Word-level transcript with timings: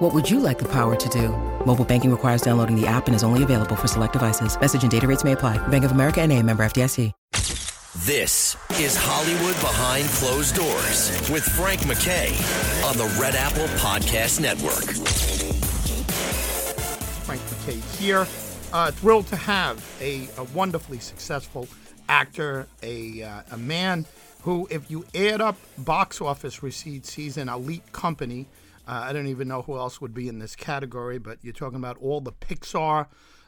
What 0.00 0.14
would 0.14 0.30
you 0.30 0.40
like 0.40 0.58
the 0.58 0.68
power 0.68 0.96
to 0.96 1.08
do? 1.10 1.28
Mobile 1.66 1.84
banking 1.84 2.10
requires 2.10 2.40
downloading 2.40 2.74
the 2.74 2.86
app 2.86 3.06
and 3.06 3.14
is 3.14 3.22
only 3.22 3.42
available 3.42 3.76
for 3.76 3.86
select 3.86 4.14
devices. 4.14 4.58
Message 4.58 4.80
and 4.80 4.90
data 4.90 5.06
rates 5.06 5.24
may 5.24 5.32
apply. 5.32 5.58
Bank 5.68 5.84
of 5.84 5.92
America 5.92 6.22
and 6.22 6.32
a 6.32 6.42
member 6.42 6.62
FDIC. 6.62 7.12
This 8.06 8.56
is 8.80 8.96
Hollywood 8.96 9.60
Behind 9.60 10.08
Closed 10.08 10.54
Doors 10.54 11.10
with 11.28 11.42
Frank 11.42 11.80
McKay 11.82 12.30
on 12.88 12.96
the 12.96 13.14
Red 13.20 13.34
Apple 13.34 13.66
Podcast 13.76 14.40
Network. 14.40 14.84
Frank 17.26 17.42
McKay 17.42 17.98
here. 17.98 18.26
Uh, 18.72 18.90
thrilled 18.92 19.26
to 19.26 19.36
have 19.36 19.84
a, 20.00 20.28
a 20.38 20.44
wonderfully 20.54 20.98
successful 20.98 21.68
actor, 22.08 22.66
a, 22.82 23.22
uh, 23.22 23.42
a 23.50 23.58
man 23.58 24.06
who, 24.44 24.66
if 24.70 24.90
you 24.90 25.04
add 25.14 25.42
up 25.42 25.58
box 25.76 26.22
office 26.22 26.62
receipts, 26.62 27.12
he's 27.12 27.36
an 27.36 27.50
elite 27.50 27.92
company. 27.92 28.46
Uh, 28.86 29.02
I 29.04 29.12
don't 29.12 29.26
even 29.26 29.48
know 29.48 29.62
who 29.62 29.76
else 29.76 30.00
would 30.00 30.14
be 30.14 30.28
in 30.28 30.38
this 30.38 30.56
category, 30.56 31.18
but 31.18 31.38
you're 31.42 31.52
talking 31.52 31.78
about 31.78 31.98
all 31.98 32.20
the 32.20 32.32
Pixar 32.32 33.06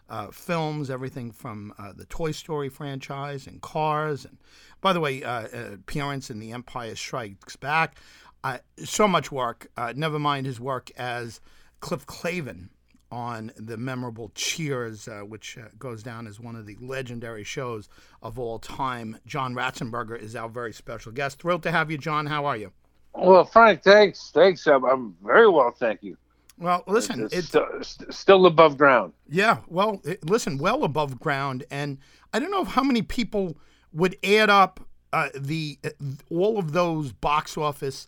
uh, 0.09 0.31
films, 0.31 0.91
everything 0.91 1.33
from 1.33 1.73
uh, 1.79 1.93
the 1.93 2.05
Toy 2.05 2.33
Story 2.33 2.69
franchise 2.69 3.47
and 3.47 3.61
Cars. 3.61 4.25
And 4.25 4.39
by 4.81 4.93
the 4.93 5.01
way, 5.01 5.23
uh, 5.23 5.49
appearance 5.75 6.31
in 6.31 6.39
The 6.39 6.53
Empire 6.53 6.95
Strikes 6.95 7.57
Back. 7.57 7.97
Uh, 8.45 8.59
so 8.79 9.07
much 9.07 9.30
work. 9.33 9.69
Uh, 9.77 9.93
never 9.97 10.19
mind 10.19 10.47
his 10.47 10.61
work 10.61 10.91
as 10.97 11.41
Cliff 11.80 12.07
Clavin 12.07 12.69
on 13.11 13.52
the 13.57 13.77
memorable 13.77 14.33
Cheers, 14.35 15.07
uh, 15.07 15.21
which 15.21 15.59
uh, 15.59 15.69
goes 15.79 16.02
down 16.02 16.27
as 16.27 16.41
one 16.41 16.57
of 16.57 16.67
the 16.67 16.77
legendary 16.80 17.45
shows 17.45 17.89
of 18.23 18.39
all 18.39 18.59
time. 18.59 19.19
John 19.27 19.55
Ratzenberger 19.55 20.21
is 20.21 20.35
our 20.35 20.49
very 20.49 20.73
special 20.73 21.13
guest. 21.13 21.41
Thrilled 21.41 21.63
to 21.65 21.71
have 21.71 21.91
you, 21.91 21.99
John. 21.99 22.27
How 22.27 22.46
are 22.46 22.57
you? 22.57 22.73
Well, 23.15 23.45
Frank, 23.45 23.82
thanks. 23.82 24.30
Thanks. 24.32 24.66
I'm, 24.66 24.85
I'm 24.85 25.16
very 25.23 25.49
well, 25.49 25.71
thank 25.71 26.02
you. 26.02 26.16
Well, 26.59 26.85
listen, 26.87 27.24
it's, 27.24 27.55
it's 27.55 27.88
st- 27.88 28.15
still 28.15 28.46
above 28.46 28.79
ground. 28.79 29.13
Yeah, 29.29 29.59
well, 29.66 30.01
it, 30.05 30.24
listen, 30.29 30.59
well 30.59 30.85
above 30.85 31.18
ground, 31.18 31.65
and 31.71 31.99
I 32.33 32.38
don't 32.38 32.51
know 32.51 32.65
how 32.65 32.83
many 32.83 33.02
people 33.02 33.57
would 33.93 34.16
add 34.24 34.49
up 34.49 34.80
uh, 35.13 35.29
the 35.35 35.79
uh, 35.85 35.90
all 36.30 36.59
of 36.59 36.73
those 36.73 37.13
box 37.13 37.59
office 37.59 38.07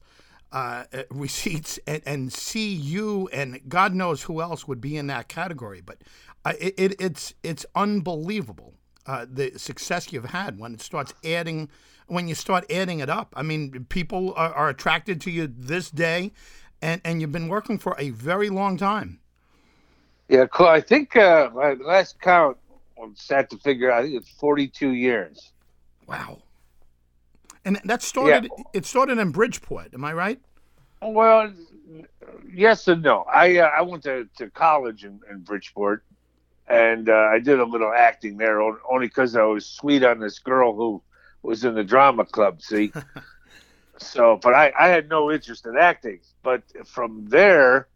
uh, 0.53 0.85
uh, 0.93 1.03
receipts 1.11 1.79
and, 1.87 2.01
and, 2.07 2.33
see 2.33 2.73
you 2.73 3.29
and 3.33 3.61
God 3.69 3.93
knows 3.93 4.23
who 4.23 4.41
else 4.41 4.69
would 4.69 4.81
be 4.81 4.97
in 4.97 5.09
that 5.09 5.29
category. 5.29 5.83
But 5.85 6.03
it, 6.47 6.75
it, 6.79 7.01
it's 7.01 7.35
it's 7.43 7.67
unbelievable 7.75 8.75
uh, 9.07 9.27
the 9.29 9.53
success 9.59 10.13
you've 10.13 10.27
had 10.27 10.59
when 10.59 10.75
it 10.75 10.81
starts 10.81 11.13
adding 11.25 11.69
when 12.07 12.29
you 12.29 12.35
start 12.35 12.71
adding 12.71 13.01
it 13.01 13.09
up. 13.09 13.33
I 13.37 13.43
mean, 13.43 13.87
people 13.89 14.35
are, 14.37 14.53
are 14.53 14.69
attracted 14.69 15.21
to 15.23 15.31
you 15.31 15.47
this 15.47 15.91
day, 15.91 16.33
and 16.83 17.01
and 17.05 17.21
you've 17.21 17.33
been 17.33 17.49
working 17.49 17.79
for 17.79 17.97
a 17.99 18.11
very 18.11 18.51
long 18.51 18.77
time. 18.77 19.21
Yeah, 20.29 20.47
cool. 20.47 20.67
I 20.67 20.81
think 20.81 21.17
uh, 21.17 21.51
my 21.55 21.75
last 21.75 22.21
count 22.21 22.57
I'm 23.01 23.15
sad 23.17 23.51
to 23.51 23.59
figure. 23.59 23.91
Out, 23.91 24.01
I 24.01 24.03
think 24.03 24.23
it's 24.23 24.31
42 24.31 24.91
years. 24.91 25.53
Wow. 26.07 26.43
And 27.65 27.81
that 27.85 28.03
started. 28.03 28.51
Yeah. 28.57 28.65
It 28.73 28.87
started 28.87 29.19
in 29.19 29.31
Bridgeport. 29.31 29.95
Am 29.95 30.05
I 30.05 30.13
right? 30.13 30.41
Well, 31.01 31.53
yes 32.53 32.89
and 32.89 33.03
no. 33.03 33.25
I 33.33 33.59
uh, 33.59 33.71
I 33.77 33.83
went 33.83 34.03
to, 34.05 34.29
to 34.39 34.51
college 34.51 35.05
in, 35.05 35.21
in 35.31 35.41
Bridgeport, 35.41 36.05
and 36.69 37.09
uh, 37.09 37.29
I 37.31 37.39
did 37.39 37.61
a 37.61 37.65
little 37.65 37.93
acting 37.93 38.37
there 38.37 38.61
only 38.61 39.07
because 39.07 39.37
I 39.37 39.45
was 39.45 39.67
sweet 39.67 40.03
on 40.03 40.19
this 40.21 40.39
girl 40.39 40.75
who 40.75 41.03
was 41.45 41.65
in 41.65 41.75
the 41.75 41.85
drama 41.85 42.25
club. 42.25 42.63
See, 42.63 42.93
so 43.99 44.39
but 44.43 44.55
I 44.55 44.73
I 44.79 44.89
had 44.89 45.09
no 45.09 45.31
interest 45.31 45.67
in 45.67 45.77
acting. 45.77 46.21
But 46.43 46.63
from 46.87 47.27
there, 47.27 47.89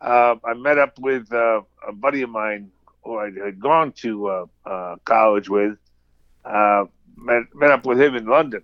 uh, 0.00 0.36
I 0.44 0.54
met 0.54 0.78
up 0.78 0.98
with 0.98 1.32
uh, 1.32 1.62
a 1.86 1.92
buddy 1.92 2.22
of 2.22 2.30
mine 2.30 2.70
who 3.04 3.18
I 3.18 3.30
had 3.30 3.60
gone 3.60 3.92
to 3.92 4.28
uh, 4.28 4.46
uh, 4.64 4.96
college 5.04 5.48
with. 5.48 5.78
met 6.44 7.42
met 7.54 7.70
up 7.70 7.86
with 7.86 8.00
him 8.00 8.14
in 8.14 8.26
London 8.26 8.62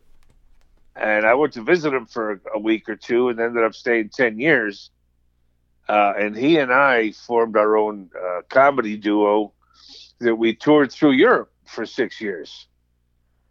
and 0.95 1.27
I 1.27 1.35
went 1.35 1.55
to 1.55 1.63
visit 1.63 1.93
him 1.93 2.07
for 2.07 2.41
a 2.55 2.59
week 2.59 2.89
or 2.89 2.97
two, 2.97 3.29
and 3.29 3.41
ended 3.41 3.65
up 3.65 3.75
staying 3.75 4.11
ten 4.11 4.39
years. 4.39 4.91
Uh, 5.89 6.13
and 6.17 6.37
he 6.37 6.59
and 6.59 6.73
I 6.73 7.13
formed 7.13 7.57
our 7.57 7.77
own 7.77 8.11
uh, 8.17 8.43
comedy 8.49 8.97
duo 8.97 9.53
that 10.21 10.37
we 10.37 10.55
toured 10.55 10.93
through 10.93 11.13
Europe 11.13 11.53
for 11.67 11.85
six 11.87 12.21
years, 12.21 12.69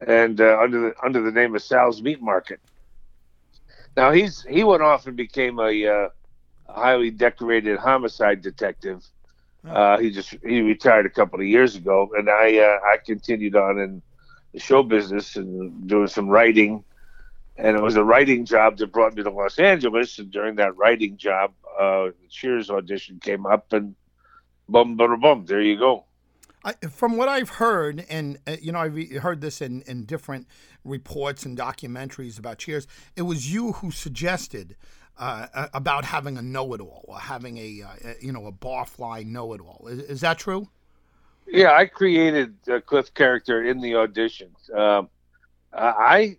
and 0.05 0.39
uh, 0.41 0.59
under 0.61 0.81
the 0.81 0.93
under 1.03 1.21
the 1.21 1.31
name 1.31 1.55
of 1.55 1.61
Sal's 1.61 2.01
Meat 2.01 2.21
Market. 2.21 2.59
Now 3.95 4.11
he's 4.11 4.41
he 4.43 4.63
went 4.63 4.81
off 4.81 5.07
and 5.07 5.15
became 5.15 5.59
a, 5.59 5.85
uh, 5.85 6.09
a 6.67 6.73
highly 6.73 7.11
decorated 7.11 7.77
homicide 7.77 8.41
detective. 8.41 9.05
Uh, 9.67 9.99
he 9.99 10.11
just 10.11 10.35
he 10.43 10.61
retired 10.61 11.05
a 11.05 11.09
couple 11.09 11.39
of 11.39 11.45
years 11.45 11.75
ago, 11.75 12.09
and 12.17 12.29
I 12.29 12.57
uh, 12.57 12.79
I 12.85 12.97
continued 13.05 13.55
on 13.55 13.79
in 13.79 14.01
the 14.53 14.59
show 14.59 14.83
business 14.83 15.35
and 15.35 15.87
doing 15.87 16.07
some 16.07 16.29
writing 16.29 16.83
and 17.57 17.77
it 17.77 17.81
was 17.81 17.95
a 17.95 18.03
writing 18.03 18.45
job 18.45 18.77
that 18.77 18.91
brought 18.91 19.15
me 19.15 19.23
to 19.23 19.29
Los 19.29 19.59
Angeles. 19.59 20.17
And 20.19 20.31
during 20.31 20.55
that 20.55 20.75
writing 20.77 21.17
job, 21.17 21.53
uh, 21.79 22.05
the 22.05 22.27
Cheers 22.29 22.69
audition 22.69 23.19
came 23.19 23.45
up, 23.45 23.71
and 23.73 23.95
boom, 24.67 24.97
boom, 24.97 25.19
boom, 25.19 25.45
there 25.45 25.61
you 25.61 25.77
go. 25.77 26.05
I, 26.63 26.73
from 26.73 27.17
what 27.17 27.27
I've 27.27 27.49
heard, 27.49 28.05
and 28.09 28.37
uh, 28.47 28.57
you 28.61 28.71
know, 28.71 28.79
I've 28.79 29.11
heard 29.21 29.41
this 29.41 29.61
in, 29.61 29.81
in 29.83 30.05
different 30.05 30.47
reports 30.83 31.45
and 31.45 31.57
documentaries 31.57 32.37
about 32.37 32.59
Cheers. 32.59 32.87
It 33.15 33.23
was 33.23 33.51
you 33.51 33.73
who 33.73 33.91
suggested 33.91 34.75
uh, 35.17 35.67
about 35.73 36.05
having 36.05 36.37
a 36.37 36.41
know-it-all, 36.41 37.05
or 37.07 37.19
having 37.19 37.57
a 37.57 37.81
uh, 37.83 38.13
you 38.21 38.31
know 38.31 38.45
a 38.47 38.51
barfly 38.51 39.25
know-it-all. 39.25 39.87
Is, 39.87 39.99
is, 39.99 40.21
that 40.21 40.37
true? 40.37 40.69
Yeah, 41.47 41.73
I 41.73 41.85
created 41.85 42.55
a 42.67 42.79
Cliff 42.79 43.13
character 43.13 43.63
in 43.63 43.81
the 43.81 43.95
audition. 43.95 44.55
Um, 44.73 45.09
I 45.73 46.37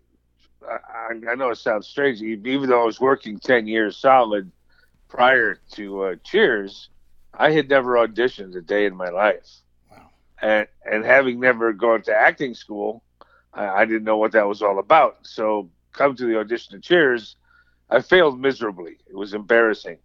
I, 0.69 1.15
I 1.31 1.35
know 1.35 1.51
it 1.51 1.57
sounds 1.57 1.87
strange, 1.87 2.23
even 2.23 2.69
though 2.69 2.83
I 2.83 2.85
was 2.85 3.01
working 3.01 3.39
10 3.39 3.67
years 3.67 3.97
solid 3.97 4.51
prior 5.09 5.59
to 5.73 6.03
uh, 6.03 6.15
Cheers, 6.25 6.89
I 7.35 7.51
had 7.51 7.69
never 7.69 7.95
auditioned 7.95 8.57
a 8.57 8.61
day 8.61 8.87
in 8.87 8.95
my 8.95 9.09
life. 9.09 9.62
And, 10.43 10.67
and 10.85 11.05
having 11.05 11.41
never 11.41 11.73
gone 11.73 12.03
to 12.03 12.15
acting 12.15 12.55
school, 12.55 13.03
I, 13.55 13.69
I 13.69 13.85
didn't 13.87 14.05
know 14.05 14.19
what 14.19 14.33
that 14.33 14.49
was 14.49 14.63
all 14.63 14.79
about. 14.79 15.27
So, 15.27 15.71
come 15.93 16.17
to 16.17 16.27
the 16.27 16.39
audition 16.39 16.77
of 16.77 16.83
Cheers, 16.83 17.37
I 17.91 18.01
failed 18.01 18.41
miserably. 18.41 18.99
It 19.09 19.17
was 19.17 19.35
embarrassing. 19.35 19.99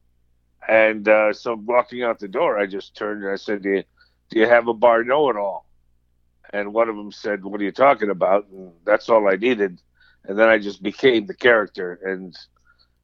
And 0.67 1.07
uh, 1.07 1.33
so, 1.33 1.55
walking 1.55 2.03
out 2.03 2.19
the 2.19 2.27
door, 2.27 2.57
I 2.57 2.67
just 2.67 2.95
turned 2.95 3.23
and 3.23 3.31
I 3.33 3.37
said, 3.37 3.63
Do 3.63 3.69
you, 3.69 3.83
do 4.29 4.39
you 4.39 4.47
have 4.47 4.67
a 4.67 4.73
bar 4.73 5.03
know 5.03 5.29
it 5.29 5.37
all? 5.37 5.65
And 6.53 6.73
one 6.73 6.87
of 6.87 6.95
them 6.95 7.11
said, 7.11 7.43
What 7.43 7.59
are 7.59 7.65
you 7.65 7.71
talking 7.71 8.09
about? 8.09 8.47
And 8.49 8.71
that's 8.85 9.09
all 9.09 9.27
I 9.27 9.35
needed 9.35 9.81
and 10.27 10.37
then 10.37 10.49
I 10.49 10.59
just 10.59 10.83
became 10.83 11.25
the 11.25 11.33
character. 11.33 11.99
And 12.03 12.37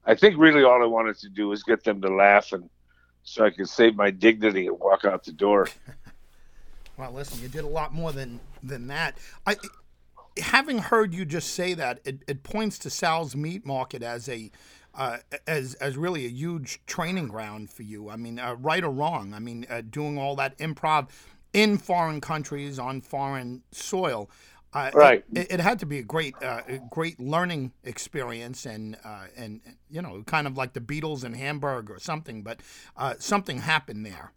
I 0.06 0.16
think 0.16 0.38
really 0.38 0.64
all 0.64 0.84
I 0.84 0.88
wanted 0.88 1.18
to 1.20 1.30
do 1.30 1.48
was 1.48 1.64
get 1.64 1.84
them 1.84 2.02
to 2.02 2.14
laugh, 2.14 2.52
and 2.52 2.70
so 3.24 3.46
I 3.46 3.50
could 3.50 3.70
save 3.70 3.96
my 3.96 4.12
dignity 4.12 4.68
and 4.68 4.78
walk 4.80 5.06
out 5.06 5.24
the 5.24 5.32
door. 5.32 5.70
well, 7.04 7.14
listen, 7.14 7.42
you 7.42 7.48
did 7.48 7.64
a 7.64 7.68
lot 7.68 7.94
more 7.94 8.12
than 8.12 8.40
than 8.62 8.88
that. 8.88 9.18
I, 9.46 9.58
having 10.38 10.80
heard 10.80 11.14
you 11.14 11.26
just 11.26 11.54
say 11.54 11.74
that, 11.74 12.00
it, 12.06 12.24
it 12.28 12.44
points 12.44 12.78
to 12.80 12.90
Sal's 12.90 13.36
Meat 13.36 13.66
Market 13.66 14.02
as 14.04 14.30
a 14.30 14.52
uh, 14.96 15.18
as 15.48 15.74
as 15.76 15.98
really 15.98 16.26
a 16.26 16.30
huge 16.30 16.86
training 16.86 17.28
ground 17.28 17.70
for 17.70 17.84
you. 17.84 18.10
I 18.10 18.16
mean, 18.16 18.40
uh, 18.40 18.56
right 18.56 18.84
or 18.84 18.92
wrong. 18.92 19.34
I 19.34 19.40
mean, 19.40 19.66
uh, 19.70 19.82
doing 19.82 20.18
all 20.18 20.36
that 20.38 20.58
improv 20.58 21.10
in 21.52 21.78
foreign 21.78 22.22
countries 22.22 22.80
on 22.80 23.02
foreign 23.02 23.64
soil. 23.72 24.30
Uh, 24.74 24.90
right. 24.96 25.24
It, 25.36 25.52
it, 25.52 25.60
had 25.60 25.78
to 25.80 25.86
be 25.86 26.00
a 26.00 26.04
great, 26.04 26.34
uh, 26.42 26.62
great 26.90 27.20
learning 27.20 27.74
experience, 27.84 28.66
and 28.66 28.98
uh, 29.04 29.26
and 29.38 29.62
you 29.92 30.02
know, 30.02 30.24
kind 30.26 30.48
of 30.48 30.58
like 30.58 30.74
the 30.74 30.80
Beatles 30.80 31.24
in 31.24 31.34
Hamburg 31.34 31.92
or 31.92 32.00
something. 32.00 32.42
But 32.42 32.62
uh, 32.98 33.14
something 33.20 33.60
happened 33.60 34.04
there. 34.04 34.32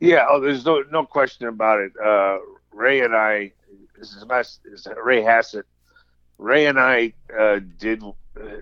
Yeah. 0.00 0.26
Oh, 0.28 0.40
there's 0.40 0.64
no 0.64 0.82
no 0.90 1.04
question 1.04 1.48
about 1.48 1.80
it. 1.80 1.92
Uh, 2.02 2.38
Ray 2.72 3.00
and 3.00 3.14
I, 3.14 3.52
this 3.98 4.12
is, 4.14 4.24
my, 4.26 4.38
this 4.38 4.58
is 4.64 4.88
Ray 5.02 5.22
Hassett. 5.22 5.66
Ray 6.38 6.66
and 6.66 6.78
I 6.78 7.14
uh, 7.38 7.60
did 7.78 8.02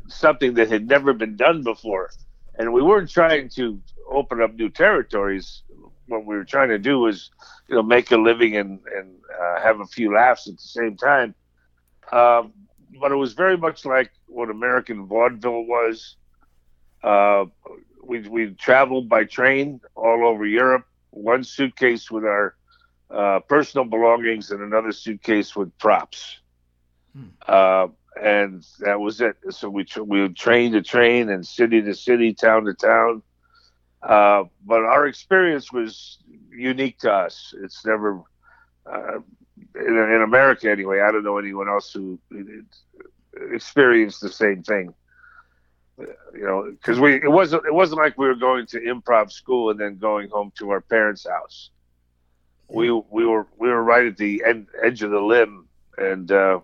something 0.09 0.55
that 0.55 0.71
had 0.71 0.87
never 0.89 1.13
been 1.13 1.37
done 1.37 1.63
before, 1.65 2.11
and 2.59 2.73
we 2.73 2.83
weren't 2.83 3.11
trying 3.11 3.49
to 3.51 3.81
open 4.09 4.41
up 4.41 4.55
new 4.55 4.69
territories. 4.71 5.63
what 6.07 6.25
we 6.25 6.37
were 6.37 6.45
trying 6.45 6.69
to 6.69 6.79
do 6.79 6.99
was, 7.01 7.31
you 7.69 7.75
know, 7.77 7.83
make 7.83 8.11
a 8.13 8.17
living 8.17 8.57
and 8.57 8.81
and 8.97 9.17
uh, 9.41 9.61
have 9.61 9.81
a 9.81 9.87
few 9.87 10.15
laughs 10.15 10.49
at 10.49 10.57
the 10.57 10.63
same 10.63 10.97
time. 10.97 11.35
Um, 12.13 12.53
but 13.01 13.11
it 13.11 13.17
was 13.17 13.33
very 13.35 13.57
much 13.57 13.85
like 13.85 14.13
what 14.27 14.51
American 14.51 15.07
vaudeville 15.07 15.65
was. 15.65 16.17
Uh, 17.03 17.47
we 18.03 18.21
we 18.29 18.51
traveled 18.55 19.09
by 19.09 19.25
train 19.25 19.81
all 19.97 20.27
over 20.27 20.47
Europe. 20.47 20.87
One 21.15 21.45
suitcase 21.45 22.11
with 22.11 22.25
our 22.25 22.55
uh, 23.11 23.41
personal 23.41 23.85
belongings 23.85 24.51
and 24.51 24.61
another 24.61 24.93
suitcase 24.93 25.55
with 25.55 25.77
props. 25.79 26.39
Hmm. 27.17 27.27
Uh, 27.47 27.87
and 28.21 28.65
that 28.81 29.01
was 29.01 29.21
it. 29.21 29.37
So 29.51 29.69
we 29.69 29.87
we 30.01 30.23
would 30.23 30.37
train 30.37 30.73
to 30.73 30.83
train 30.83 31.31
and 31.31 31.47
city 31.47 31.83
to 31.83 31.95
city, 31.95 32.35
town 32.35 32.65
to 32.65 32.75
town. 32.75 33.23
Uh, 34.03 34.45
but 34.65 34.81
our 34.81 35.07
experience 35.07 35.73
was 35.73 36.19
unique 36.51 36.99
to 37.01 37.13
us. 37.13 37.55
It's 37.63 37.85
never 37.87 38.23
uh, 38.87 39.19
in, 39.75 39.97
in, 39.97 40.23
America 40.23 40.71
anyway. 40.71 41.01
I 41.01 41.11
don't 41.11 41.25
know 41.25 41.39
anyone 41.39 41.69
else 41.69 41.93
who 41.93 42.19
experienced 43.53 44.21
the 44.21 44.29
same 44.29 44.63
thing. 44.63 44.95
You 45.99 46.45
know, 46.45 46.71
because 46.71 46.99
we 46.99 47.15
it 47.15 47.31
wasn't 47.31 47.67
it 47.67 47.75
wasn't 47.75 48.01
like 48.01 48.19
we 48.19 48.27
were 48.27 48.35
going 48.35 48.67
to 48.67 48.81
improv 48.81 49.31
school 49.31 49.71
and 49.71 49.79
then 49.79 49.99
going 49.99 50.29
home 50.29 50.53
to 50.59 50.71
our 50.71 50.81
parents' 50.81 51.27
house. 51.27 51.71
We 52.69 52.91
we 52.91 53.27
were 53.27 53.47
we 53.57 53.69
were 53.69 53.83
right 53.83 54.07
at 54.07 54.17
the 54.17 54.43
end, 54.45 54.67
edge 54.83 55.03
of 55.03 55.11
the 55.11 55.21
limb, 55.21 55.69
and 55.97 56.31
uh, 56.33 56.61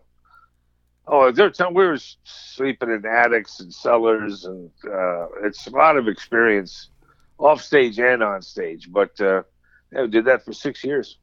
Oh, 1.12 1.32
there 1.32 1.46
were 1.46 1.50
time 1.50 1.74
we 1.74 1.84
were 1.84 1.98
sleeping 2.22 2.88
in 2.90 3.04
attics 3.04 3.58
and 3.58 3.74
cellars, 3.74 4.44
and 4.44 4.70
uh, 4.86 5.26
it's 5.42 5.66
a 5.66 5.70
lot 5.70 5.96
of 5.96 6.06
experience, 6.06 6.90
off 7.36 7.60
stage 7.60 7.98
and 7.98 8.22
on 8.22 8.42
stage. 8.42 8.90
But 8.92 9.20
uh, 9.20 9.42
yeah, 9.92 10.02
we 10.02 10.08
did 10.08 10.26
that 10.26 10.44
for 10.44 10.52
six 10.52 10.84
years. 10.84 11.18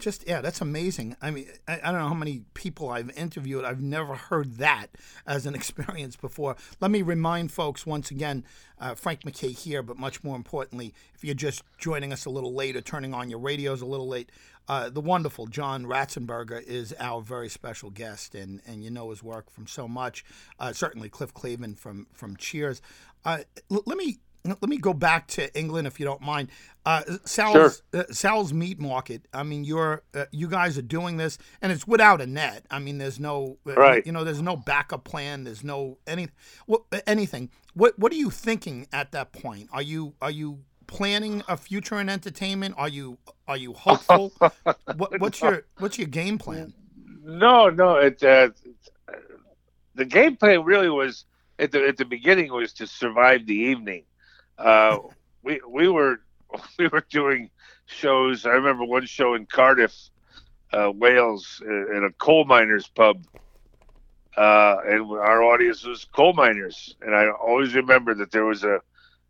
Just 0.00 0.26
yeah, 0.26 0.40
that's 0.40 0.60
amazing. 0.60 1.16
I 1.20 1.30
mean, 1.30 1.46
I, 1.68 1.74
I, 1.82 1.92
don't 1.92 2.00
know 2.00 2.08
how 2.08 2.14
many 2.14 2.42
people 2.54 2.88
I've 2.88 3.10
interviewed. 3.16 3.64
I've 3.64 3.82
never 3.82 4.14
heard 4.14 4.56
that 4.56 4.88
as 5.26 5.46
an 5.46 5.54
experience 5.60 6.16
before. 6.16 6.56
Let 6.80 6.90
me 6.90 7.02
remind 7.02 7.52
folks 7.52 7.86
once 7.86 8.10
again, 8.10 8.44
uh, 8.80 8.94
Frank 8.94 9.22
McKay 9.22 9.56
here, 9.56 9.82
but 9.82 9.98
much 9.98 10.24
more 10.24 10.36
importantly, 10.36 10.94
if 11.14 11.22
you're 11.22 11.34
just 11.34 11.62
joining 11.78 12.12
us 12.12 12.24
a 12.24 12.30
little 12.30 12.54
late 12.54 12.76
or 12.76 12.80
turning 12.80 13.12
on 13.12 13.28
your 13.28 13.38
radios 13.38 13.82
a 13.82 13.86
little 13.86 14.08
late, 14.08 14.32
uh, 14.68 14.88
the 14.88 15.00
wonderful 15.00 15.46
John 15.46 15.84
Ratzenberger 15.84 16.62
is 16.62 16.94
our 16.98 17.20
very 17.20 17.48
special 17.48 17.90
guest, 17.90 18.34
and, 18.34 18.62
and 18.66 18.82
you 18.82 18.90
know 18.90 19.10
his 19.10 19.22
work 19.22 19.50
from 19.50 19.66
so 19.66 19.86
much. 19.86 20.24
Uh, 20.58 20.72
certainly, 20.72 21.08
Cliff 21.08 21.34
Clavin 21.34 21.76
from 21.78 22.06
from 22.12 22.36
Cheers. 22.36 22.80
Uh, 23.24 23.40
l- 23.70 23.82
let 23.84 23.98
me 23.98 24.18
let 24.44 24.62
me 24.62 24.78
go 24.78 24.94
back 24.94 25.26
to 25.28 25.54
England 25.58 25.86
if 25.86 26.00
you 26.00 26.06
don't 26.06 26.22
mind. 26.22 26.48
Uh, 26.86 27.02
Sal's 27.24 27.82
sure. 27.92 28.00
uh, 28.00 28.04
Sal's 28.10 28.52
Meat 28.52 28.78
Market. 28.78 29.26
I 29.34 29.42
mean, 29.42 29.64
you're 29.64 30.02
uh, 30.14 30.24
you 30.32 30.48
guys 30.48 30.78
are 30.78 30.82
doing 30.82 31.18
this, 31.18 31.36
and 31.60 31.70
it's 31.70 31.86
without 31.86 32.20
a 32.20 32.26
net. 32.26 32.64
I 32.70 32.78
mean, 32.78 32.98
there's 32.98 33.20
no 33.20 33.58
uh, 33.66 33.74
right. 33.74 34.04
You 34.04 34.12
know, 34.12 34.24
there's 34.24 34.40
no 34.40 34.56
backup 34.56 35.04
plan. 35.04 35.44
There's 35.44 35.62
no 35.62 35.98
any 36.06 36.28
what, 36.66 36.82
anything. 37.06 37.50
What 37.74 37.98
what 37.98 38.12
are 38.12 38.16
you 38.16 38.30
thinking 38.30 38.86
at 38.92 39.12
that 39.12 39.32
point? 39.32 39.68
Are 39.72 39.82
you 39.82 40.14
are 40.22 40.30
you 40.30 40.60
planning 40.86 41.42
a 41.48 41.56
future 41.56 42.00
in 42.00 42.08
entertainment? 42.08 42.74
Are 42.78 42.88
you 42.88 43.18
are 43.46 43.56
you 43.56 43.74
hopeful? 43.74 44.32
what, 44.96 45.20
what's 45.20 45.40
your 45.40 45.64
what's 45.78 45.98
your 45.98 46.08
game 46.08 46.38
plan? 46.38 46.72
No, 47.22 47.68
no. 47.68 47.96
It 47.96 48.22
uh, 48.22 48.50
the 49.94 50.06
game 50.06 50.36
plan 50.36 50.64
really 50.64 50.88
was 50.88 51.26
at 51.58 51.72
the 51.72 51.86
at 51.86 51.98
the 51.98 52.06
beginning 52.06 52.50
was 52.52 52.72
to 52.74 52.86
survive 52.86 53.46
the 53.46 53.54
evening. 53.54 54.04
Uh, 54.60 54.98
we 55.42 55.60
we 55.68 55.88
were 55.88 56.20
we 56.78 56.88
were 56.88 57.04
doing 57.10 57.50
shows. 57.86 58.46
I 58.46 58.50
remember 58.50 58.84
one 58.84 59.06
show 59.06 59.34
in 59.34 59.46
Cardiff, 59.46 59.94
uh, 60.72 60.92
Wales, 60.94 61.62
in 61.64 62.04
a 62.08 62.12
coal 62.12 62.44
miners 62.44 62.86
pub. 62.88 63.24
Uh, 64.36 64.76
and 64.86 65.10
our 65.10 65.42
audience 65.42 65.84
was 65.84 66.04
coal 66.04 66.32
miners, 66.32 66.94
and 67.02 67.14
I 67.14 67.30
always 67.30 67.74
remember 67.74 68.14
that 68.14 68.30
there 68.30 68.44
was 68.44 68.62
a 68.64 68.80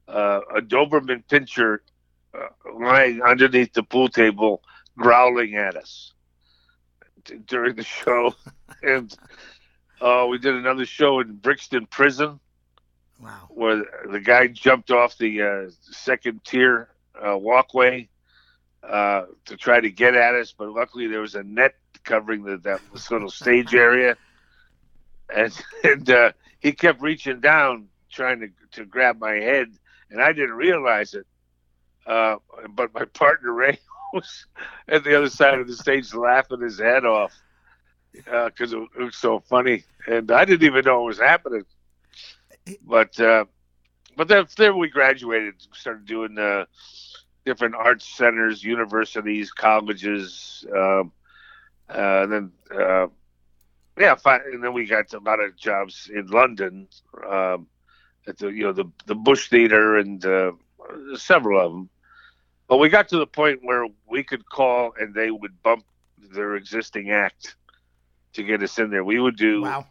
a 0.09 0.61
Doberman 0.61 1.25
pinscher 1.27 1.79
uh, 2.35 2.49
lying 2.79 3.23
underneath 3.23 3.73
the 3.73 3.83
pool 3.83 4.09
table, 4.09 4.63
growling 4.97 5.57
at 5.57 5.77
us 5.77 6.13
t- 7.25 7.39
during 7.47 7.77
the 7.77 7.85
show. 7.85 8.35
and 8.83 9.15
uh, 10.01 10.27
we 10.29 10.39
did 10.39 10.55
another 10.55 10.87
show 10.87 11.21
in 11.21 11.35
Brixton 11.37 11.87
Prison. 11.87 12.41
Wow. 13.23 13.49
Where 13.51 13.85
the 14.11 14.21
guy 14.21 14.47
jumped 14.47 14.91
off 14.91 15.19
the 15.19 15.43
uh, 15.43 15.71
second 15.83 16.45
tier 16.45 16.89
uh, 17.15 17.37
walkway 17.37 18.09
uh, 18.83 19.25
to 19.45 19.57
try 19.57 19.81
to 19.81 19.91
get 19.91 20.15
at 20.15 20.35
us, 20.35 20.55
but 20.57 20.71
luckily 20.71 21.07
there 21.07 21.21
was 21.21 21.35
a 21.35 21.43
net 21.43 21.75
covering 22.05 22.45
the, 22.45 22.57
that 22.59 22.81
little 23.11 23.31
stage 23.31 23.75
area, 23.75 24.17
and 25.35 25.53
and 25.85 26.11
uh, 26.11 26.33
he 26.61 26.73
kept 26.73 27.01
reaching 27.03 27.41
down 27.41 27.89
trying 28.11 28.41
to 28.41 28.49
to 28.73 28.85
grab 28.85 29.21
my 29.21 29.35
head, 29.35 29.69
and 30.11 30.23
I 30.23 30.33
didn't 30.33 30.55
realize 30.55 31.15
it. 31.15 31.27
Uh, 32.07 32.37
but 32.71 32.95
my 32.95 33.05
partner 33.15 33.53
Ray 33.53 33.79
was 34.15 34.47
at 34.89 35.05
the 35.05 35.17
other 35.17 35.31
side 35.31 35.59
of 35.59 35.69
the 35.69 35.77
stage 35.77 36.15
laughing 36.15 36.63
his 36.63 36.79
head 36.79 37.05
off 37.05 37.33
because 38.13 38.73
uh, 38.75 38.81
it, 38.81 38.89
it, 38.99 39.03
was 39.03 39.17
so 39.17 39.41
funny, 39.41 39.85
and 40.07 40.31
I 40.33 40.45
didn't 40.45 40.67
even 40.67 40.85
know 40.85 41.03
it 41.03 41.07
was 41.07 41.19
happening. 41.19 41.65
But 42.83 43.19
uh, 43.21 43.45
but 44.17 44.29
then 44.29 44.47
there 44.57 44.75
we 44.75 44.89
graduated, 44.89 45.55
started 45.73 46.07
doing 46.07 46.39
uh, 46.39 46.67
different 47.45 47.75
arts 47.75 48.07
centers, 48.07 48.63
universities, 48.63 49.51
colleges, 49.51 50.65
um, 50.75 51.13
uh, 51.89 52.23
and 52.23 52.33
then 52.33 52.53
uh, 52.73 53.07
yeah, 53.99 54.17
and 54.25 54.63
then 54.63 54.73
we 54.73 54.87
got 54.87 55.13
a 55.13 55.19
lot 55.19 55.41
of 55.41 55.57
jobs 55.57 56.11
in 56.13 56.27
London. 56.27 56.89
Um, 57.29 57.67
at 58.27 58.39
the 58.39 58.49
you 58.49 58.65
know 58.65 58.73
the 58.73 58.85
the 59.07 59.15
Bush 59.15 59.49
Theater 59.49 59.99
and 59.99 60.25
uh, 60.25 60.53
several 61.17 61.65
of 61.65 61.73
them. 61.73 61.91
But 62.69 62.79
we 62.79 62.89
got 62.89 63.09
to 63.09 63.19
the 63.19 63.27
point 63.27 63.61
where 63.63 63.87
we 64.09 64.23
could 64.23 64.49
call 64.49 64.93
and 64.99 65.13
they 65.13 65.31
would 65.31 65.63
bump 65.63 65.85
their 66.33 66.55
existing 66.55 67.11
act 67.11 67.57
to 68.35 68.45
get 68.45 68.63
us 68.63 68.79
in 68.79 68.91
there. 68.91 69.03
We 69.03 69.19
would 69.19 69.37
do 69.37 69.63
wow. 69.63 69.87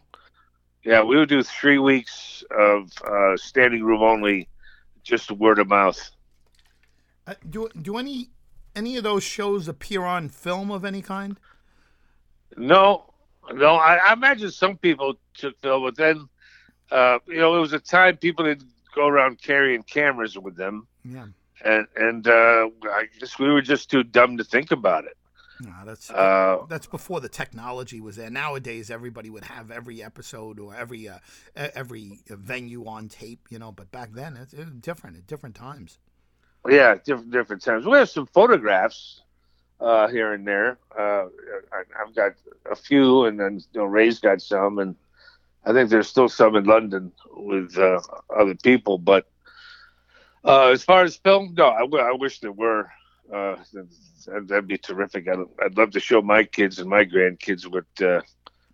Yeah, 0.84 1.02
we 1.02 1.16
would 1.16 1.28
do 1.28 1.42
three 1.42 1.78
weeks 1.78 2.42
of 2.50 2.90
uh, 3.04 3.36
standing 3.36 3.84
room 3.84 4.02
only, 4.02 4.48
just 5.02 5.30
word 5.30 5.58
of 5.58 5.68
mouth. 5.68 6.10
Uh, 7.26 7.34
do 7.48 7.68
do 7.80 7.98
any 7.98 8.30
any 8.74 8.96
of 8.96 9.04
those 9.04 9.22
shows 9.22 9.68
appear 9.68 10.04
on 10.04 10.28
film 10.28 10.70
of 10.70 10.84
any 10.84 11.02
kind? 11.02 11.38
No, 12.56 13.12
no. 13.52 13.74
I, 13.74 13.96
I 13.96 14.12
imagine 14.14 14.50
some 14.50 14.78
people 14.78 15.14
took 15.34 15.58
film, 15.60 15.82
but 15.82 15.96
then 15.96 16.28
uh, 16.90 17.18
you 17.26 17.38
know, 17.38 17.56
it 17.56 17.60
was 17.60 17.72
a 17.72 17.78
time 17.78 18.16
people 18.16 18.44
didn't 18.44 18.68
go 18.94 19.06
around 19.06 19.40
carrying 19.40 19.82
cameras 19.82 20.36
with 20.38 20.56
them. 20.56 20.86
Yeah. 21.04 21.26
And 21.64 21.86
and 21.96 22.26
uh, 22.26 22.68
I 22.84 23.06
guess 23.18 23.38
we 23.38 23.48
were 23.48 23.62
just 23.62 23.90
too 23.90 24.02
dumb 24.02 24.38
to 24.38 24.44
think 24.44 24.70
about 24.70 25.04
it. 25.04 25.16
No, 25.60 25.72
that's 25.84 26.10
uh, 26.10 26.64
that's 26.68 26.86
before 26.86 27.20
the 27.20 27.28
technology 27.28 28.00
was 28.00 28.16
there. 28.16 28.30
Nowadays, 28.30 28.90
everybody 28.90 29.28
would 29.28 29.44
have 29.44 29.70
every 29.70 30.02
episode 30.02 30.58
or 30.58 30.74
every 30.74 31.08
uh, 31.08 31.18
every 31.54 32.20
venue 32.26 32.86
on 32.86 33.08
tape, 33.08 33.46
you 33.50 33.58
know. 33.58 33.70
But 33.70 33.90
back 33.90 34.12
then, 34.12 34.36
it's, 34.36 34.54
it's 34.54 34.70
different 34.70 35.16
at 35.16 35.26
different 35.26 35.54
times. 35.54 35.98
Yeah, 36.68 36.96
different 37.04 37.30
different 37.30 37.62
times. 37.62 37.84
We 37.84 37.98
have 37.98 38.08
some 38.08 38.26
photographs 38.26 39.20
uh, 39.80 40.08
here 40.08 40.32
and 40.32 40.46
there. 40.46 40.78
Uh, 40.98 41.26
I, 41.72 41.82
have 41.98 42.14
got 42.14 42.32
a 42.70 42.76
few, 42.76 43.26
and 43.26 43.38
then 43.38 43.60
you 43.72 43.80
know, 43.80 43.86
Ray's 43.86 44.18
got 44.18 44.40
some, 44.40 44.78
and 44.78 44.96
I 45.66 45.72
think 45.72 45.90
there's 45.90 46.08
still 46.08 46.28
some 46.28 46.56
in 46.56 46.64
London 46.64 47.12
with 47.34 47.76
uh, 47.76 48.00
other 48.34 48.54
people, 48.54 48.96
but 48.96 49.28
uh, 50.44 50.68
as 50.68 50.82
far 50.82 51.02
as 51.02 51.16
film, 51.16 51.54
no, 51.56 51.66
I 51.66 52.12
wish 52.12 52.40
there 52.40 52.52
were. 52.52 52.90
Uh, 53.32 53.56
that'd, 54.26 54.48
that'd, 54.48 54.66
be 54.66 54.78
terrific. 54.78 55.28
I'd, 55.28 55.38
I'd, 55.62 55.78
love 55.78 55.90
to 55.92 56.00
show 56.00 56.20
my 56.20 56.44
kids 56.44 56.78
and 56.78 56.90
my 56.90 57.04
grandkids 57.04 57.64
what 57.64 57.84
uh, 58.04 58.22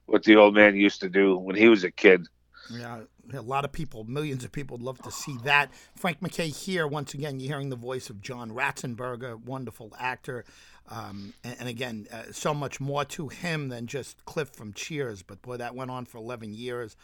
what 0.06 0.22
the 0.22 0.36
old 0.36 0.54
man 0.54 0.76
used 0.76 1.00
to 1.00 1.10
do 1.10 1.36
when 1.36 1.56
he 1.56 1.68
was 1.68 1.84
a 1.84 1.90
kid. 1.90 2.26
Yeah, 2.70 3.00
a 3.32 3.40
lot 3.40 3.64
of 3.64 3.72
people, 3.72 4.04
millions 4.04 4.44
of 4.44 4.52
people 4.52 4.76
would 4.76 4.84
love 4.84 5.00
to 5.02 5.10
see 5.10 5.36
that. 5.44 5.70
Frank 5.94 6.20
McKay 6.20 6.54
here, 6.54 6.86
once 6.86 7.14
again, 7.14 7.40
you're 7.40 7.48
hearing 7.48 7.70
the 7.70 7.76
voice 7.76 8.10
of 8.10 8.20
John 8.20 8.50
Ratzenberger, 8.50 9.42
wonderful 9.44 9.94
actor. 9.98 10.44
Um, 10.88 11.34
and, 11.42 11.56
and, 11.60 11.68
again, 11.68 12.06
uh, 12.12 12.24
so 12.30 12.54
much 12.54 12.80
more 12.80 13.04
to 13.06 13.28
him 13.28 13.68
than 13.68 13.86
just 13.86 14.24
Cliff 14.24 14.50
from 14.50 14.72
Cheers. 14.72 15.22
But 15.22 15.42
boy, 15.42 15.56
that 15.56 15.74
went 15.74 15.90
on 15.90 16.04
for 16.04 16.18
11 16.18 16.54
years. 16.54 16.96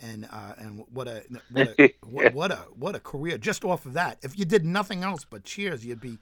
And 0.00 0.28
uh, 0.30 0.52
and 0.58 0.84
what 0.92 1.08
a 1.08 1.24
what 1.50 1.74
a, 1.76 1.94
what, 2.08 2.32
what, 2.32 2.52
a 2.52 2.56
what 2.76 2.94
a 2.94 3.00
career 3.00 3.36
just 3.36 3.64
off 3.64 3.84
of 3.84 3.94
that. 3.94 4.18
If 4.22 4.38
you 4.38 4.44
did 4.44 4.64
nothing 4.64 5.02
else 5.02 5.24
but 5.28 5.42
Cheers, 5.42 5.84
you'd 5.84 6.00
be 6.00 6.18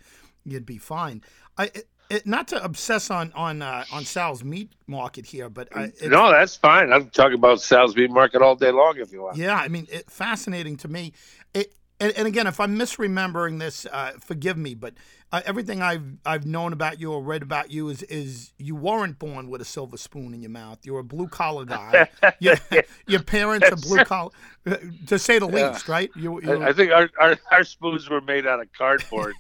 you'd 0.47 0.67
be 0.67 0.79
fine. 0.79 1.23
I 1.59 1.71
it, 2.09 2.27
not 2.27 2.49
to 2.49 2.63
obsess 2.63 3.11
on 3.11 3.33
on 3.35 3.63
uh, 3.63 3.85
on 3.93 4.05
Sal's 4.05 4.45
meat 4.45 4.73
market 4.87 5.27
here, 5.27 5.49
but 5.49 5.69
uh, 5.75 5.89
no, 6.05 6.31
that's 6.31 6.57
fine. 6.57 6.93
I'm 6.93 7.11
talking 7.11 7.35
about 7.35 7.61
Sal's 7.61 7.97
meat 7.97 8.11
market 8.11 8.43
all 8.43 8.55
day 8.55 8.71
long 8.71 8.99
if 8.99 9.13
you 9.13 9.23
want. 9.23 9.37
Yeah, 9.37 9.57
I 9.57 9.69
mean, 9.69 9.87
it, 9.91 10.11
fascinating 10.11 10.77
to 10.79 10.89
me. 10.89 11.13
It 11.53 11.73
and, 12.01 12.13
and 12.13 12.27
again, 12.29 12.47
if 12.47 12.61
I'm 12.61 12.79
misremembering 12.79 13.59
this, 13.59 13.87
uh, 13.91 14.13
forgive 14.21 14.57
me, 14.57 14.75
but 14.75 14.95
uh, 15.33 15.41
everything 15.45 15.83
I've 15.83 16.05
I've 16.25 16.47
known 16.47 16.73
about 16.73 17.01
you 17.01 17.13
or 17.13 17.23
read 17.23 17.43
about 17.43 17.71
you 17.71 17.89
is 17.89 18.03
is 18.05 18.53
you 18.59 18.77
weren't 18.77 19.19
born 19.19 19.49
with 19.49 19.61
a 19.61 19.65
silver 19.65 19.97
spoon 19.97 20.35
in 20.35 20.41
your 20.43 20.51
mouth. 20.51 20.79
You're 20.85 21.01
a 21.01 21.05
blue 21.05 21.29
collar 21.29 21.65
guy. 21.65 22.09
your, 22.39 22.55
your 23.07 23.23
parents 23.23 23.71
are 23.71 23.77
blue 23.77 24.05
collar, 24.05 24.31
uh, 24.67 24.77
to 25.07 25.19
say 25.19 25.39
the 25.39 25.49
Yeah. 25.49 25.71
least, 25.71 25.89
right? 25.89 26.11
You, 26.15 26.41
I, 26.63 26.69
I 26.69 26.73
think 26.73 26.93
our, 26.93 27.09
our 27.21 27.37
our 27.51 27.65
spoons 27.65 28.09
were 28.11 28.21
made 28.21 28.47
out 28.47 28.61
of 28.61 28.73
cardboard. 28.73 29.35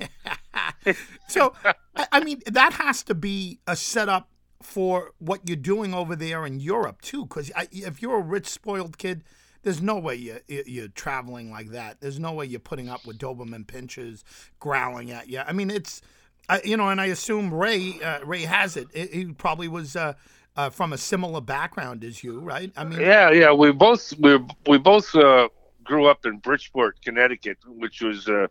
so 1.28 1.52
I- 1.64 2.06
I 2.12 2.20
mean 2.24 2.42
that 2.46 2.74
has 2.74 3.02
to 3.04 3.14
be 3.14 3.60
a 3.66 3.76
setup 3.76 4.28
for 4.62 5.12
what 5.18 5.40
you're 5.46 5.56
doing 5.56 5.94
over 5.94 6.16
there 6.16 6.46
in 6.46 6.60
Europe 6.60 7.00
too. 7.02 7.24
Because 7.26 7.50
if 7.70 8.02
you're 8.02 8.16
a 8.18 8.22
rich, 8.22 8.46
spoiled 8.46 8.98
kid, 8.98 9.22
there's 9.66 9.82
no 9.82 9.98
way 9.98 10.14
you 10.14 10.38
you're 10.46 10.86
traveling 10.86 11.50
like 11.50 11.70
that. 11.70 12.00
There's 12.00 12.20
no 12.20 12.32
way 12.32 12.46
you're 12.46 12.60
putting 12.60 12.88
up 12.88 13.04
with 13.04 13.18
Doberman 13.18 13.66
pinches 13.66 14.24
growling 14.60 15.10
at 15.10 15.28
you. 15.28 15.40
I 15.40 15.52
mean, 15.52 15.72
it's 15.72 16.02
I, 16.48 16.60
you 16.62 16.76
know, 16.76 16.88
and 16.88 17.00
I 17.00 17.06
assume 17.06 17.52
Ray 17.52 18.00
uh, 18.00 18.20
Ray 18.24 18.42
has 18.42 18.76
it. 18.76 18.86
He 18.94 19.26
probably 19.26 19.68
was. 19.68 19.96
Uh, 19.96 20.14
uh, 20.58 20.70
from 20.70 20.94
a 20.94 20.96
similar 20.96 21.42
background 21.42 22.02
as 22.02 22.24
you, 22.24 22.40
right? 22.40 22.72
I 22.78 22.84
mean, 22.84 22.98
yeah, 22.98 23.30
yeah. 23.30 23.52
We 23.52 23.72
both 23.72 24.14
we 24.18 24.38
we 24.66 24.78
both 24.78 25.14
uh, 25.14 25.50
grew 25.84 26.06
up 26.06 26.24
in 26.24 26.38
Bridgeport, 26.38 27.02
Connecticut, 27.02 27.58
which 27.66 28.00
was 28.00 28.26
uh, 28.26 28.46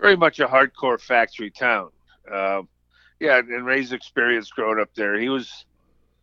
very 0.00 0.16
much 0.16 0.40
a 0.40 0.46
hardcore 0.46 0.98
factory 0.98 1.50
town. 1.50 1.90
Uh, 2.32 2.62
yeah, 3.20 3.36
and 3.36 3.66
Ray's 3.66 3.92
experience 3.92 4.48
growing 4.48 4.80
up 4.80 4.88
there, 4.94 5.20
he 5.20 5.28
was. 5.28 5.66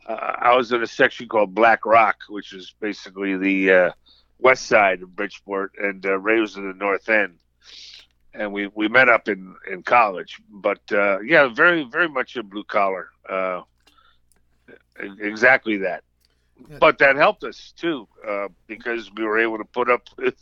Uh, 0.07 0.13
I 0.39 0.55
was 0.55 0.71
in 0.71 0.81
a 0.81 0.88
section 0.88 1.27
called 1.27 1.53
Black 1.53 1.85
Rock, 1.85 2.17
which 2.27 2.51
is 2.51 2.73
basically 2.79 3.38
the 3.38 3.71
uh, 3.71 3.91
west 4.41 4.65
side 4.67 5.01
of 5.01 5.15
Bridgeport, 5.15 5.71
and 5.77 6.05
uh, 6.05 6.17
Ray 6.19 6.39
was 6.41 6.57
in 6.57 6.67
the 6.67 6.74
north 6.74 7.07
end. 7.10 7.38
And 8.33 8.51
we, 8.53 8.67
we 8.67 8.88
met 8.88 9.10
up 9.10 9.27
in, 9.27 9.55
in 9.71 9.83
college, 9.83 10.38
but 10.50 10.79
uh, 10.91 11.19
yeah, 11.21 11.48
very 11.53 11.83
very 11.83 12.07
much 12.07 12.36
a 12.38 12.43
blue 12.43 12.63
collar, 12.63 13.10
uh, 13.29 13.62
exactly 15.19 15.77
that. 15.77 16.03
But 16.79 16.98
that 17.00 17.15
helped 17.15 17.43
us 17.43 17.74
too, 17.75 18.07
uh, 18.27 18.48
because 18.67 19.12
we 19.17 19.24
were 19.25 19.39
able 19.39 19.57
to 19.57 19.65
put 19.65 19.89
up 19.89 20.03
with 20.17 20.36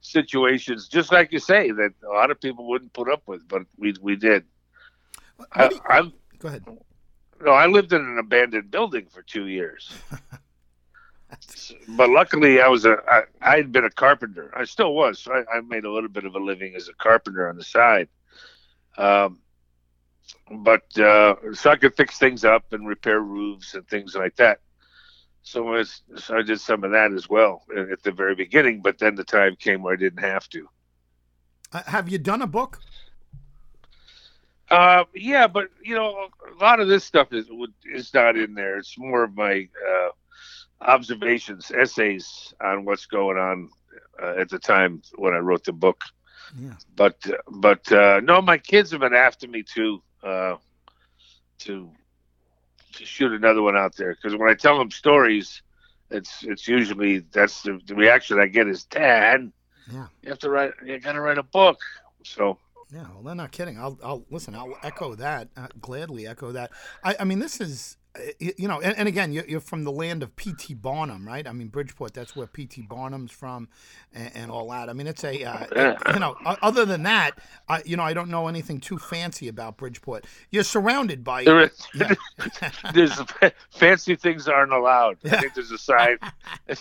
situations, 0.00 0.88
just 0.88 1.10
like 1.10 1.32
you 1.32 1.38
say, 1.40 1.70
that 1.72 1.90
a 2.06 2.12
lot 2.12 2.30
of 2.30 2.40
people 2.40 2.68
wouldn't 2.68 2.92
put 2.92 3.10
up 3.10 3.22
with, 3.26 3.46
but 3.48 3.62
we 3.78 3.94
we 4.00 4.14
did. 4.16 4.44
I, 5.52 5.62
What 5.62 5.70
do 5.70 5.76
you- 5.76 5.82
I'm 5.88 6.12
go 6.38 6.48
ahead. 6.48 6.64
no, 7.42 7.50
I 7.50 7.66
lived 7.66 7.92
in 7.92 8.00
an 8.00 8.18
abandoned 8.18 8.70
building 8.70 9.06
for 9.12 9.22
two 9.22 9.46
years. 9.46 9.90
but 11.88 12.10
luckily, 12.10 12.60
I 12.60 12.68
was 12.68 12.84
a 12.84 12.96
I, 13.08 13.22
I 13.40 13.56
had 13.56 13.72
been 13.72 13.84
a 13.84 13.90
carpenter. 13.90 14.52
I 14.56 14.64
still 14.64 14.94
was. 14.94 15.20
So 15.20 15.32
I, 15.32 15.58
I 15.58 15.60
made 15.60 15.84
a 15.84 15.90
little 15.90 16.08
bit 16.08 16.24
of 16.24 16.34
a 16.34 16.38
living 16.38 16.74
as 16.74 16.88
a 16.88 16.94
carpenter 16.94 17.48
on 17.48 17.56
the 17.56 17.64
side. 17.64 18.08
Um, 18.96 19.40
but 20.50 20.98
uh, 20.98 21.36
so 21.52 21.70
I 21.70 21.76
could 21.76 21.94
fix 21.94 22.18
things 22.18 22.44
up 22.44 22.72
and 22.72 22.86
repair 22.86 23.20
roofs 23.20 23.74
and 23.74 23.86
things 23.88 24.14
like 24.14 24.36
that. 24.36 24.60
So, 25.42 25.68
I 25.68 25.78
was, 25.78 26.02
so 26.16 26.38
I 26.38 26.42
did 26.42 26.58
some 26.58 26.84
of 26.84 26.92
that 26.92 27.12
as 27.12 27.28
well 27.28 27.64
at 27.76 27.90
at 27.90 28.02
the 28.02 28.12
very 28.12 28.34
beginning. 28.34 28.80
But 28.82 28.98
then 28.98 29.14
the 29.14 29.24
time 29.24 29.56
came 29.56 29.82
where 29.82 29.94
I 29.94 29.96
didn't 29.96 30.24
have 30.24 30.48
to. 30.50 30.68
Uh, 31.72 31.82
have 31.86 32.08
you 32.08 32.18
done 32.18 32.40
a 32.40 32.46
book? 32.46 32.80
Uh, 34.70 35.04
yeah, 35.14 35.46
but 35.46 35.68
you 35.82 35.94
know, 35.94 36.28
a 36.50 36.64
lot 36.64 36.80
of 36.80 36.88
this 36.88 37.04
stuff 37.04 37.32
is 37.32 37.46
is 37.84 38.12
not 38.14 38.36
in 38.36 38.54
there. 38.54 38.78
It's 38.78 38.98
more 38.98 39.24
of 39.24 39.34
my 39.34 39.68
uh, 39.88 40.08
observations, 40.84 41.70
essays 41.70 42.54
on 42.62 42.84
what's 42.84 43.06
going 43.06 43.36
on 43.38 43.70
uh, 44.22 44.34
at 44.40 44.48
the 44.48 44.58
time 44.58 45.02
when 45.16 45.34
I 45.34 45.38
wrote 45.38 45.64
the 45.64 45.72
book. 45.72 46.00
Yeah. 46.58 46.74
But 46.94 47.16
but 47.50 47.90
uh, 47.90 48.20
no, 48.22 48.40
my 48.42 48.58
kids 48.58 48.90
have 48.92 49.00
been 49.00 49.14
after 49.14 49.48
me 49.48 49.62
too 49.62 50.02
uh, 50.22 50.56
to 51.60 51.90
to 52.92 53.04
shoot 53.04 53.32
another 53.32 53.62
one 53.62 53.76
out 53.76 53.96
there 53.96 54.14
because 54.14 54.36
when 54.38 54.48
I 54.48 54.54
tell 54.54 54.78
them 54.78 54.90
stories, 54.90 55.62
it's 56.10 56.44
it's 56.44 56.68
usually 56.68 57.20
that's 57.32 57.62
the, 57.62 57.80
the 57.86 57.94
reaction 57.94 58.38
I 58.38 58.46
get 58.46 58.68
is 58.68 58.84
Dad, 58.84 59.50
Yeah. 59.92 60.06
you 60.22 60.28
have 60.28 60.38
to 60.40 60.50
write, 60.50 60.72
you 60.84 60.98
got 61.00 61.12
to 61.12 61.20
write 61.20 61.38
a 61.38 61.42
book. 61.42 61.78
So 62.22 62.58
Yeah, 62.92 63.06
well, 63.14 63.22
they're 63.24 63.34
not 63.34 63.50
kidding. 63.50 63.78
I'll, 63.78 63.98
I'll 64.04 64.24
listen. 64.30 64.54
I'll 64.54 64.76
echo 64.84 65.14
that. 65.16 65.48
Uh, 65.56 65.66
gladly 65.80 66.26
echo 66.26 66.52
that. 66.52 66.70
I, 67.02 67.16
I 67.20 67.24
mean, 67.24 67.40
this 67.40 67.60
is, 67.60 67.96
you 68.38 68.68
know, 68.68 68.80
and, 68.80 68.96
and 68.96 69.08
again, 69.08 69.32
you're, 69.32 69.44
you're 69.46 69.60
from 69.60 69.82
the 69.84 69.90
land 69.90 70.22
of 70.22 70.36
P.T. 70.36 70.74
Barnum, 70.74 71.26
right? 71.26 71.46
I 71.48 71.52
mean, 71.52 71.68
Bridgeport. 71.68 72.14
That's 72.14 72.36
where 72.36 72.46
P.T. 72.46 72.82
Barnum's 72.82 73.32
from, 73.32 73.68
and, 74.12 74.30
and 74.36 74.50
all 74.50 74.70
that. 74.70 74.88
I 74.88 74.92
mean, 74.92 75.06
it's 75.08 75.24
a, 75.24 75.42
uh, 75.44 75.96
you 76.12 76.20
know, 76.20 76.36
other 76.44 76.84
than 76.84 77.02
that, 77.04 77.32
I, 77.68 77.82
you 77.84 77.96
know, 77.96 78.04
I 78.04 78.14
don't 78.14 78.28
know 78.30 78.46
anything 78.46 78.78
too 78.78 78.98
fancy 78.98 79.48
about 79.48 79.76
Bridgeport. 79.76 80.26
You're 80.50 80.62
surrounded 80.64 81.24
by. 81.24 81.44
there 81.44 81.60
is, 81.62 81.86
Yeah. 81.94 82.14
there's 82.94 83.20
fancy 83.70 84.14
things 84.14 84.46
aren't 84.48 84.72
allowed. 84.72 85.18
I 85.24 85.40
think 85.40 85.54
there's 85.54 85.70
a 85.72 85.78
sign. 85.78 86.18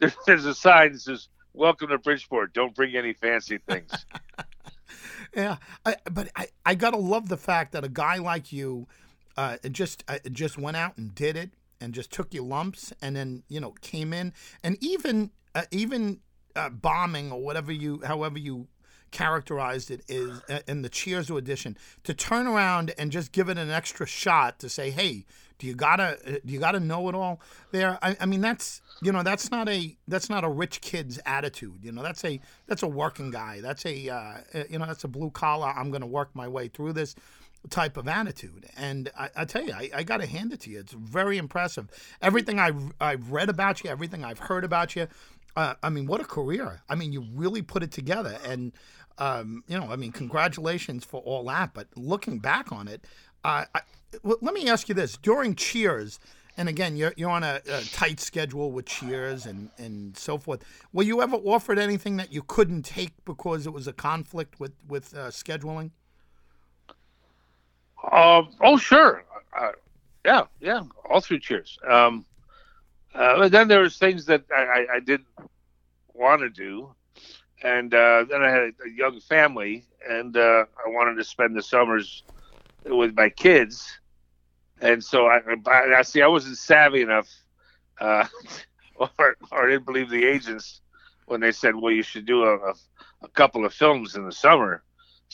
There- 0.00 0.12
There's 0.26 0.44
a 0.44 0.54
sign 0.54 0.92
that 0.92 1.00
says 1.00 1.28
"Welcome 1.54 1.88
to 1.90 1.98
Bridgeport. 1.98 2.52
Don't 2.52 2.74
bring 2.74 2.96
any 2.96 3.12
fancy 3.12 3.58
things." 3.58 3.90
Yeah, 5.34 5.56
I, 5.86 5.96
but 6.10 6.28
I, 6.36 6.48
I 6.66 6.74
gotta 6.74 6.96
love 6.96 7.28
the 7.28 7.36
fact 7.36 7.72
that 7.72 7.84
a 7.84 7.88
guy 7.88 8.16
like 8.18 8.52
you, 8.52 8.86
uh, 9.36 9.56
just 9.70 10.04
uh, 10.08 10.18
just 10.30 10.58
went 10.58 10.76
out 10.76 10.96
and 10.96 11.14
did 11.14 11.36
it 11.36 11.50
and 11.80 11.92
just 11.92 12.10
took 12.10 12.32
your 12.32 12.44
lumps 12.44 12.92
and 13.02 13.16
then 13.16 13.42
you 13.48 13.60
know 13.60 13.72
came 13.80 14.12
in 14.12 14.32
and 14.62 14.76
even 14.80 15.30
uh, 15.54 15.62
even 15.70 16.20
uh, 16.56 16.70
bombing 16.70 17.32
or 17.32 17.40
whatever 17.40 17.72
you 17.72 18.00
however 18.04 18.38
you 18.38 18.68
characterized 19.14 19.90
it 19.92 20.02
is 20.08 20.42
uh, 20.50 20.58
in 20.66 20.82
the 20.82 20.88
Cheers 20.88 21.30
edition 21.30 21.78
to 22.02 22.12
turn 22.12 22.46
around 22.46 22.92
and 22.98 23.12
just 23.12 23.32
give 23.32 23.48
it 23.48 23.56
an 23.56 23.70
extra 23.70 24.06
shot 24.06 24.58
to 24.58 24.68
say, 24.68 24.90
hey, 24.90 25.24
do 25.58 25.68
you 25.68 25.74
gotta 25.74 26.18
uh, 26.26 26.38
do 26.44 26.52
you 26.52 26.58
gotta 26.58 26.80
know 26.80 27.08
it 27.08 27.14
all 27.14 27.40
there? 27.70 27.96
I, 28.02 28.16
I 28.20 28.26
mean 28.26 28.40
that's 28.40 28.82
you 29.00 29.12
know 29.12 29.22
that's 29.22 29.52
not 29.52 29.68
a 29.68 29.96
that's 30.08 30.28
not 30.28 30.42
a 30.42 30.48
rich 30.48 30.80
kid's 30.80 31.20
attitude. 31.24 31.78
You 31.82 31.92
know 31.92 32.02
that's 32.02 32.24
a 32.24 32.40
that's 32.66 32.82
a 32.82 32.88
working 32.88 33.30
guy. 33.30 33.60
That's 33.60 33.86
a 33.86 34.08
uh, 34.08 34.64
you 34.68 34.80
know 34.80 34.86
that's 34.86 35.04
a 35.04 35.08
blue 35.08 35.30
collar. 35.30 35.68
I'm 35.68 35.92
gonna 35.92 36.08
work 36.08 36.30
my 36.34 36.48
way 36.48 36.66
through 36.66 36.94
this 36.94 37.14
type 37.70 37.96
of 37.96 38.08
attitude. 38.08 38.66
And 38.76 39.10
I, 39.18 39.30
I 39.36 39.44
tell 39.44 39.62
you, 39.62 39.72
I, 39.72 39.90
I 39.94 40.02
got 40.02 40.18
to 40.18 40.26
hand 40.26 40.52
it 40.52 40.60
to 40.60 40.70
you. 40.70 40.80
It's 40.80 40.92
very 40.92 41.38
impressive. 41.38 41.88
Everything 42.20 42.58
I've, 42.58 42.92
I've 43.00 43.30
read 43.30 43.48
about 43.48 43.82
you, 43.82 43.90
everything 43.90 44.24
I've 44.24 44.38
heard 44.38 44.64
about 44.64 44.94
you. 44.96 45.08
Uh, 45.56 45.74
I 45.82 45.88
mean, 45.88 46.06
what 46.06 46.20
a 46.20 46.24
career. 46.24 46.82
I 46.88 46.94
mean, 46.94 47.12
you 47.12 47.24
really 47.34 47.62
put 47.62 47.82
it 47.82 47.92
together. 47.92 48.38
And, 48.44 48.72
um, 49.18 49.62
you 49.68 49.78
know, 49.78 49.90
I 49.90 49.96
mean, 49.96 50.12
congratulations 50.12 51.04
for 51.04 51.20
all 51.20 51.44
that. 51.44 51.74
But 51.74 51.88
looking 51.96 52.38
back 52.38 52.72
on 52.72 52.88
it, 52.88 53.04
uh, 53.44 53.64
let 54.22 54.54
me 54.54 54.68
ask 54.68 54.88
you 54.88 54.94
this. 54.94 55.16
During 55.16 55.54
Cheers, 55.54 56.18
and 56.56 56.68
again, 56.68 56.96
you're, 56.96 57.12
you're 57.16 57.30
on 57.30 57.42
a, 57.42 57.60
a 57.68 57.82
tight 57.82 58.20
schedule 58.20 58.72
with 58.72 58.86
Cheers 58.86 59.46
and, 59.46 59.70
and 59.78 60.16
so 60.16 60.38
forth. 60.38 60.62
Were 60.92 61.02
you 61.02 61.20
ever 61.22 61.36
offered 61.36 61.78
anything 61.78 62.16
that 62.16 62.32
you 62.32 62.42
couldn't 62.42 62.82
take 62.82 63.12
because 63.24 63.66
it 63.66 63.72
was 63.72 63.86
a 63.86 63.92
conflict 63.92 64.60
with, 64.60 64.72
with 64.88 65.14
uh, 65.14 65.28
scheduling? 65.28 65.90
Um, 68.10 68.50
oh, 68.60 68.76
sure. 68.76 69.24
Uh, 69.56 69.72
yeah, 70.24 70.44
yeah. 70.60 70.82
All 71.08 71.20
through 71.20 71.40
Cheers. 71.40 71.78
Um, 71.88 72.24
uh, 73.14 73.38
but 73.38 73.52
then 73.52 73.68
there 73.68 73.80
was 73.80 73.96
things 73.96 74.26
that 74.26 74.44
I, 74.54 74.62
I, 74.62 74.86
I 74.96 75.00
didn't 75.00 75.28
want 76.12 76.40
to 76.40 76.50
do, 76.50 76.94
and 77.62 77.94
uh, 77.94 78.24
then 78.28 78.42
I 78.42 78.50
had 78.50 78.60
a, 78.84 78.90
young 78.92 79.20
family, 79.20 79.84
and 80.08 80.36
uh, 80.36 80.64
I 80.84 80.88
wanted 80.88 81.16
to 81.16 81.24
spend 81.24 81.56
the 81.56 81.62
summers 81.62 82.24
with 82.84 83.14
my 83.14 83.28
kids, 83.28 83.98
and 84.80 85.02
so 85.02 85.26
I, 85.26 85.40
I, 85.66 85.98
I 85.98 86.02
see 86.02 86.22
I 86.22 86.26
wasn't 86.26 86.58
savvy 86.58 87.02
enough, 87.02 87.28
uh, 88.00 88.26
or, 88.96 89.36
or 89.52 89.68
didn't 89.68 89.86
believe 89.86 90.10
the 90.10 90.24
agents 90.24 90.80
when 91.26 91.40
they 91.40 91.52
said, 91.52 91.76
"Well, 91.76 91.92
you 91.92 92.02
should 92.02 92.26
do 92.26 92.42
a, 92.42 92.56
a, 92.56 92.74
a 93.22 93.28
couple 93.28 93.64
of 93.64 93.72
films 93.72 94.16
in 94.16 94.24
the 94.24 94.32
summer." 94.32 94.82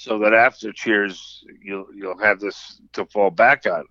So 0.01 0.19
that 0.21 0.33
after 0.33 0.73
Cheers, 0.73 1.45
you'll 1.63 1.87
you'll 1.95 2.19
have 2.19 2.41
this 2.41 2.81
to 2.95 3.05
fall 3.05 3.31
back 3.31 3.67
on. 3.67 3.85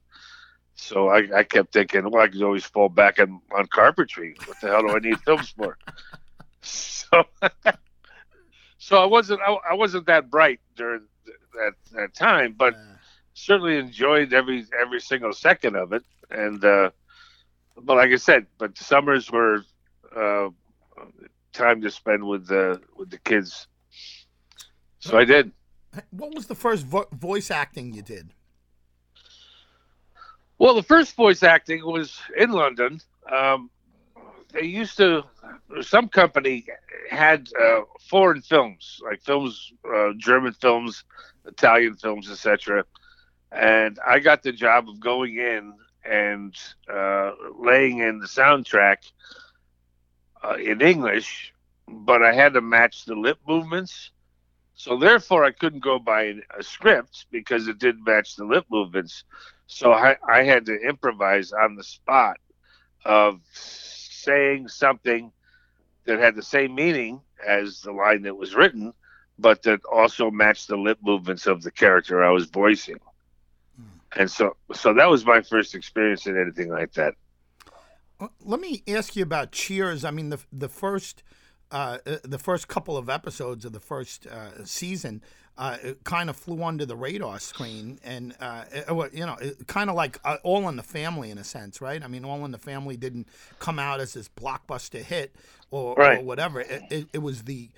So 0.73 1.09
I, 1.09 1.27
I 1.35 1.43
kept 1.43 1.71
thinking, 1.71 2.09
well, 2.09 2.23
I 2.23 2.27
could 2.27 2.41
always 2.41 2.65
fall 2.65 2.89
back 2.89 3.19
on, 3.19 3.39
on 3.55 3.67
carpentry. 3.67 4.35
What 4.45 4.59
the 4.59 4.69
hell 4.69 4.81
do 4.81 4.89
I 4.95 4.99
need 4.99 5.19
films 5.25 5.53
for? 5.55 5.77
So, 6.61 7.25
so 8.79 8.97
I 8.97 9.05
wasn't 9.05 9.41
I, 9.41 9.55
I 9.69 9.73
wasn't 9.75 10.07
that 10.07 10.31
bright 10.31 10.59
during 10.75 11.01
th- 11.25 11.37
that 11.53 11.73
that 11.93 12.15
time, 12.15 12.55
but 12.57 12.73
certainly 13.35 13.77
enjoyed 13.77 14.33
every 14.33 14.65
every 14.81 15.01
single 15.01 15.31
second 15.31 15.75
of 15.75 15.93
it. 15.93 16.03
And 16.31 16.65
uh, 16.65 16.89
but 17.77 17.97
like 17.97 18.09
I 18.09 18.15
said, 18.15 18.47
but 18.57 18.75
the 18.75 18.83
summers 18.83 19.29
were 19.29 19.63
uh, 20.15 20.49
time 21.53 21.81
to 21.81 21.91
spend 21.91 22.23
with 22.23 22.47
the 22.47 22.81
with 22.97 23.11
the 23.11 23.19
kids. 23.19 23.67
So 25.01 25.15
I 25.15 25.23
did. 25.23 25.51
What 26.11 26.35
was 26.35 26.47
the 26.47 26.55
first 26.55 26.85
vo- 26.85 27.07
voice 27.11 27.51
acting 27.51 27.93
you 27.93 28.01
did? 28.01 28.33
Well, 30.57 30.75
the 30.75 30.83
first 30.83 31.15
voice 31.15 31.41
acting 31.41 31.85
was 31.85 32.19
in 32.37 32.51
London. 32.51 32.99
Um, 33.31 33.69
they 34.51 34.63
used 34.63 34.97
to 34.97 35.23
some 35.81 36.09
company 36.09 36.65
had 37.09 37.49
uh, 37.59 37.81
foreign 38.09 38.41
films, 38.41 38.99
like 39.03 39.21
films, 39.21 39.71
uh, 39.89 40.11
German 40.17 40.53
films, 40.53 41.03
Italian 41.45 41.95
films, 41.95 42.29
etc. 42.29 42.83
And 43.51 43.97
I 44.05 44.19
got 44.19 44.43
the 44.43 44.51
job 44.51 44.89
of 44.89 44.99
going 44.99 45.37
in 45.37 45.73
and 46.03 46.55
uh, 46.91 47.31
laying 47.57 47.99
in 47.99 48.19
the 48.19 48.27
soundtrack 48.27 48.97
uh, 50.43 50.55
in 50.55 50.81
English, 50.81 51.53
but 51.87 52.23
I 52.23 52.33
had 52.33 52.53
to 52.53 52.61
match 52.61 53.05
the 53.05 53.15
lip 53.15 53.39
movements. 53.47 54.11
So 54.79 54.95
therefore, 54.95 55.43
I 55.43 55.51
couldn't 55.51 55.83
go 55.83 55.99
by 55.99 56.35
a 56.57 56.63
script 56.63 57.25
because 57.31 57.67
it 57.67 57.79
didn't 57.79 58.05
match 58.05 58.37
the 58.37 58.45
lip 58.45 58.63
movements. 58.71 59.25
So 59.67 59.91
I, 59.91 60.15
I 60.25 60.43
had 60.43 60.65
to 60.67 60.73
improvise 60.73 61.51
on 61.51 61.75
the 61.75 61.83
spot 61.83 62.37
of 63.03 63.41
saying 63.51 64.69
something 64.69 65.33
that 66.05 66.19
had 66.19 66.33
the 66.33 66.41
same 66.41 66.75
meaning 66.75 67.19
as 67.45 67.81
the 67.81 67.91
line 67.91 68.21
that 68.21 68.37
was 68.37 68.55
written, 68.55 68.93
but 69.37 69.63
that 69.63 69.81
also 69.83 70.31
matched 70.31 70.69
the 70.69 70.77
lip 70.77 70.99
movements 71.03 71.45
of 71.45 71.61
the 71.61 71.71
character 71.71 72.23
I 72.23 72.31
was 72.31 72.45
voicing. 72.45 72.99
Hmm. 73.75 74.21
And 74.21 74.31
so, 74.31 74.55
so 74.73 74.93
that 74.93 75.09
was 75.09 75.25
my 75.25 75.41
first 75.41 75.75
experience 75.75 76.25
in 76.25 76.39
anything 76.39 76.69
like 76.69 76.93
that. 76.93 77.15
Uh, 78.17 78.29
let 78.45 78.61
me 78.61 78.81
ask 78.87 79.17
you 79.17 79.23
about 79.23 79.51
Cheers. 79.51 80.05
I 80.05 80.11
mean, 80.11 80.29
the 80.29 80.39
the 80.53 80.69
first 80.69 81.21
uh, 81.71 81.97
uh, 82.05 82.17
the 82.23 82.39
first 82.39 82.67
couple 82.67 82.97
of 82.97 83.09
episodes 83.09 83.65
of 83.65 83.73
the 83.73 83.79
first 83.79 84.27
uh, 84.27 84.65
season 84.65 85.21
uh, 85.57 85.77
kind 86.03 86.29
of 86.29 86.35
flew 86.35 86.63
under 86.63 86.85
the 86.85 86.95
radar 86.95 87.37
screen, 87.39 87.99
and 88.03 88.33
uh, 88.39 88.63
it, 88.71 89.13
you 89.13 89.25
know, 89.25 89.37
kind 89.67 89.89
of 89.89 89.95
like 89.95 90.17
uh, 90.23 90.37
All 90.43 90.69
in 90.69 90.77
the 90.77 90.83
Family 90.83 91.31
in 91.31 91.37
a 91.37 91.43
sense, 91.43 91.81
right? 91.81 92.01
I 92.01 92.07
mean, 92.07 92.23
All 92.23 92.45
in 92.45 92.51
the 92.51 92.57
Family 92.57 92.95
didn't 92.95 93.27
come 93.59 93.77
out 93.77 93.99
as 93.99 94.13
this 94.13 94.29
blockbuster 94.29 95.01
hit 95.01 95.35
or, 95.69 95.95
right. 95.95 96.19
or 96.19 96.23
whatever. 96.23 96.61
It, 96.61 96.83
it, 96.89 97.07
it 97.13 97.17
was 97.19 97.43
the 97.43 97.69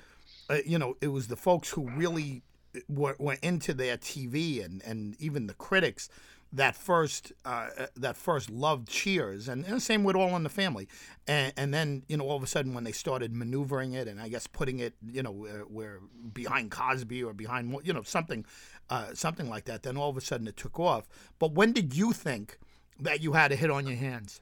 you 0.66 0.78
know, 0.78 0.98
it 1.00 1.08
was 1.08 1.28
the 1.28 1.38
folks 1.38 1.70
who 1.70 1.90
really 1.90 2.44
were, 2.90 3.16
were 3.20 3.38
into 3.42 3.74
their 3.74 3.98
TV 3.98 4.64
and, 4.64 4.82
and 4.84 5.16
even 5.20 5.48
the 5.48 5.54
critics 5.54 6.10
that 6.54 6.76
first 6.76 7.32
uh, 7.46 7.70
that 7.96 8.18
first 8.18 8.50
loved 8.50 8.88
Cheers, 8.90 9.48
and, 9.48 9.66
and, 9.66 9.78
the 9.78 9.82
same 9.82 10.04
with 10.04 10.16
All 10.16 10.36
in 10.36 10.44
the 10.44 10.50
Family, 10.50 10.88
and, 11.28 11.54
and 11.56 11.74
then 11.74 12.04
you 12.08 12.18
know 12.18 12.26
all 12.26 12.36
of 12.36 12.44
a 12.44 12.48
sudden 12.48 12.74
when 12.74 12.84
they 12.84 12.92
started 12.92 13.34
maneuvering 13.34 13.94
it, 13.94 14.08
and 14.08 14.20
I 14.20 14.28
guess 14.28 14.48
putting 14.48 14.80
it 14.80 14.94
you 15.06 15.24
know 15.24 15.32
where, 15.32 15.62
where 15.62 16.00
behind 16.34 16.72
Cosby 16.72 17.24
or 17.24 17.34
behind 17.34 17.76
you 17.84 17.94
know 17.94 18.04
something 18.04 18.46
uh, 18.90 19.14
something 19.14 19.50
like 19.50 19.66
that, 19.66 19.84
then 19.84 19.98
all 19.98 20.10
of 20.10 20.18
a 20.18 20.22
sudden 20.22 20.48
it 20.48 20.58
took 20.58 20.80
off. 20.80 21.08
But 21.40 21.54
when 21.54 21.72
did 21.72 21.96
you 21.96 22.12
think 22.12 22.60
that 23.00 23.22
you 23.22 23.34
had 23.34 23.52
a 23.52 23.56
hit 23.56 23.72
on 23.72 23.88
your 23.88 23.98
hands? 23.98 24.42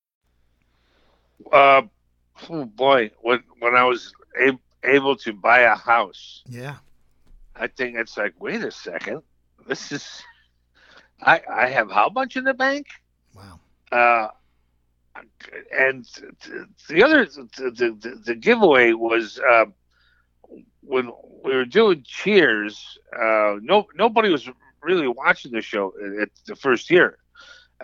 Uh, 1.51 1.83
oh 2.49 2.65
boy, 2.65 3.11
when 3.21 3.43
when 3.59 3.75
I 3.75 3.83
was 3.83 4.13
a- 4.39 4.59
able 4.83 5.15
to 5.17 5.33
buy 5.33 5.61
a 5.61 5.75
house, 5.75 6.43
yeah, 6.47 6.77
I 7.55 7.67
think 7.67 7.95
it's 7.97 8.17
like, 8.17 8.33
wait 8.39 8.63
a 8.63 8.71
second, 8.71 9.21
this 9.67 9.91
is, 9.91 10.23
I 11.21 11.41
I 11.49 11.67
have 11.69 11.91
how 11.91 12.09
much 12.09 12.35
in 12.35 12.43
the 12.43 12.53
bank? 12.53 12.87
Wow. 13.35 13.59
Uh, 13.91 14.27
and 15.71 16.05
the 16.89 17.03
other 17.03 17.25
the 17.25 17.71
the, 17.99 18.21
the 18.25 18.35
giveaway 18.35 18.93
was 18.93 19.39
uh, 19.39 19.65
when 20.81 21.11
we 21.43 21.55
were 21.55 21.65
doing 21.65 22.03
Cheers. 22.05 22.97
Uh, 23.15 23.55
no 23.61 23.85
nobody 23.95 24.29
was 24.29 24.49
really 24.81 25.07
watching 25.07 25.51
the 25.51 25.61
show 25.61 25.93
at 26.21 26.29
the 26.45 26.55
first 26.55 26.89
year 26.89 27.17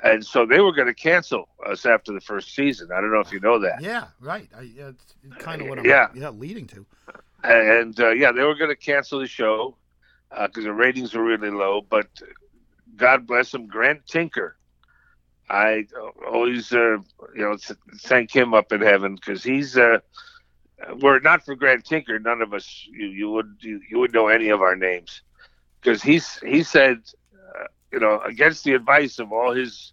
and 0.03 0.25
so 0.25 0.45
they 0.45 0.59
were 0.59 0.71
going 0.71 0.87
to 0.87 0.93
cancel 0.93 1.49
us 1.65 1.85
after 1.85 2.13
the 2.13 2.21
first 2.21 2.53
season. 2.53 2.89
I 2.91 3.01
don't 3.01 3.11
know 3.11 3.19
if 3.19 3.31
you 3.31 3.39
know 3.39 3.59
that. 3.59 3.81
Yeah, 3.81 4.05
right. 4.19 4.49
I, 4.55 4.71
it's 4.77 5.15
kind 5.39 5.61
of 5.61 5.67
what 5.67 5.79
I'm 5.79 5.85
yeah. 5.85 6.07
yeah 6.13 6.29
leading 6.29 6.67
to. 6.67 6.85
And 7.43 7.99
uh, 7.99 8.11
yeah, 8.11 8.31
they 8.31 8.43
were 8.43 8.55
going 8.55 8.69
to 8.69 8.75
cancel 8.75 9.19
the 9.19 9.27
show 9.27 9.77
because 10.29 10.65
uh, 10.65 10.67
the 10.67 10.73
ratings 10.73 11.13
were 11.13 11.23
really 11.23 11.51
low. 11.51 11.81
But 11.81 12.07
God 12.95 13.27
bless 13.27 13.53
him, 13.53 13.67
Grant 13.67 14.05
Tinker. 14.07 14.57
I 15.49 15.87
always, 16.29 16.73
uh, 16.73 16.97
you 17.33 17.41
know, 17.41 17.57
thank 17.99 18.35
him 18.35 18.53
up 18.53 18.71
in 18.71 18.81
heaven 18.81 19.15
because 19.15 19.43
he's. 19.43 19.77
Uh, 19.77 19.99
were 21.01 21.17
it 21.17 21.23
not 21.23 21.43
for 21.43 21.55
Grant 21.55 21.85
Tinker, 21.85 22.19
none 22.19 22.41
of 22.41 22.53
us 22.53 22.87
you, 22.91 23.07
you 23.07 23.31
would 23.31 23.55
you, 23.61 23.81
you 23.89 23.97
would 23.97 24.13
know 24.13 24.27
any 24.27 24.49
of 24.49 24.61
our 24.61 24.75
names 24.75 25.21
because 25.81 26.03
he's 26.03 26.37
he 26.39 26.61
said 26.61 27.01
you 27.97 28.01
know, 28.01 28.21
against 28.21 28.63
the 28.63 28.75
advice 28.75 29.17
of 29.17 29.33
all 29.33 29.53
his 29.53 29.91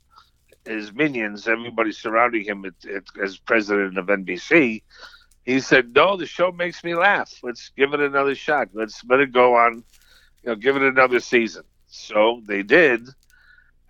his 0.66 0.92
minions, 0.92 1.48
everybody 1.48 1.90
surrounding 1.90 2.44
him 2.44 2.66
at, 2.66 2.74
at, 2.84 3.04
as 3.22 3.38
president 3.38 3.96
of 3.96 4.08
NBC, 4.08 4.82
he 5.46 5.60
said, 5.60 5.94
"No, 5.94 6.18
the 6.18 6.26
show 6.26 6.52
makes 6.52 6.84
me 6.84 6.94
laugh. 6.94 7.32
Let's 7.42 7.70
give 7.70 7.94
it 7.94 8.00
another 8.00 8.34
shot. 8.34 8.68
Let's 8.74 9.02
let 9.08 9.20
it 9.20 9.32
go 9.32 9.56
on. 9.56 9.84
You 10.42 10.50
know, 10.50 10.54
give 10.54 10.76
it 10.76 10.82
another 10.82 11.18
season." 11.18 11.62
So 11.86 12.42
they 12.46 12.62
did, 12.62 13.08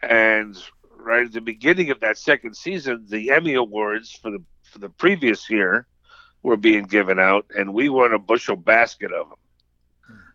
and 0.01 0.57
right 0.97 1.27
at 1.27 1.33
the 1.33 1.41
beginning 1.41 1.91
of 1.91 1.99
that 1.99 2.17
second 2.17 2.57
season, 2.57 3.07
the 3.09 3.33
Emmy 3.33 3.55
Awards 3.55 4.13
for 4.13 4.31
the 4.31 4.45
for 4.63 4.79
the 4.79 4.91
previous 4.91 5.51
year 5.51 5.89
were 6.45 6.57
being 6.57 6.85
given 6.85 7.19
out, 7.19 7.47
and 7.59 7.75
we 7.75 7.89
won 7.89 8.13
a 8.13 8.19
bushel 8.21 8.55
basket 8.55 9.13
of 9.13 9.29
them. 9.29 9.39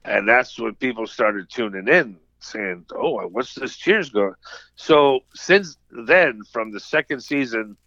And 0.04 0.28
that's 0.28 0.60
when 0.60 0.76
people 0.76 1.08
started 1.08 1.50
tuning 1.50 1.88
in 1.88 2.20
saying, 2.40 2.86
"Oh, 2.96 3.28
what's 3.28 3.56
this 3.56 3.78
Cheers 3.78 4.10
going?" 4.10 4.36
So 4.76 5.22
since 5.34 5.78
then, 5.92 6.42
from 6.52 6.72
the 6.72 6.80
second 6.80 7.22
season 7.22 7.78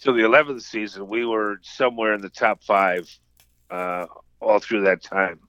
to 0.00 0.12
the 0.12 0.24
eleventh 0.24 0.62
season, 0.62 1.08
we 1.08 1.24
were 1.24 1.58
somewhere 1.62 2.14
in 2.14 2.20
the 2.20 2.30
top 2.30 2.62
five 2.62 3.08
uh, 3.70 4.06
all 4.40 4.58
through 4.58 4.82
that 4.82 5.02
time. 5.02 5.40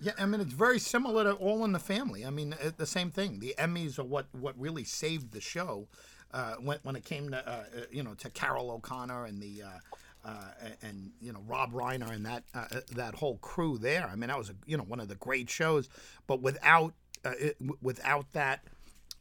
Yeah, 0.00 0.12
I 0.18 0.26
mean 0.26 0.40
it's 0.40 0.52
very 0.52 0.78
similar 0.78 1.24
to 1.24 1.32
All 1.34 1.64
in 1.64 1.72
the 1.72 1.78
Family. 1.78 2.26
I 2.26 2.30
mean 2.30 2.54
the 2.76 2.86
same 2.86 3.10
thing. 3.10 3.40
The 3.40 3.54
Emmys 3.58 3.98
are 3.98 4.04
what 4.04 4.26
what 4.32 4.58
really 4.58 4.84
saved 4.84 5.32
the 5.32 5.40
show 5.40 5.88
uh, 6.32 6.54
when 6.54 6.78
when 6.82 6.96
it 6.96 7.04
came 7.04 7.30
to 7.30 7.38
uh, 7.38 7.52
uh 7.52 7.80
you 7.90 8.02
know 8.02 8.14
to 8.14 8.30
Carroll 8.30 8.70
O'Connor 8.70 9.24
and 9.24 9.40
the. 9.40 9.62
Uh, 9.62 9.78
uh, 10.26 10.48
and 10.80 11.10
you 11.20 11.32
know 11.34 11.42
Rob 11.46 11.74
Reiner 11.74 12.10
and 12.10 12.24
that 12.24 12.44
uh, 12.54 12.80
that 12.92 13.14
whole 13.14 13.36
crew 13.38 13.76
there. 13.76 14.08
I 14.10 14.16
mean, 14.16 14.28
that 14.28 14.38
was 14.38 14.48
a, 14.48 14.54
you 14.64 14.78
know 14.78 14.84
one 14.84 14.98
of 14.98 15.08
the 15.08 15.16
great 15.16 15.50
shows. 15.50 15.90
But 16.26 16.40
without 16.40 16.94
uh, 17.24 17.32
it, 17.38 17.56
without 17.82 18.32
that 18.32 18.64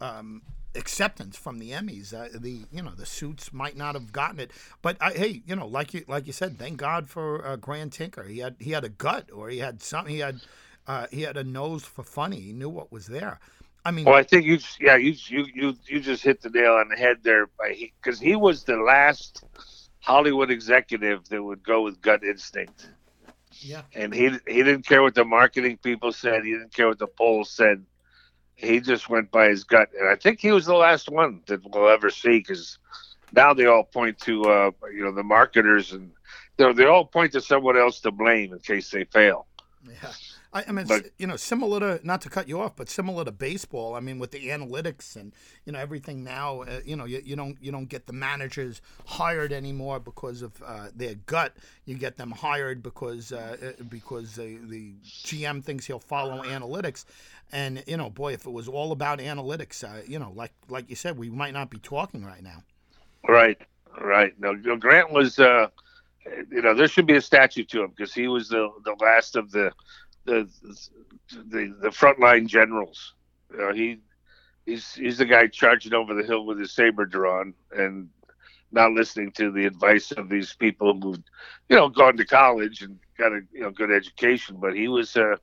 um, 0.01 0.41
acceptance 0.75 1.37
from 1.37 1.59
the 1.59 1.71
Emmys, 1.71 2.13
uh, 2.13 2.27
the 2.37 2.65
you 2.71 2.81
know 2.81 2.91
the 2.91 3.05
suits 3.05 3.53
might 3.53 3.77
not 3.77 3.95
have 3.95 4.11
gotten 4.11 4.39
it. 4.39 4.51
But 4.81 4.97
I, 5.01 5.11
hey, 5.13 5.41
you 5.45 5.55
know, 5.55 5.67
like 5.67 5.93
you 5.93 6.03
like 6.07 6.27
you 6.27 6.33
said, 6.33 6.57
thank 6.57 6.77
God 6.77 7.09
for 7.09 7.45
uh, 7.45 7.55
Grant 7.55 7.93
Tinker. 7.93 8.23
He 8.23 8.39
had 8.39 8.55
he 8.59 8.71
had 8.71 8.83
a 8.83 8.89
gut, 8.89 9.29
or 9.33 9.49
he 9.49 9.59
had 9.59 9.81
some. 9.81 10.05
He 10.07 10.19
had 10.19 10.41
uh, 10.87 11.07
he 11.11 11.21
had 11.21 11.37
a 11.37 11.43
nose 11.43 11.83
for 11.83 12.03
funny. 12.03 12.39
He 12.39 12.53
knew 12.53 12.69
what 12.69 12.91
was 12.91 13.07
there. 13.07 13.39
I 13.85 13.91
mean, 13.91 14.05
well, 14.05 14.15
I 14.15 14.23
think 14.23 14.45
you, 14.45 14.59
yeah, 14.79 14.95
you 14.95 15.13
you 15.27 15.45
you 15.53 15.75
you 15.85 15.99
just 15.99 16.23
hit 16.23 16.41
the 16.41 16.49
nail 16.49 16.73
on 16.73 16.89
the 16.89 16.95
head 16.95 17.17
there, 17.23 17.47
because 18.01 18.19
he, 18.19 18.29
he 18.29 18.35
was 18.35 18.63
the 18.63 18.77
last 18.77 19.43
Hollywood 19.99 20.49
executive 20.49 21.27
that 21.29 21.43
would 21.43 21.63
go 21.63 21.81
with 21.81 22.01
gut 22.01 22.23
instinct. 22.23 22.89
Yeah, 23.59 23.81
and 23.93 24.13
he 24.13 24.29
he 24.47 24.63
didn't 24.63 24.85
care 24.85 25.01
what 25.03 25.15
the 25.15 25.25
marketing 25.25 25.77
people 25.77 26.11
said. 26.11 26.45
He 26.45 26.51
didn't 26.51 26.73
care 26.73 26.87
what 26.87 26.99
the 26.99 27.07
polls 27.07 27.51
said 27.51 27.85
he 28.55 28.79
just 28.79 29.09
went 29.09 29.31
by 29.31 29.49
his 29.49 29.63
gut, 29.63 29.89
and 29.99 30.07
I 30.07 30.15
think 30.15 30.39
he 30.39 30.51
was 30.51 30.65
the 30.65 30.75
last 30.75 31.09
one 31.09 31.41
that 31.47 31.61
we'll 31.65 31.89
ever 31.89 32.09
see 32.09 32.39
because 32.39 32.77
now 33.33 33.53
they 33.53 33.65
all 33.65 33.83
point 33.83 34.19
to 34.19 34.43
uh, 34.43 34.71
you 34.93 35.03
know 35.03 35.11
the 35.11 35.23
marketers 35.23 35.91
and 35.91 36.11
they 36.57 36.71
they 36.73 36.85
all 36.85 37.05
point 37.05 37.33
to 37.33 37.41
someone 37.41 37.77
else 37.77 37.99
to 38.01 38.11
blame 38.11 38.53
in 38.53 38.59
case 38.59 38.91
they 38.91 39.05
fail. 39.05 39.47
Yeah. 39.85 40.11
I, 40.53 40.63
I 40.67 40.71
mean, 40.71 40.85
but, 40.87 41.09
you 41.17 41.27
know, 41.27 41.35
similar 41.35 41.79
to 41.79 42.07
not 42.07 42.21
to 42.21 42.29
cut 42.29 42.47
you 42.47 42.61
off, 42.61 42.75
but 42.75 42.89
similar 42.89 43.25
to 43.25 43.31
baseball. 43.31 43.95
I 43.95 43.99
mean, 43.99 44.17
with 44.17 44.31
the 44.31 44.47
analytics 44.47 45.15
and 45.15 45.33
you 45.65 45.73
know 45.73 45.79
everything 45.79 46.23
now, 46.23 46.61
uh, 46.61 46.79
you 46.85 46.95
know, 46.95 47.05
you, 47.05 47.21
you 47.23 47.35
don't 47.35 47.57
you 47.61 47.71
don't 47.71 47.89
get 47.89 48.05
the 48.05 48.13
managers 48.13 48.81
hired 49.05 49.51
anymore 49.51 49.99
because 49.99 50.41
of 50.41 50.61
uh, 50.65 50.87
their 50.95 51.15
gut. 51.15 51.57
You 51.85 51.95
get 51.95 52.17
them 52.17 52.31
hired 52.31 52.81
because 52.81 53.31
uh, 53.31 53.57
uh 53.61 53.83
because 53.89 54.35
the, 54.35 54.57
the 54.63 54.93
GM 55.03 55.63
thinks 55.63 55.85
he'll 55.85 55.99
follow 55.99 56.43
analytics. 56.43 57.05
And 57.51 57.83
you 57.85 57.97
know, 57.97 58.09
boy, 58.09 58.33
if 58.33 58.45
it 58.45 58.51
was 58.51 58.67
all 58.67 58.91
about 58.91 59.19
analytics, 59.19 59.83
uh, 59.83 60.03
you 60.07 60.19
know, 60.19 60.31
like 60.35 60.53
like 60.69 60.89
you 60.89 60.95
said, 60.95 61.17
we 61.17 61.29
might 61.29 61.53
not 61.53 61.69
be 61.69 61.79
talking 61.79 62.23
right 62.23 62.43
now. 62.43 62.63
Right, 63.27 63.59
right. 63.99 64.33
No, 64.39 64.55
Grant 64.55 65.11
was. 65.11 65.39
Uh, 66.25 66.43
you 66.49 66.61
know, 66.61 66.73
there 66.73 66.87
should 66.87 67.07
be 67.07 67.15
a 67.15 67.21
statue 67.21 67.63
to 67.65 67.83
him 67.83 67.89
because 67.95 68.13
he 68.13 68.27
was 68.27 68.49
the 68.49 68.69
the 68.83 68.95
last 69.01 69.35
of 69.35 69.51
the 69.51 69.71
the 70.25 70.49
the, 71.31 71.75
the 71.81 71.89
frontline 71.89 72.47
generals. 72.47 73.13
You 73.51 73.57
know, 73.57 73.73
he 73.73 73.99
he's 74.65 74.93
he's 74.93 75.17
the 75.17 75.25
guy 75.25 75.47
charging 75.47 75.93
over 75.93 76.13
the 76.13 76.23
hill 76.23 76.45
with 76.45 76.59
his 76.59 76.73
saber 76.73 77.05
drawn 77.05 77.53
and 77.71 78.09
not 78.71 78.91
listening 78.91 79.31
to 79.33 79.51
the 79.51 79.65
advice 79.65 80.11
of 80.11 80.29
these 80.29 80.53
people 80.53 80.99
who've 80.99 81.23
you 81.69 81.75
know 81.75 81.89
gone 81.89 82.17
to 82.17 82.25
college 82.25 82.81
and 82.81 82.99
got 83.17 83.31
a 83.31 83.41
you 83.51 83.61
know 83.61 83.71
good 83.71 83.91
education. 83.91 84.57
But 84.59 84.75
he 84.75 84.87
was 84.87 85.15
a 85.15 85.37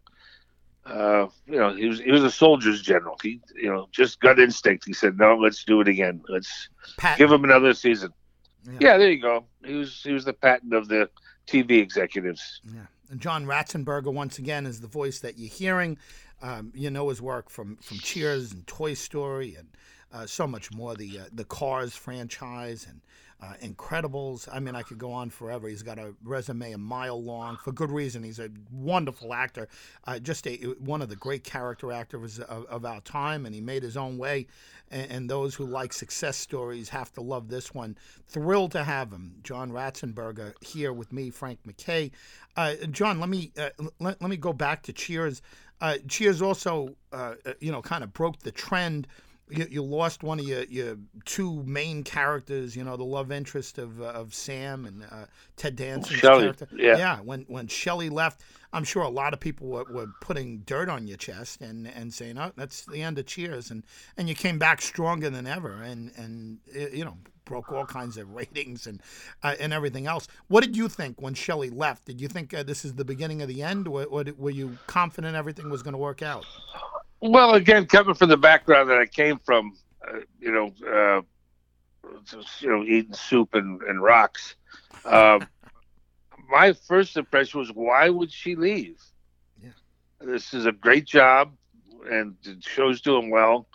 uh, 0.87 1.29
you 1.47 1.59
know, 1.59 1.75
he 1.75 1.87
was 1.87 2.01
he 2.01 2.11
was 2.11 2.25
a 2.25 2.31
soldier's 2.31 2.83
general. 2.83 3.17
He, 3.23 3.41
you 3.55 3.71
know, 3.71 3.89
just 3.93 4.21
gut 4.21 4.39
instinct. 4.39 4.85
He 4.87 4.93
said, 4.93 5.19
"No, 5.19 5.37
let's 5.37 5.65
do 5.65 5.81
it 5.81 5.89
again. 5.89 6.23
Let's 6.29 6.69
Pat- 6.97 7.19
give 7.19 7.31
him 7.31 7.45
another 7.45 7.75
season." 7.75 8.13
Yeah. 8.65 8.79
yeah. 8.81 8.99
there 8.99 9.11
you 9.11 9.21
go. 9.21 9.45
He 9.65 9.75
was 9.75 10.03
he 10.03 10.13
was 10.13 10.25
the 10.25 10.33
Patton 10.33 10.73
of 10.73 10.89
the 10.89 11.11
TV 11.47 11.81
executives. 11.81 12.61
Yeah, 12.65 12.87
and 13.11 13.21
John 13.21 13.47
Ratzenberger 13.47 14.13
once 14.13 14.39
again 14.39 14.67
is 14.67 14.81
the 14.81 14.89
voice 14.89 15.21
that 15.21 15.39
you're 15.39 15.51
hearing. 15.51 15.99
Um, 16.43 16.73
you 16.75 16.91
know 16.91 17.09
his 17.09 17.21
work 17.21 17.51
from 17.51 17.77
from 17.77 17.99
Cheers 17.99 18.53
and 18.53 18.67
Toy 18.67 18.95
Story 18.95 19.57
and 19.57 19.69
uh, 20.13 20.27
so 20.27 20.47
much 20.47 20.73
more. 20.73 20.95
The 20.95 21.21
uh, 21.21 21.25
the 21.33 21.45
Cars 21.45 21.95
franchise 21.95 22.87
and 22.89 23.01
uh, 23.43 23.55
Incredibles. 23.63 24.49
I 24.53 24.61
mean, 24.61 24.75
I 24.75 24.83
could 24.83 24.99
go 24.99 25.13
on 25.13 25.31
forever. 25.31 25.69
He's 25.69 25.83
got 25.83 25.99
a 25.99 26.15
resume 26.23 26.73
a 26.73 26.79
mile 26.79 27.23
long 27.23 27.57
for 27.57 27.73
good 27.73 27.91
reason. 27.91 28.23
He's 28.23 28.39
a 28.39 28.51
wonderful 28.71 29.33
actor, 29.33 29.69
uh, 30.07 30.19
just 30.19 30.47
a, 30.47 30.57
one 30.79 31.01
of 31.03 31.09
the 31.09 31.17
great 31.17 31.45
character 31.45 31.91
actors 31.93 32.39
of, 32.39 32.67
of, 32.67 32.85
our 32.85 33.01
time, 33.01 33.47
and 33.47 33.55
he 33.55 33.61
made 33.61 33.83
his 33.83 33.97
own 33.97 34.19
way. 34.19 34.47
And, 34.91 35.11
and, 35.11 35.31
those 35.31 35.55
who 35.55 35.65
like 35.65 35.93
success 35.93 36.37
stories 36.37 36.89
have 36.89 37.13
to 37.13 37.21
love 37.21 37.49
this 37.49 37.73
one. 37.73 37.97
Thrilled 38.27 38.73
to 38.73 38.85
have 38.85 39.13
him, 39.13 39.37
John 39.43 39.71
Ratzenberger, 39.71 40.55
here 40.63 40.93
with 40.93 41.13
me, 41.13 41.31
Frank 41.31 41.61
McKay. 41.67 42.11
Uh, 42.57 42.75
John, 42.91 43.21
let 43.21 43.29
me 43.29 43.53
uh, 43.57 43.71
let, 44.01 44.21
let 44.21 44.31
me 44.31 44.37
go 44.37 44.53
back 44.53 44.83
to 44.85 44.93
Cheers. 44.93 45.41
Uh, 45.81 45.97
Cheers 46.09 46.43
also, 46.43 46.97
uh, 47.13 47.35
you 47.61 47.73
know, 47.73 47.81
kind 47.81 48.05
of 48.05 48.13
broke 48.13 48.41
the 48.41 48.51
trend 48.51 49.07
you, 49.51 49.67
you 49.71 49.83
lost 49.83 50.23
one 50.23 50.39
of 50.39 50.47
your, 50.47 50.65
your 50.65 50.97
two 51.25 51.63
main 51.65 52.03
characters, 52.03 52.77
you 52.77 52.85
know, 52.85 52.97
the 52.97 53.05
love 53.05 53.33
interest 53.33 53.79
of 53.79 54.01
uh, 54.01 54.07
of 54.07 54.35
Sam 54.35 54.85
and 54.87 55.05
uh, 55.05 55.27
Ted 55.57 55.77
Danson's 55.77 56.21
character. 56.21 56.69
Yeah. 56.73 56.97
yeah. 56.97 57.21
When 57.21 57.45
when 57.49 57.69
Shelley 57.69 58.09
left, 58.09 58.43
I'm 58.73 58.85
sure 58.85 59.03
a 59.03 59.09
lot 59.09 59.33
of 59.33 59.41
people 59.41 59.69
were, 59.69 59.85
were 59.85 60.07
putting 60.21 60.59
dirt 60.59 60.89
on 60.89 61.07
your 61.07 61.17
chest 61.17 61.61
and, 61.61 61.87
and 61.89 62.13
saying, 62.13 62.39
"Oh, 62.39 62.53
that's 62.57 62.85
the 62.87 63.03
end 63.03 63.19
of 63.19 63.27
Cheers," 63.27 63.71
and 63.71 63.85
and 64.17 64.29
you 64.29 64.35
came 64.35 64.59
back 64.59 64.81
stronger 64.83 65.31
than 65.31 65.47
ever, 65.47 65.83
and 65.83 66.13
and 66.17 66.59
you 66.93 67.05
know 67.05 67.17
broke 67.45 67.73
all 67.73 67.85
kinds 67.85 68.17
of 68.17 68.33
ratings 68.33 68.87
and 68.87 69.03
uh, 69.43 69.57
and 69.59 69.73
everything 69.73 70.07
else. 70.07 70.29
What 70.49 70.63
did 70.63 70.77
you 70.77 70.89
think 70.89 71.21
when 71.21 71.35
Shelley 71.35 71.69
left? 71.71 72.05
Did 72.05 72.21
you 72.21 72.29
think 72.29 72.55
uh, 72.55 72.63
this 72.63 72.85
is 72.85 72.95
the 72.95 73.05
beginning 73.05 73.43
of 73.43 73.49
the 73.49 73.63
end, 73.63 73.89
or, 73.89 74.05
or 74.05 74.25
were 74.39 74.51
you 74.51 74.79
confident 74.87 75.37
everything 75.37 75.69
was 75.69 75.83
going 75.83 75.93
to 75.93 75.99
work 75.99 76.23
out? 76.23 76.47
Well, 77.23 77.55
again, 77.55 77.87
coming 77.87 78.15
from 78.15 78.31
the 78.31 78.37
background 78.37 78.89
that 78.89 78.99
I 78.99 79.05
came 79.05 79.39
from, 79.39 79.77
uh, 80.09 80.21
you 80.41 80.53
know, 80.53 80.73
uh, 80.91 81.21
just, 82.25 82.63
you 82.63 82.71
know, 82.71 82.83
eating 82.83 83.13
soup 83.13 83.55
and, 83.55 83.83
and 83.83 84.03
rocks. 84.03 84.57
Uh, 85.05 85.41
my 86.49 86.73
first 86.73 87.19
impression 87.19 87.61
was, 87.61 87.71
why 87.73 88.09
would 88.09 88.33
she 88.33 88.57
leave? 88.57 88.99
Yeah. 89.63 89.71
This 90.21 90.55
is 90.55 90.65
a 90.65 90.73
great 90.73 91.05
job, 91.05 91.53
and 92.11 92.37
the 92.43 92.57
show's 92.61 93.03
doing 93.03 93.31
well. 93.31 93.67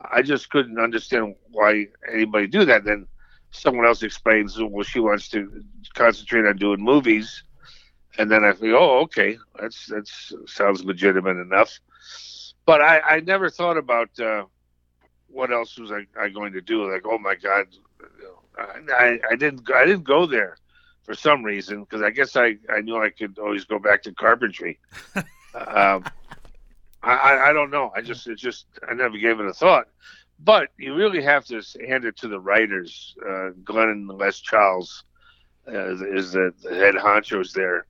I 0.00 0.22
just 0.22 0.50
couldn't 0.50 0.78
understand 0.78 1.34
why 1.50 1.86
anybody 2.12 2.46
do 2.46 2.64
that. 2.66 2.84
Then 2.84 3.08
someone 3.50 3.84
else 3.84 4.04
explains, 4.04 4.56
well, 4.60 4.84
she 4.84 5.00
wants 5.00 5.28
to 5.30 5.64
concentrate 5.94 6.46
on 6.46 6.56
doing 6.56 6.80
movies, 6.80 7.42
and 8.16 8.30
then 8.30 8.44
I 8.44 8.52
think, 8.52 8.74
oh, 8.74 9.00
okay, 9.00 9.38
that's 9.60 9.86
that's 9.86 10.32
sounds 10.46 10.84
legitimate 10.84 11.38
enough 11.38 11.80
but 12.64 12.80
I, 12.80 13.00
I 13.00 13.20
never 13.20 13.50
thought 13.50 13.76
about 13.76 14.18
uh, 14.20 14.44
what 15.28 15.52
else 15.52 15.78
was 15.78 15.90
I, 15.92 16.06
I, 16.20 16.28
going 16.28 16.52
to 16.52 16.60
do. 16.60 16.90
Like, 16.90 17.02
oh 17.04 17.18
my 17.18 17.34
God, 17.34 17.66
I, 18.58 19.18
I 19.30 19.36
didn't 19.36 19.68
I 19.74 19.84
didn't 19.84 20.04
go 20.04 20.26
there 20.26 20.56
for 21.04 21.14
some 21.14 21.42
reason 21.42 21.80
because 21.80 22.02
I 22.02 22.10
guess 22.10 22.36
I, 22.36 22.56
I 22.70 22.80
knew 22.80 23.02
I 23.02 23.10
could 23.10 23.38
always 23.38 23.64
go 23.64 23.78
back 23.78 24.02
to 24.04 24.12
carpentry. 24.12 24.78
um, 25.54 26.04
I, 27.02 27.48
I 27.48 27.52
don't 27.52 27.70
know. 27.70 27.90
I 27.96 28.00
just 28.00 28.26
it 28.26 28.38
just 28.38 28.66
I 28.88 28.94
never 28.94 29.18
gave 29.18 29.40
it 29.40 29.46
a 29.46 29.52
thought. 29.52 29.88
But 30.38 30.70
you 30.76 30.94
really 30.94 31.22
have 31.22 31.44
to 31.46 31.62
hand 31.86 32.04
it 32.04 32.16
to 32.18 32.28
the 32.28 32.40
writers. 32.40 33.14
Uh, 33.28 33.50
Glenn 33.64 33.88
and 33.88 34.08
Les 34.08 34.40
Charles 34.40 35.04
uh, 35.68 35.94
is 36.04 36.32
the, 36.32 36.52
the 36.62 36.74
head 36.74 36.94
honchos 36.94 37.52
there. 37.52 37.86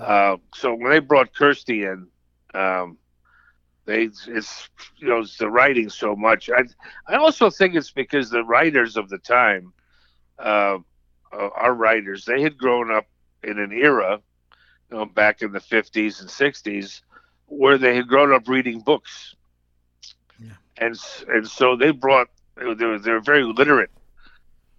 Uh, 0.00 0.36
so 0.54 0.74
when 0.74 0.90
they 0.90 0.98
brought 0.98 1.32
Kirstie 1.32 1.84
in, 1.84 2.08
um, 2.58 2.98
they 3.86 4.10
it's 4.26 4.68
you 4.98 5.08
know 5.08 5.20
it's 5.20 5.38
the 5.38 5.48
writing 5.48 5.88
so 5.88 6.14
much. 6.14 6.50
I 6.50 6.64
I 7.08 7.16
also 7.16 7.48
think 7.48 7.74
it's 7.74 7.92
because 7.92 8.28
the 8.28 8.44
writers 8.44 8.96
of 8.96 9.08
the 9.08 9.18
time, 9.18 9.72
uh, 10.38 10.78
uh, 11.32 11.48
our 11.54 11.72
writers, 11.72 12.24
they 12.24 12.42
had 12.42 12.58
grown 12.58 12.90
up 12.90 13.06
in 13.42 13.58
an 13.58 13.72
era, 13.72 14.20
you 14.90 14.96
know, 14.96 15.06
back 15.06 15.40
in 15.40 15.52
the 15.52 15.60
fifties 15.60 16.20
and 16.20 16.28
sixties, 16.28 17.02
where 17.46 17.78
they 17.78 17.94
had 17.94 18.08
grown 18.08 18.32
up 18.32 18.48
reading 18.48 18.80
books, 18.80 19.36
yeah. 20.42 20.50
and 20.78 20.98
and 21.28 21.48
so 21.48 21.76
they 21.76 21.92
brought 21.92 22.28
they 22.56 22.64
were 22.64 22.98
they 22.98 23.12
were 23.12 23.20
very 23.20 23.44
literate, 23.44 23.90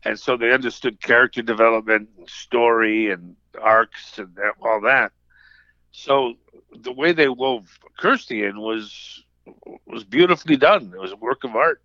and 0.03 0.19
so 0.19 0.35
they 0.35 0.51
understood 0.51 1.01
character 1.01 1.41
development, 1.41 2.09
and 2.17 2.29
story, 2.29 3.09
and 3.09 3.37
arcs, 3.61 4.19
and 4.19 4.37
all 4.61 4.81
that. 4.81 5.13
So 5.97 6.35
the 6.83 6.91
way 6.91 7.11
they 7.11 7.27
wove 7.27 7.79
Kirstie 7.99 8.47
in 8.47 8.61
was 8.61 9.23
was 9.87 10.03
beautifully 10.03 10.55
done. 10.55 10.93
It 10.93 11.01
was 11.01 11.11
a 11.11 11.15
work 11.15 11.43
of 11.43 11.55
art. 11.55 11.81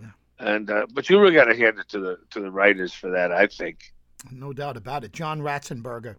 Yeah. 0.00 0.06
And 0.38 0.70
uh, 0.70 0.86
but 0.94 1.10
you 1.10 1.20
really 1.20 1.34
got 1.34 1.44
to 1.44 1.54
hand 1.54 1.78
it 1.78 1.86
to 1.90 2.00
the 2.00 2.18
to 2.30 2.40
the 2.40 2.50
writers 2.50 2.94
for 2.94 3.10
that, 3.10 3.32
I 3.32 3.46
think. 3.46 3.92
No 4.30 4.54
doubt 4.54 4.78
about 4.78 5.04
it. 5.04 5.12
John 5.12 5.42
Ratzenberger, 5.42 6.16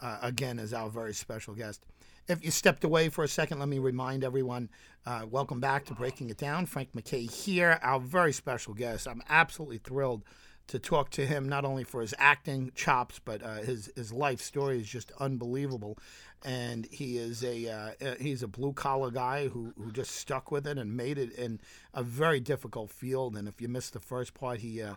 uh, 0.00 0.18
again, 0.22 0.58
is 0.58 0.72
our 0.72 0.88
very 0.88 1.12
special 1.12 1.54
guest. 1.54 1.84
If 2.26 2.42
you 2.42 2.50
stepped 2.50 2.84
away 2.84 3.10
for 3.10 3.22
a 3.22 3.28
second, 3.28 3.58
let 3.58 3.68
me 3.68 3.78
remind 3.78 4.24
everyone 4.24 4.70
uh, 5.04 5.26
welcome 5.30 5.60
back 5.60 5.84
to 5.86 5.94
Breaking 5.94 6.30
It 6.30 6.38
Down. 6.38 6.64
Frank 6.64 6.94
McKay 6.94 7.30
here, 7.30 7.78
our 7.82 8.00
very 8.00 8.32
special 8.32 8.72
guest. 8.72 9.06
I'm 9.06 9.22
absolutely 9.28 9.78
thrilled 9.78 10.22
to 10.72 10.78
talk 10.78 11.10
to 11.10 11.26
him 11.26 11.50
not 11.50 11.66
only 11.66 11.84
for 11.84 12.00
his 12.00 12.14
acting 12.18 12.72
chops, 12.74 13.20
but 13.22 13.42
uh, 13.42 13.56
his 13.56 13.92
his 13.94 14.10
life 14.10 14.40
story 14.40 14.80
is 14.80 14.88
just 14.88 15.12
unbelievable 15.20 15.98
and 16.42 16.88
he 16.90 17.18
is 17.18 17.44
a 17.44 17.68
uh, 17.68 17.90
uh, 18.00 18.14
he's 18.18 18.42
a 18.42 18.48
blue 18.48 18.72
collar 18.72 19.10
guy 19.10 19.48
who, 19.48 19.74
who 19.76 19.92
just 19.92 20.12
stuck 20.12 20.50
with 20.50 20.66
it 20.66 20.78
and 20.78 20.96
made 20.96 21.18
it 21.18 21.30
in 21.34 21.60
a 21.92 22.02
very 22.02 22.40
difficult 22.40 22.90
field. 22.90 23.36
And 23.36 23.46
if 23.46 23.60
you 23.60 23.68
missed 23.68 23.92
the 23.92 24.00
first 24.00 24.32
part, 24.32 24.60
he 24.60 24.80
uh, 24.80 24.94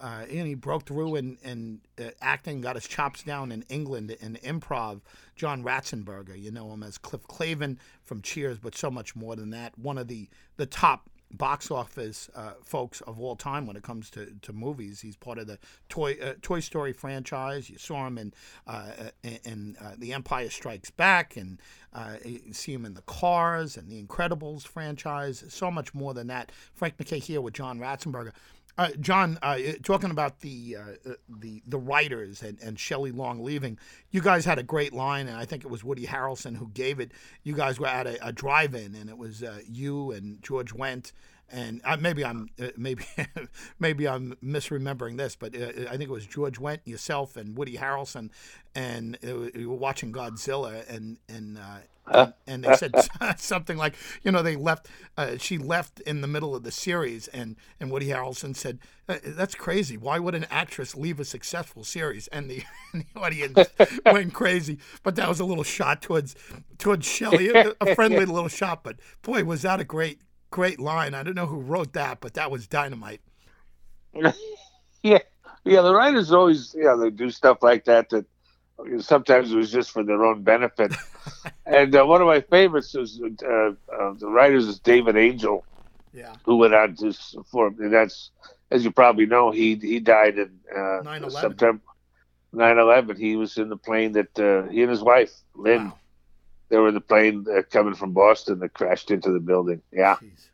uh, 0.00 0.24
and 0.30 0.46
he 0.46 0.54
broke 0.54 0.86
through 0.86 1.16
in, 1.16 1.36
in 1.42 1.80
uh, 2.00 2.10
acting, 2.22 2.62
got 2.62 2.76
his 2.76 2.86
chops 2.86 3.22
down 3.22 3.52
in 3.52 3.66
England 3.68 4.16
in 4.20 4.36
improv. 4.36 5.02
John 5.36 5.62
Ratzenberger, 5.62 6.40
you 6.40 6.50
know 6.50 6.72
him 6.72 6.82
as 6.82 6.96
Cliff 6.96 7.26
Clavin 7.28 7.76
from 8.02 8.22
Cheers, 8.22 8.58
but 8.58 8.74
so 8.74 8.90
much 8.90 9.14
more 9.14 9.36
than 9.36 9.50
that. 9.50 9.78
One 9.78 9.98
of 9.98 10.08
the 10.08 10.28
the 10.56 10.66
top 10.66 11.10
box 11.30 11.70
office 11.70 12.30
uh, 12.34 12.52
folks 12.62 13.00
of 13.02 13.20
all 13.20 13.36
time 13.36 13.66
when 13.66 13.76
it 13.76 13.82
comes 13.82 14.10
to, 14.10 14.32
to 14.42 14.52
movies. 14.52 15.00
He's 15.00 15.16
part 15.16 15.38
of 15.38 15.46
the 15.46 15.58
Toy 15.88 16.16
uh, 16.22 16.34
Toy 16.42 16.60
Story 16.60 16.92
franchise. 16.92 17.68
You 17.68 17.78
saw 17.78 18.06
him 18.06 18.18
in 18.18 18.32
uh, 18.66 18.90
in 19.22 19.76
uh, 19.80 19.92
The 19.98 20.12
Empire 20.12 20.50
Strikes 20.50 20.90
Back, 20.90 21.36
and 21.36 21.60
uh, 21.92 22.16
see 22.52 22.72
him 22.72 22.84
in 22.84 22.94
the 22.94 23.02
Cars 23.02 23.76
and 23.76 23.90
the 23.90 24.02
Incredibles 24.02 24.66
franchise. 24.66 25.44
So 25.48 25.70
much 25.70 25.94
more 25.94 26.14
than 26.14 26.28
that. 26.28 26.52
Frank 26.74 26.96
McKay 26.96 27.22
here 27.22 27.40
with 27.40 27.54
John 27.54 27.78
Ratzenberger. 27.78 28.32
Uh, 28.78 28.90
John, 29.00 29.40
uh, 29.42 29.58
talking 29.82 30.12
about 30.12 30.38
the 30.38 30.76
uh, 30.76 31.12
the 31.40 31.62
the 31.66 31.78
writers 31.78 32.42
and, 32.42 32.58
and 32.62 32.78
Shelley 32.78 33.10
Long 33.10 33.42
leaving, 33.42 33.76
you 34.12 34.20
guys 34.20 34.44
had 34.44 34.60
a 34.60 34.62
great 34.62 34.92
line, 34.92 35.26
and 35.26 35.36
I 35.36 35.44
think 35.44 35.64
it 35.64 35.68
was 35.68 35.82
Woody 35.82 36.06
Harrelson 36.06 36.56
who 36.56 36.68
gave 36.68 37.00
it. 37.00 37.10
You 37.42 37.54
guys 37.56 37.80
were 37.80 37.88
at 37.88 38.06
a, 38.06 38.24
a 38.24 38.32
drive-in, 38.32 38.94
and 38.94 39.10
it 39.10 39.18
was 39.18 39.42
uh, 39.42 39.58
you 39.68 40.12
and 40.12 40.40
George 40.42 40.72
Wendt, 40.72 41.10
and 41.50 41.80
uh, 41.84 41.96
maybe 41.98 42.24
I'm 42.24 42.50
uh, 42.60 42.68
maybe 42.76 43.04
maybe 43.78 44.08
I'm 44.08 44.36
misremembering 44.44 45.16
this, 45.16 45.36
but 45.36 45.54
I 45.56 45.96
think 45.96 46.02
it 46.02 46.10
was 46.10 46.26
George 46.26 46.58
Wendt, 46.58 46.80
yourself, 46.84 47.36
and 47.36 47.56
Woody 47.56 47.76
Harrelson, 47.76 48.30
and 48.74 49.18
you 49.22 49.68
were 49.70 49.76
watching 49.76 50.12
Godzilla, 50.12 50.88
and 50.88 51.18
and 51.28 51.58
and 52.46 52.64
they 52.64 52.74
said 52.76 52.94
something 53.38 53.76
like, 53.76 53.94
you 54.22 54.32
know, 54.32 54.42
they 54.42 54.56
left. 54.56 54.88
Uh, 55.16 55.36
she 55.38 55.58
left 55.58 56.00
in 56.00 56.20
the 56.20 56.26
middle 56.26 56.54
of 56.54 56.62
the 56.62 56.70
series, 56.70 57.28
and 57.28 57.56
and 57.80 57.90
Woody 57.90 58.08
Harrelson 58.08 58.54
said, 58.54 58.78
uh, 59.08 59.16
"That's 59.24 59.54
crazy. 59.54 59.96
Why 59.96 60.18
would 60.18 60.34
an 60.34 60.46
actress 60.50 60.94
leave 60.94 61.20
a 61.20 61.24
successful 61.24 61.84
series?" 61.84 62.28
And 62.28 62.50
the, 62.50 62.62
and 62.92 63.04
the 63.04 63.20
audience 63.20 63.68
went 64.06 64.32
crazy. 64.32 64.78
But 65.02 65.16
that 65.16 65.28
was 65.28 65.40
a 65.40 65.44
little 65.44 65.64
shot 65.64 66.02
towards 66.02 66.34
towards 66.78 67.06
Shelley, 67.06 67.50
a 67.54 67.94
friendly 67.94 68.24
little 68.24 68.48
shot. 68.48 68.82
But 68.82 68.96
boy, 69.22 69.44
was 69.44 69.62
that 69.62 69.80
a 69.80 69.84
great 69.84 70.20
great 70.50 70.80
line. 70.80 71.14
I 71.14 71.22
don't 71.22 71.34
know 71.34 71.46
who 71.46 71.60
wrote 71.60 71.92
that, 71.94 72.20
but 72.20 72.34
that 72.34 72.50
was 72.50 72.66
dynamite. 72.66 73.20
yeah, 74.14 74.30
yeah. 75.02 75.80
The 75.82 75.94
writers 75.94 76.32
always, 76.32 76.74
yeah, 76.76 76.94
they 76.94 77.10
do 77.10 77.30
stuff 77.30 77.58
like 77.62 77.84
that 77.84 78.10
that 78.10 78.24
sometimes 79.00 79.52
it 79.52 79.56
was 79.56 79.70
just 79.70 79.90
for 79.90 80.02
their 80.02 80.24
own 80.24 80.42
benefit. 80.42 80.92
and 81.66 81.94
uh, 81.94 82.04
one 82.04 82.20
of 82.20 82.26
my 82.26 82.40
favorites 82.40 82.94
is 82.94 83.20
uh, 83.20 83.46
uh, 83.46 83.72
the 84.18 84.28
writers 84.28 84.66
is 84.66 84.80
David 84.80 85.16
Angell, 85.16 85.64
Yeah. 86.12 86.34
who 86.44 86.56
went 86.56 86.74
on 86.74 86.96
to 86.96 87.12
form. 87.50 87.76
And 87.80 87.92
that's, 87.92 88.30
as 88.70 88.84
you 88.84 88.90
probably 88.90 89.26
know, 89.26 89.50
he 89.50 89.76
he 89.76 90.00
died 90.00 90.38
in 90.38 90.58
uh, 90.74 91.02
9/11. 91.02 91.32
September 91.40 91.82
9/11. 92.54 93.18
He 93.18 93.36
was 93.36 93.56
in 93.58 93.68
the 93.68 93.76
plane 93.76 94.12
that 94.12 94.38
uh, 94.38 94.68
he 94.70 94.82
and 94.82 94.90
his 94.90 95.02
wife 95.02 95.32
Lynn. 95.54 95.86
Wow. 95.86 95.98
They 96.68 96.76
were 96.76 96.88
in 96.88 96.94
the 96.94 97.00
plane 97.00 97.46
uh, 97.50 97.62
coming 97.70 97.94
from 97.94 98.12
Boston 98.12 98.58
that 98.60 98.74
crashed 98.74 99.10
into 99.10 99.32
the 99.32 99.40
building. 99.40 99.82
Yeah. 99.92 100.16
Jeez. 100.16 100.48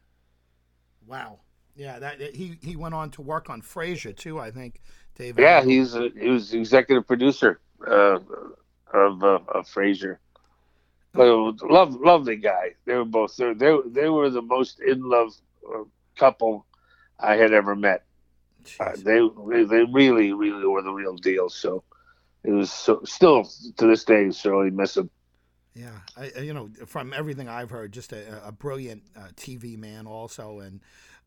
Wow. 1.06 1.40
Yeah, 1.76 1.98
that 1.98 2.20
he 2.20 2.56
he 2.62 2.76
went 2.76 2.94
on 2.94 3.10
to 3.10 3.22
work 3.22 3.50
on 3.50 3.60
Frasier 3.60 4.16
too. 4.16 4.38
I 4.38 4.50
think. 4.50 4.80
David. 5.16 5.42
Yeah, 5.42 5.62
he's 5.62 5.94
uh, 5.94 6.08
he 6.18 6.28
was 6.28 6.52
executive 6.52 7.06
producer 7.06 7.60
uh, 7.86 8.18
of 8.92 9.22
uh, 9.22 9.40
of 9.48 9.66
Frasier. 9.68 10.18
But 11.12 11.62
love, 11.62 11.94
lovely 11.94 12.36
guy. 12.36 12.74
They 12.84 12.94
were 12.94 13.04
both 13.04 13.36
they 13.36 13.52
they, 13.54 13.76
they 13.86 14.08
were 14.08 14.30
the 14.30 14.42
most 14.42 14.80
in 14.80 15.08
love 15.08 15.32
uh, 15.68 15.84
couple 16.16 16.66
I 17.18 17.36
had 17.36 17.52
ever 17.52 17.76
met. 17.76 18.04
Uh, 18.80 18.92
they, 18.96 19.20
they 19.48 19.64
they 19.64 19.84
really 19.84 20.32
really 20.32 20.66
were 20.66 20.82
the 20.82 20.92
real 20.92 21.16
deal. 21.16 21.48
So 21.48 21.84
it 22.42 22.50
was 22.50 22.72
so, 22.72 23.00
still 23.04 23.48
to 23.76 23.86
this 23.86 24.04
day 24.04 24.30
certainly 24.30 24.70
miss 24.70 24.94
them. 24.94 25.10
Yeah, 25.74 25.90
I, 26.16 26.40
you 26.40 26.54
know, 26.54 26.70
from 26.86 27.12
everything 27.12 27.48
I've 27.48 27.70
heard, 27.70 27.92
just 27.92 28.12
a, 28.12 28.46
a 28.46 28.52
brilliant 28.52 29.02
uh, 29.16 29.28
TV 29.36 29.76
man, 29.76 30.06
also, 30.06 30.60
and 30.60 30.80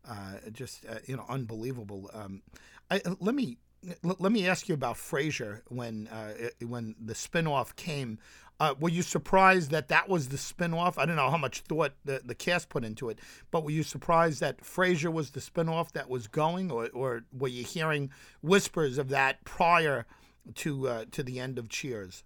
uh, 0.08 0.34
just 0.52 0.86
uh, 0.86 0.98
you 1.06 1.16
know, 1.16 1.24
unbelievable. 1.28 2.10
Um, 2.14 2.42
I, 2.90 3.02
uh, 3.04 3.14
let 3.20 3.34
me 3.34 3.58
l- 4.02 4.16
let 4.18 4.32
me 4.32 4.46
ask 4.46 4.66
you 4.66 4.74
about 4.74 4.96
Frasier 4.96 5.60
when 5.68 6.08
uh, 6.08 6.32
when 6.66 6.94
the 6.98 7.12
spinoff 7.12 7.76
came. 7.76 8.18
Uh, 8.60 8.74
were 8.80 8.88
you 8.88 9.02
surprised 9.02 9.70
that 9.70 9.88
that 9.88 10.08
was 10.08 10.28
the 10.28 10.36
spinoff? 10.38 10.94
I 10.96 11.04
don't 11.04 11.14
know 11.14 11.30
how 11.30 11.36
much 11.36 11.60
thought 11.60 11.92
the, 12.04 12.22
the 12.24 12.34
cast 12.34 12.70
put 12.70 12.84
into 12.84 13.08
it, 13.10 13.20
but 13.52 13.62
were 13.62 13.70
you 13.70 13.82
surprised 13.84 14.40
that 14.40 14.62
Frasier 14.62 15.12
was 15.12 15.30
the 15.30 15.40
spinoff 15.40 15.92
that 15.92 16.08
was 16.08 16.26
going, 16.26 16.70
or, 16.72 16.88
or 16.94 17.24
were 17.36 17.48
you 17.48 17.64
hearing 17.64 18.10
whispers 18.40 18.96
of 18.96 19.10
that 19.10 19.44
prior 19.44 20.06
to 20.54 21.04
to 21.10 21.22
the 21.22 21.38
end 21.38 21.58
of 21.58 21.68
Cheers? 21.68 22.24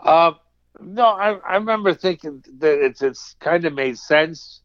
Uh, 0.00 0.32
no, 0.80 1.04
I, 1.06 1.32
I 1.36 1.54
remember 1.56 1.94
thinking 1.94 2.42
that 2.58 2.84
it's 2.84 3.02
it's 3.02 3.34
kind 3.40 3.64
of 3.64 3.74
made 3.74 3.98
sense 3.98 4.62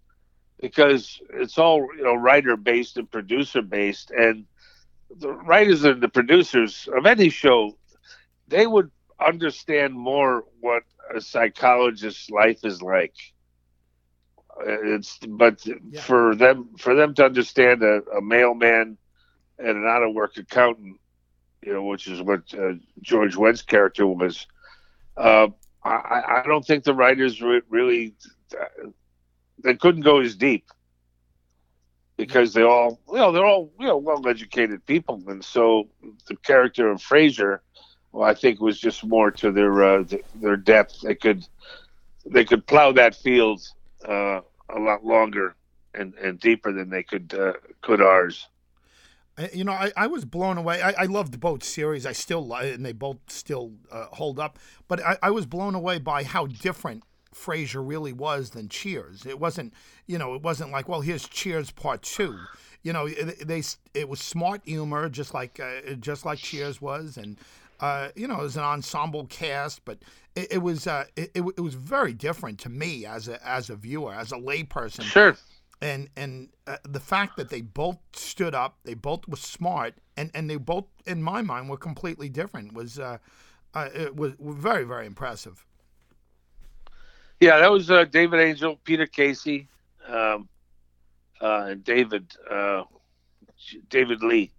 because 0.60 1.19
it's 1.34 1.58
all 1.58 1.88
you 1.97 2.04
know 2.04 2.15
writer 2.15 2.56
based 2.58 2.97
and 2.97 3.10
producer 3.12 3.62
based, 3.62 4.12
and 4.12 4.45
the 5.10 5.32
writers 5.32 5.84
and 5.84 6.01
the 6.01 6.10
producers 6.10 6.88
of 6.95 7.06
any 7.06 7.30
show 7.30 7.78
they 8.47 8.65
would 8.67 8.91
understand 9.19 9.93
more 9.93 10.43
what 10.60 10.84
a 11.15 11.21
psychologist's 11.21 12.30
life 12.30 12.60
is 12.63 12.82
like. 12.82 13.15
Uh, 14.60 14.95
It's 14.95 15.17
but 15.28 15.65
Yeah. 15.89 16.01
for 16.01 16.36
them 16.36 16.69
for 16.78 16.95
them 16.95 17.13
to 17.15 17.25
understand 17.25 17.84
a, 17.84 18.01
a 18.17 18.21
mailman 18.21 18.97
and 19.58 19.78
an 19.78 19.86
out 19.88 20.04
of 20.04 20.13
work 20.13 20.38
accountant, 20.38 20.97
you 21.63 21.73
know, 21.73 21.84
which 21.84 22.08
is 22.08 22.21
what 22.21 22.41
uh, 22.54 22.73
George 23.01 23.36
Wendt's 23.36 23.62
character 23.63 24.06
was. 24.08 24.47
Uh, 25.17 25.47
I, 25.89 26.41
I 26.41 26.47
don't 26.47 26.65
think 26.65 26.83
the 26.83 26.93
writers 26.93 27.41
re- 27.41 27.61
really 27.69 28.15
they 29.63 29.75
couldn't 29.75 30.01
go 30.01 30.19
as 30.19 30.35
deep. 30.35 30.65
Because 32.17 32.53
they 32.53 32.63
all 32.63 33.01
you 33.09 33.17
know 33.17 33.31
they're 33.31 33.45
all 33.45 33.71
you 33.79 33.87
know 33.87 33.97
well 33.97 34.27
educated 34.27 34.85
people. 34.85 35.21
And 35.27 35.43
so 35.43 35.89
the 36.27 36.35
character 36.37 36.89
of 36.89 36.99
Frasier 36.99 37.59
well 38.11 38.27
I 38.27 38.33
think 38.33 38.59
was 38.61 38.79
just 38.79 39.05
more 39.05 39.31
to 39.31 39.51
their 39.51 39.83
uh, 39.83 40.03
their 40.35 40.57
depth. 40.57 41.01
They 41.01 41.15
could 41.15 41.45
they 42.25 42.45
could 42.45 42.65
plow 42.65 42.91
that 42.93 43.15
field 43.15 43.61
uh, 44.07 44.41
a 44.69 44.79
lot 44.79 45.05
longer 45.05 45.55
and, 45.93 46.13
and 46.15 46.39
deeper 46.39 46.71
than 46.71 46.89
they 46.89 47.03
could 47.03 47.33
uh, 47.33 47.53
could 47.81 48.01
ours 48.01 48.47
You 49.53 49.65
know, 49.65 49.73
I, 49.73 49.91
I 49.97 50.07
was 50.07 50.23
blown 50.23 50.57
away. 50.57 50.81
I, 50.81 50.91
I 50.91 51.05
loved 51.05 51.39
both 51.39 51.63
series. 51.63 52.05
I 52.05 52.13
still 52.13 52.47
li- 52.47 52.71
and 52.71 52.85
they 52.85 52.93
both 52.93 53.17
still 53.27 53.73
uh, 53.91 54.05
hold 54.13 54.39
up. 54.39 54.57
But 54.87 55.03
I, 55.03 55.17
I 55.21 55.31
was 55.31 55.45
blown 55.45 55.75
away 55.75 55.99
by 55.99 56.23
how 56.23 56.45
different 56.45 57.03
Frasier 57.35 57.85
really 57.85 58.13
was 58.13 58.51
than 58.51 58.69
Cheers. 58.69 59.25
It 59.25 59.39
wasn't, 59.39 59.73
you 60.07 60.17
know, 60.17 60.35
it 60.35 60.41
wasn't 60.41 60.71
like, 60.71 60.87
well, 60.87 61.01
here's 61.01 61.27
Cheers 61.27 61.71
Part 61.71 62.01
Two. 62.01 62.37
You 62.83 62.93
know, 62.93 63.07
it, 63.07 63.45
they 63.45 63.61
it 63.93 64.07
was 64.07 64.21
smart 64.21 64.61
humor, 64.63 65.09
just 65.09 65.33
like 65.33 65.59
uh, 65.59 65.95
just 65.99 66.25
like 66.25 66.39
Cheers 66.39 66.81
was, 66.81 67.17
and 67.17 67.37
uh, 67.81 68.09
you 68.15 68.27
know, 68.27 68.35
it 68.35 68.43
was 68.43 68.57
an 68.57 68.63
ensemble 68.63 69.25
cast, 69.25 69.83
but 69.83 69.97
it, 70.35 70.53
it 70.53 70.57
was 70.59 70.87
uh, 70.87 71.05
it, 71.17 71.31
it 71.35 71.59
was 71.59 71.73
very 71.73 72.13
different 72.13 72.59
to 72.59 72.69
me 72.69 73.05
as 73.05 73.27
a 73.27 73.45
as 73.45 73.69
a 73.69 73.75
viewer, 73.75 74.13
as 74.13 74.31
a 74.31 74.37
layperson 74.37 75.01
sure 75.01 75.35
and 75.81 76.09
and 76.15 76.49
uh, 76.67 76.77
the 76.83 76.99
fact 76.99 77.38
that 77.38 77.49
they 77.49 77.61
both 77.61 77.97
stood 78.13 78.55
up, 78.55 78.77
they 78.83 78.93
both 78.93 79.27
were 79.27 79.38
smart, 79.38 79.95
and 80.17 80.31
and 80.33 80.49
they 80.49 80.57
both, 80.57 80.85
in 81.05 81.21
my 81.21 81.41
mind, 81.41 81.69
were 81.69 81.77
completely 81.77 82.29
different. 82.29 82.73
Was 82.73 82.99
uh, 82.99 83.17
uh, 83.73 83.89
it 83.93 84.15
was 84.15 84.33
very 84.39 84.83
very 84.83 85.05
impressive. 85.05 85.65
Yeah, 87.39 87.59
that 87.59 87.71
was 87.71 87.91
uh, 87.91 88.05
David 88.05 88.39
Angell, 88.39 88.77
Peter 88.83 89.05
Casey, 89.05 89.67
um, 90.07 90.47
uh, 91.41 91.67
and 91.69 91.83
David 91.83 92.33
uh, 92.49 92.83
David 93.89 94.23
Lee. 94.23 94.51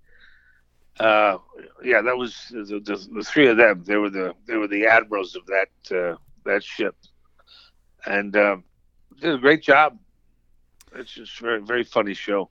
Uh, 1.01 1.39
yeah, 1.83 2.01
that 2.01 2.17
was 2.17 2.47
the, 2.51 2.81
the, 2.85 3.09
the 3.13 3.23
three 3.23 3.49
of 3.49 3.57
them. 3.57 3.83
They 3.85 3.97
were 3.97 4.11
the 4.11 4.35
they 4.47 4.57
were 4.57 4.69
the 4.69 4.87
admirals 4.87 5.35
of 5.35 5.47
that 5.47 6.19
that 6.45 6.63
ship, 6.63 6.97
and 8.05 8.37
um, 8.37 8.65
did 9.21 9.35
a 9.35 9.39
great 9.39 9.63
job. 9.63 9.99
It's 10.99 11.13
just 11.13 11.39
very 11.39 11.61
very 11.61 11.85
funny 11.85 12.15
show. 12.15 12.51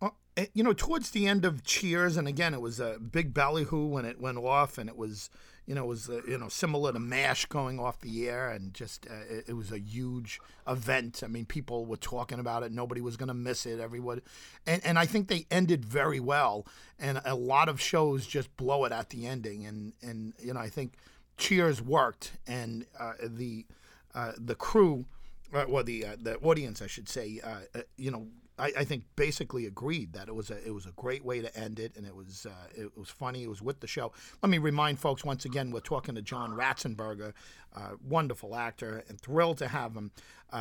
Uh, 0.00 0.10
eh, 0.36 0.46
you 0.54 0.62
know, 0.62 0.72
towards 0.72 1.10
the 1.10 1.26
end 1.26 1.44
of 1.44 1.64
Cheers, 1.64 2.16
and 2.16 2.28
again, 2.28 2.54
it 2.54 2.60
was 2.60 2.80
a 2.80 2.98
big 2.98 3.34
ballyhoo 3.34 3.86
when 3.86 4.04
it 4.04 4.20
went 4.20 4.38
off, 4.38 4.78
and 4.78 4.88
it 4.88 4.96
was, 4.96 5.30
you 5.66 5.74
know, 5.74 5.84
was 5.84 6.08
uh, 6.08 6.20
you 6.26 6.38
know 6.38 6.48
similar 6.48 6.92
to 6.92 6.98
M*A*S*H 6.98 7.48
going 7.48 7.80
off 7.80 8.00
the 8.00 8.28
air, 8.28 8.50
and 8.50 8.72
just 8.72 9.06
uh, 9.10 9.14
it, 9.28 9.44
it 9.48 9.52
was 9.54 9.72
a 9.72 9.78
huge 9.78 10.40
event. 10.66 11.22
I 11.24 11.28
mean, 11.28 11.46
people 11.46 11.86
were 11.86 11.96
talking 11.96 12.38
about 12.38 12.62
it. 12.62 12.72
Nobody 12.72 13.00
was 13.00 13.16
going 13.16 13.28
to 13.28 13.34
miss 13.34 13.66
it. 13.66 13.80
Everyone, 13.80 14.22
and 14.66 14.84
and 14.84 14.98
I 14.98 15.06
think 15.06 15.28
they 15.28 15.46
ended 15.50 15.84
very 15.84 16.20
well. 16.20 16.66
And 16.98 17.20
a 17.24 17.34
lot 17.34 17.68
of 17.68 17.80
shows 17.80 18.26
just 18.26 18.56
blow 18.56 18.84
it 18.84 18.92
at 18.92 19.10
the 19.10 19.26
ending, 19.26 19.66
and 19.66 19.92
and 20.02 20.34
you 20.38 20.54
know, 20.54 20.60
I 20.60 20.68
think 20.68 20.94
Cheers 21.36 21.80
worked, 21.80 22.32
and 22.46 22.86
uh, 22.98 23.12
the 23.22 23.66
uh, 24.14 24.32
the 24.36 24.54
crew, 24.54 25.06
uh, 25.52 25.64
well, 25.68 25.84
the 25.84 26.04
uh, 26.04 26.16
the 26.20 26.36
audience, 26.38 26.82
I 26.82 26.86
should 26.86 27.08
say, 27.08 27.40
uh, 27.42 27.60
uh, 27.74 27.80
you 27.96 28.10
know, 28.10 28.26
I, 28.58 28.72
I 28.78 28.84
think 28.84 29.04
basically 29.16 29.66
agreed 29.66 30.12
that 30.12 30.28
it 30.28 30.34
was 30.34 30.50
a 30.50 30.66
it 30.66 30.74
was 30.74 30.86
a 30.86 30.92
great 30.92 31.24
way 31.24 31.40
to 31.40 31.56
end 31.56 31.78
it, 31.78 31.96
and 31.96 32.06
it 32.06 32.14
was 32.14 32.46
uh, 32.46 32.68
it 32.76 32.96
was 32.96 33.08
funny. 33.08 33.42
It 33.42 33.48
was 33.48 33.62
with 33.62 33.80
the 33.80 33.86
show. 33.86 34.12
Let 34.42 34.50
me 34.50 34.58
remind 34.58 34.98
folks 34.98 35.24
once 35.24 35.44
again, 35.44 35.70
we're 35.70 35.80
talking 35.80 36.14
to 36.14 36.22
John 36.22 36.52
Ratzenberger, 36.52 37.32
uh, 37.74 37.90
wonderful 38.06 38.54
actor, 38.54 39.02
and 39.08 39.20
thrilled 39.20 39.58
to 39.58 39.68
have 39.68 39.94
him, 39.94 40.10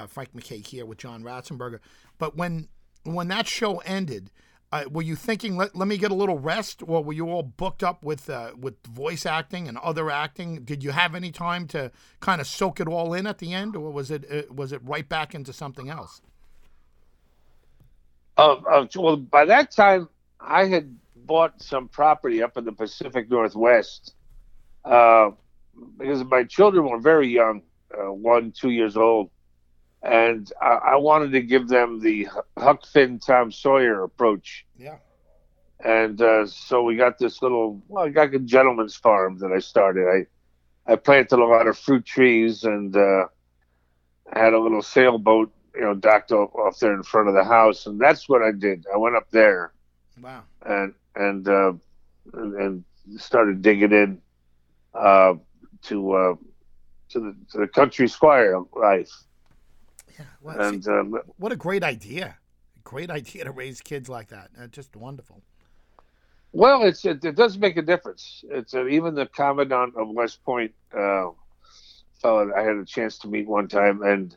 Frank 0.08 0.34
McKay 0.34 0.65
here 0.65 0.86
with 0.86 1.00
John 1.00 1.23
Ratzenberger. 1.23 1.80
But 2.17 2.38
when 2.38 2.69
when 3.04 3.28
that 3.30 3.47
show 3.47 3.80
ended. 3.80 4.32
Uh, 4.69 4.84
were 4.91 5.01
you 5.01 5.15
thinking 5.15 5.56
let, 5.56 5.75
let 5.75 5.88
me 5.88 5.97
get 5.97 6.12
a 6.12 6.15
little 6.15 6.39
rest, 6.39 6.84
or 6.86 7.01
were 7.01 7.13
you 7.13 7.30
all 7.30 7.43
booked 7.43 7.84
up 7.84 8.03
with 8.03 8.30
uh, 8.30 8.51
with 8.60 8.75
voice 8.86 9.25
acting 9.25 9.67
and 9.67 9.77
other 9.77 10.10
acting? 10.12 10.63
Did 10.63 10.84
you 10.84 10.91
have 10.91 11.15
any 11.15 11.32
time 11.32 11.67
to 11.67 11.89
kind 12.19 12.41
of 12.41 12.47
soak 12.47 12.82
it 12.82 12.88
all 12.88 13.13
in 13.13 13.27
at 13.27 13.38
the 13.38 13.53
end, 13.53 13.77
or 13.77 13.91
was 13.91 14.12
it 14.12 14.30
uh, 14.30 14.53
was 14.53 14.73
it 14.73 14.82
right 14.84 15.08
back 15.08 15.34
into 15.34 15.53
something 15.53 15.89
else? 15.89 16.21
Uh, 18.38 18.56
uh, 18.69 18.88
well, 18.95 19.15
by 19.15 19.45
that 19.45 19.71
time, 19.71 20.10
I 20.41 20.65
had 20.65 20.93
bought 21.15 21.62
some 21.62 21.88
property 21.88 22.43
up 22.43 22.58
in 22.58 22.65
the 22.65 22.73
Pacific 22.73 23.30
Northwest 23.32 24.15
uh, 24.84 25.32
because 25.97 26.23
my 26.25 26.43
children 26.43 26.89
were 26.89 26.99
very 26.99 27.30
young, 27.30 27.62
one, 27.95 28.51
two 28.51 28.69
years 28.69 28.97
old, 28.97 29.30
and 30.03 30.51
I, 30.62 30.67
I 30.91 30.95
wanted 30.95 31.31
to 31.33 31.41
give 31.41 31.67
them 31.67 31.99
the 31.99 32.27
Huck 32.57 32.86
Finn, 32.86 33.19
Tom 33.19 33.51
Sawyer 33.51 34.03
approach. 34.03 34.65
Yeah. 34.77 34.97
And 35.83 36.21
uh, 36.21 36.45
so 36.47 36.83
we 36.83 36.95
got 36.95 37.17
this 37.19 37.41
little, 37.41 37.81
well, 37.88 38.05
I 38.05 38.10
got 38.10 38.33
a 38.33 38.39
gentleman's 38.39 38.95
farm 38.95 39.38
that 39.39 39.51
I 39.51 39.60
started. 39.60 40.07
I, 40.88 40.91
I 40.91 40.95
planted 40.95 41.39
a 41.39 41.45
lot 41.45 41.67
of 41.67 41.77
fruit 41.77 42.05
trees 42.05 42.63
and 42.63 42.95
uh, 42.95 43.25
had 44.33 44.53
a 44.53 44.60
little 44.60 44.81
sailboat 44.81 45.51
you 45.75 45.81
know, 45.81 45.93
docked 45.93 46.31
off, 46.31 46.53
off 46.55 46.79
there 46.79 46.93
in 46.93 47.03
front 47.03 47.27
of 47.29 47.36
the 47.36 47.43
house, 47.43 47.86
and 47.86 47.99
that's 47.99 48.27
what 48.27 48.41
I 48.41 48.51
did. 48.51 48.86
I 48.93 48.97
went 48.97 49.15
up 49.15 49.29
there 49.31 49.73
Wow. 50.21 50.43
and 50.65 50.93
and 51.15 51.47
uh, 51.47 51.73
and, 52.33 52.53
and 52.55 52.83
started 53.17 53.62
digging 53.62 53.91
in 53.91 54.21
uh, 54.95 55.36
to 55.83 56.12
uh, 56.13 56.36
to 57.10 57.19
the 57.19 57.36
to 57.51 57.57
the 57.60 57.67
country 57.67 58.07
squire 58.07 58.60
life, 58.75 59.12
Yeah. 60.17 60.25
Well, 60.41 60.62
and 60.62 60.84
see, 60.84 60.91
um, 60.91 61.19
what 61.38 61.51
a 61.51 61.56
great 61.56 61.84
idea! 61.84 62.38
Great 62.84 63.10
idea 63.10 63.43
to 63.43 63.51
raise 63.51 63.82
kids 63.82 64.10
like 64.10 64.30
that. 64.30 64.49
Uh, 64.60 64.67
just 64.67 64.95
wonderful. 64.95 65.41
Well, 66.53 66.84
it's 66.84 67.03
it, 67.06 67.23
it 67.23 67.36
does 67.36 67.58
make 67.58 67.77
a 67.77 67.82
difference. 67.82 68.43
It's 68.49 68.73
uh, 68.73 68.88
even 68.88 69.15
the 69.15 69.25
commandant 69.25 69.95
of 69.95 70.10
West 70.10 70.43
Point, 70.43 70.73
uh, 70.93 71.30
fellow 72.21 72.51
I 72.56 72.62
had 72.62 72.77
a 72.77 72.86
chance 72.86 73.17
to 73.19 73.27
meet 73.27 73.47
one 73.47 73.67
time, 73.67 74.01
and 74.01 74.36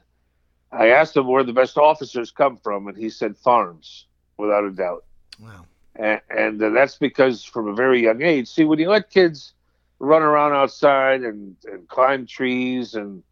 I 0.72 0.88
asked 0.88 1.16
him 1.16 1.26
where 1.26 1.44
the 1.44 1.52
best 1.52 1.78
officers 1.78 2.30
come 2.30 2.56
from, 2.56 2.88
and 2.88 2.96
he 2.96 3.10
said 3.10 3.36
farms, 3.36 4.06
without 4.36 4.64
a 4.64 4.70
doubt. 4.70 5.04
Wow. 5.40 5.66
And, 5.96 6.20
and 6.30 6.62
uh, 6.62 6.70
that's 6.70 6.96
because 6.96 7.44
from 7.44 7.68
a 7.68 7.74
very 7.74 8.02
young 8.02 8.22
age, 8.22 8.48
see, 8.48 8.64
when 8.64 8.78
you 8.78 8.90
let 8.90 9.10
kids 9.10 9.54
run 9.98 10.22
around 10.22 10.52
outside 10.52 11.22
and, 11.22 11.56
and 11.70 11.86
climb 11.88 12.26
trees 12.26 12.94
and 12.94 13.22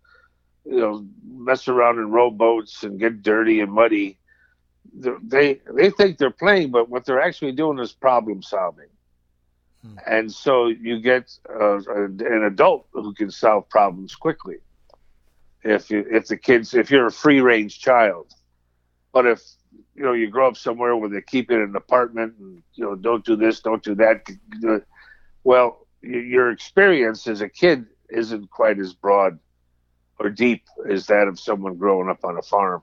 you 0.68 0.80
know 0.80 1.06
mess 1.24 1.66
around 1.66 1.98
in 1.98 2.10
rowboats 2.10 2.82
and 2.82 3.00
get 3.00 3.22
dirty 3.22 3.60
and 3.60 3.72
muddy, 3.72 4.18
they 4.92 5.60
they 5.72 5.90
think 5.90 6.18
they're 6.18 6.30
playing, 6.30 6.70
but 6.70 6.88
what 6.88 7.04
they're 7.04 7.20
actually 7.20 7.52
doing 7.52 7.78
is 7.78 7.92
problem 7.92 8.42
solving. 8.42 8.88
Hmm. 9.82 9.96
And 10.06 10.32
so 10.32 10.66
you 10.66 11.00
get 11.00 11.32
uh, 11.48 11.78
an 11.78 12.44
adult 12.44 12.86
who 12.92 13.14
can 13.14 13.30
solve 13.30 13.68
problems 13.68 14.14
quickly. 14.14 14.56
If 15.64 15.90
you, 15.90 16.04
if 16.10 16.28
the 16.28 16.36
kids 16.36 16.74
if 16.74 16.90
you're 16.90 17.06
a 17.06 17.12
free 17.12 17.40
range 17.40 17.80
child, 17.80 18.32
but 19.12 19.26
if 19.26 19.42
you 19.94 20.02
know 20.02 20.12
you 20.12 20.28
grow 20.28 20.48
up 20.48 20.56
somewhere 20.56 20.96
where 20.96 21.08
they 21.08 21.22
keep 21.22 21.50
you 21.50 21.56
in 21.56 21.62
an 21.62 21.76
apartment 21.76 22.34
and 22.38 22.62
you 22.74 22.84
know 22.84 22.94
don't 22.94 23.24
do 23.24 23.36
this, 23.36 23.60
don't 23.60 23.82
do 23.82 23.94
that, 23.94 24.22
well, 25.44 25.86
your 26.02 26.50
experience 26.50 27.26
as 27.26 27.40
a 27.40 27.48
kid 27.48 27.86
isn't 28.10 28.50
quite 28.50 28.78
as 28.78 28.92
broad 28.92 29.38
or 30.18 30.30
deep 30.30 30.64
as 30.90 31.06
that 31.06 31.28
of 31.28 31.40
someone 31.40 31.76
growing 31.76 32.08
up 32.10 32.24
on 32.24 32.38
a 32.38 32.42
farm. 32.42 32.82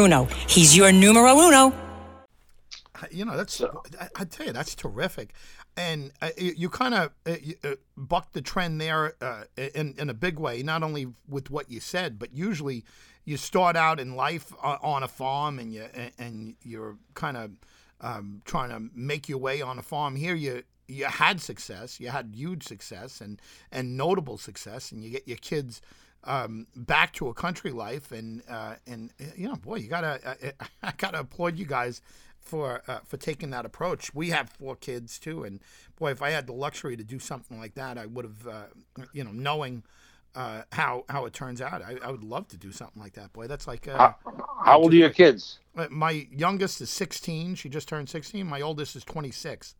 Bruno. 0.01 0.25
He's 0.47 0.75
your 0.75 0.91
numero 0.91 1.37
uno. 1.37 1.71
You 3.11 3.23
know, 3.23 3.37
that's, 3.37 3.61
I, 3.61 4.09
I 4.15 4.23
tell 4.23 4.47
you, 4.47 4.51
that's 4.51 4.73
terrific. 4.73 5.31
And 5.77 6.11
uh, 6.23 6.29
you, 6.39 6.53
you 6.57 6.69
kind 6.69 6.95
of 6.95 7.11
uh, 7.27 7.35
uh, 7.63 7.75
bucked 7.95 8.33
the 8.33 8.41
trend 8.41 8.81
there 8.81 9.13
uh, 9.21 9.43
in, 9.55 9.93
in 9.99 10.09
a 10.09 10.15
big 10.15 10.39
way, 10.39 10.63
not 10.63 10.81
only 10.81 11.05
with 11.29 11.51
what 11.51 11.69
you 11.69 11.79
said, 11.79 12.17
but 12.17 12.33
usually 12.33 12.83
you 13.25 13.37
start 13.37 13.75
out 13.75 13.99
in 13.99 14.15
life 14.15 14.51
uh, 14.63 14.77
on 14.81 15.03
a 15.03 15.07
farm 15.07 15.59
and, 15.59 15.71
you, 15.71 15.85
and 16.17 16.55
you're 16.63 16.97
kind 17.13 17.37
of 17.37 17.51
um, 18.01 18.41
trying 18.43 18.69
to 18.69 18.89
make 18.95 19.29
your 19.29 19.37
way 19.37 19.61
on 19.61 19.77
a 19.77 19.83
farm. 19.83 20.15
Here 20.15 20.33
you 20.33 20.63
you 20.87 21.05
had 21.05 21.39
success, 21.39 21.99
you 21.99 22.09
had 22.09 22.33
huge 22.35 22.63
success 22.63 23.21
and, 23.21 23.39
and 23.71 23.95
notable 23.95 24.37
success, 24.39 24.91
and 24.91 25.03
you 25.03 25.11
get 25.11 25.27
your 25.27 25.37
kids– 25.37 25.79
um, 26.23 26.67
back 26.75 27.13
to 27.13 27.29
a 27.29 27.33
country 27.33 27.71
life, 27.71 28.11
and 28.11 28.43
uh, 28.49 28.75
and 28.87 29.11
you 29.35 29.47
know, 29.47 29.55
boy, 29.55 29.75
you 29.75 29.87
gotta 29.89 30.19
uh, 30.25 30.65
I 30.83 30.93
gotta 30.97 31.19
applaud 31.19 31.57
you 31.57 31.65
guys 31.65 32.01
for 32.39 32.81
uh, 32.87 32.99
for 33.05 33.17
taking 33.17 33.49
that 33.51 33.65
approach. 33.65 34.13
We 34.13 34.29
have 34.29 34.49
four 34.49 34.75
kids 34.75 35.19
too, 35.19 35.43
and 35.43 35.59
boy, 35.97 36.11
if 36.11 36.21
I 36.21 36.31
had 36.31 36.47
the 36.47 36.53
luxury 36.53 36.95
to 36.97 37.03
do 37.03 37.19
something 37.19 37.59
like 37.59 37.75
that, 37.75 37.97
I 37.97 38.05
would 38.05 38.25
have, 38.25 38.47
uh, 38.47 39.05
you 39.13 39.23
know, 39.23 39.31
knowing 39.31 39.83
uh, 40.35 40.61
how 40.71 41.05
how 41.09 41.25
it 41.25 41.33
turns 41.33 41.61
out, 41.61 41.81
I, 41.81 41.97
I, 42.03 42.11
would 42.11 42.23
love 42.23 42.47
to 42.49 42.57
do 42.57 42.71
something 42.71 43.01
like 43.01 43.13
that. 43.13 43.33
Boy, 43.33 43.47
that's 43.47 43.67
like. 43.67 43.87
Uh, 43.87 43.97
how, 43.97 44.15
how 44.63 44.79
old 44.79 44.93
are 44.93 44.97
your 44.97 45.09
kids? 45.09 45.59
My 45.89 46.27
youngest 46.31 46.81
is 46.81 46.89
16. 46.89 47.55
She 47.55 47.69
just 47.69 47.87
turned 47.87 48.09
16. 48.09 48.45
My 48.45 48.61
oldest 48.61 48.95
is 48.95 49.03
26. 49.03 49.75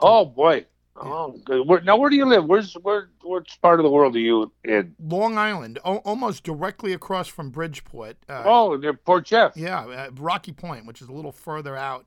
Oh 0.00 0.24
boy, 0.24 0.64
Oh, 1.00 1.38
good. 1.44 1.66
Where, 1.66 1.80
now, 1.80 1.96
where 1.96 2.10
do 2.10 2.16
you 2.16 2.24
live? 2.26 2.44
Where's 2.44 2.74
where? 2.74 3.08
Which 3.22 3.58
part 3.62 3.78
of 3.80 3.84
the 3.84 3.90
world 3.90 4.16
are 4.16 4.20
you 4.20 4.52
in? 4.64 4.94
Long 5.00 5.38
Island, 5.38 5.78
o- 5.84 5.98
almost 5.98 6.44
directly 6.44 6.92
across 6.92 7.28
from 7.28 7.50
Bridgeport. 7.50 8.16
Uh, 8.28 8.42
oh, 8.44 8.76
near 8.76 8.94
Port 8.94 9.24
Jeff. 9.26 9.56
Yeah, 9.56 9.80
uh, 9.86 10.10
Rocky 10.14 10.52
Point, 10.52 10.86
which 10.86 11.00
is 11.02 11.08
a 11.08 11.12
little 11.12 11.32
further 11.32 11.76
out 11.76 12.06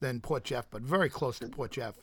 than 0.00 0.20
Port 0.20 0.44
Jeff, 0.44 0.66
but 0.70 0.82
very 0.82 1.08
close 1.08 1.38
to 1.38 1.48
Port 1.48 1.70
Jeff 1.70 1.94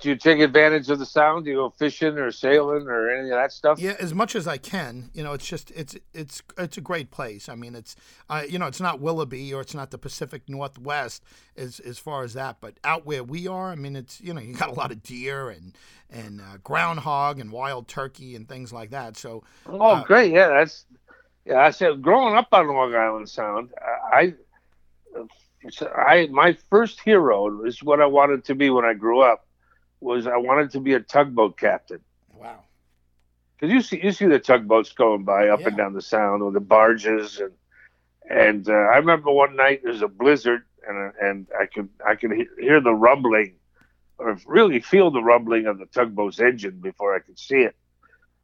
do 0.00 0.08
you 0.08 0.16
take 0.16 0.40
advantage 0.40 0.90
of 0.90 0.98
the 0.98 1.06
sound? 1.06 1.44
Do 1.44 1.50
you 1.50 1.56
go 1.56 1.70
fishing 1.70 2.18
or 2.18 2.30
sailing 2.32 2.86
or 2.88 3.10
any 3.10 3.30
of 3.30 3.36
that 3.36 3.52
stuff? 3.52 3.78
Yeah, 3.78 3.94
as 4.00 4.12
much 4.12 4.34
as 4.34 4.46
I 4.46 4.56
can. 4.56 5.10
You 5.14 5.22
know, 5.22 5.32
it's 5.32 5.46
just 5.46 5.70
it's 5.70 5.96
it's 6.12 6.42
it's 6.58 6.76
a 6.76 6.80
great 6.80 7.10
place. 7.10 7.48
I 7.48 7.54
mean, 7.54 7.74
it's 7.74 7.94
uh, 8.28 8.42
you 8.48 8.58
know, 8.58 8.66
it's 8.66 8.80
not 8.80 9.00
Willoughby 9.00 9.54
or 9.54 9.60
it's 9.60 9.74
not 9.74 9.90
the 9.90 9.98
Pacific 9.98 10.42
Northwest 10.48 11.22
as 11.56 11.80
as 11.80 11.98
far 11.98 12.24
as 12.24 12.34
that, 12.34 12.56
but 12.60 12.74
out 12.82 13.06
where 13.06 13.22
we 13.22 13.46
are, 13.46 13.70
I 13.70 13.76
mean, 13.76 13.96
it's 13.96 14.20
you 14.20 14.34
know, 14.34 14.40
you 14.40 14.54
got 14.54 14.68
a 14.68 14.74
lot 14.74 14.90
of 14.90 15.02
deer 15.02 15.48
and 15.48 15.76
and 16.10 16.40
uh, 16.40 16.58
groundhog 16.62 17.38
and 17.38 17.50
wild 17.50 17.88
turkey 17.88 18.34
and 18.34 18.48
things 18.48 18.72
like 18.72 18.90
that. 18.90 19.16
So 19.16 19.44
oh, 19.66 19.80
uh, 19.80 20.04
great, 20.04 20.32
yeah, 20.32 20.48
that's 20.48 20.86
yeah. 21.44 21.60
I 21.60 21.70
said 21.70 22.02
growing 22.02 22.34
up 22.36 22.48
on 22.52 22.68
Long 22.68 22.94
Island 22.94 23.28
Sound, 23.28 23.70
I. 24.12 24.34
I 25.96 26.26
my 26.30 26.52
first 26.68 27.00
hero 27.00 27.64
is 27.64 27.82
what 27.82 27.98
I 27.98 28.04
wanted 28.04 28.44
to 28.44 28.54
be 28.54 28.68
when 28.68 28.84
I 28.84 28.92
grew 28.92 29.22
up 29.22 29.43
was 30.04 30.26
I 30.26 30.36
wanted 30.36 30.70
to 30.72 30.80
be 30.80 30.92
a 30.92 31.00
tugboat 31.00 31.58
captain. 31.58 32.00
Wow. 32.32 32.60
Because 33.56 33.72
you 33.72 33.80
see 33.80 34.00
you 34.04 34.12
see 34.12 34.26
the 34.26 34.38
tugboats 34.38 34.92
going 34.92 35.24
by 35.24 35.48
up 35.48 35.60
yeah. 35.60 35.68
and 35.68 35.76
down 35.76 35.94
the 35.94 36.02
sound 36.02 36.42
or 36.42 36.52
the 36.52 36.60
barges 36.60 37.40
and 37.40 37.52
and 38.28 38.68
uh, 38.68 38.72
I 38.72 38.96
remember 38.98 39.30
one 39.30 39.56
night 39.56 39.80
there's 39.82 40.02
a 40.02 40.08
blizzard 40.08 40.62
and 40.86 41.12
and 41.20 41.46
I 41.58 41.66
could 41.66 41.88
I 42.06 42.14
could 42.14 42.32
hear 42.60 42.80
the 42.80 42.94
rumbling 42.94 43.54
or 44.18 44.38
really 44.46 44.80
feel 44.80 45.10
the 45.10 45.22
rumbling 45.22 45.66
of 45.66 45.78
the 45.78 45.86
tugboat's 45.86 46.38
engine 46.38 46.78
before 46.80 47.16
I 47.16 47.18
could 47.18 47.38
see 47.38 47.62
it. 47.62 47.74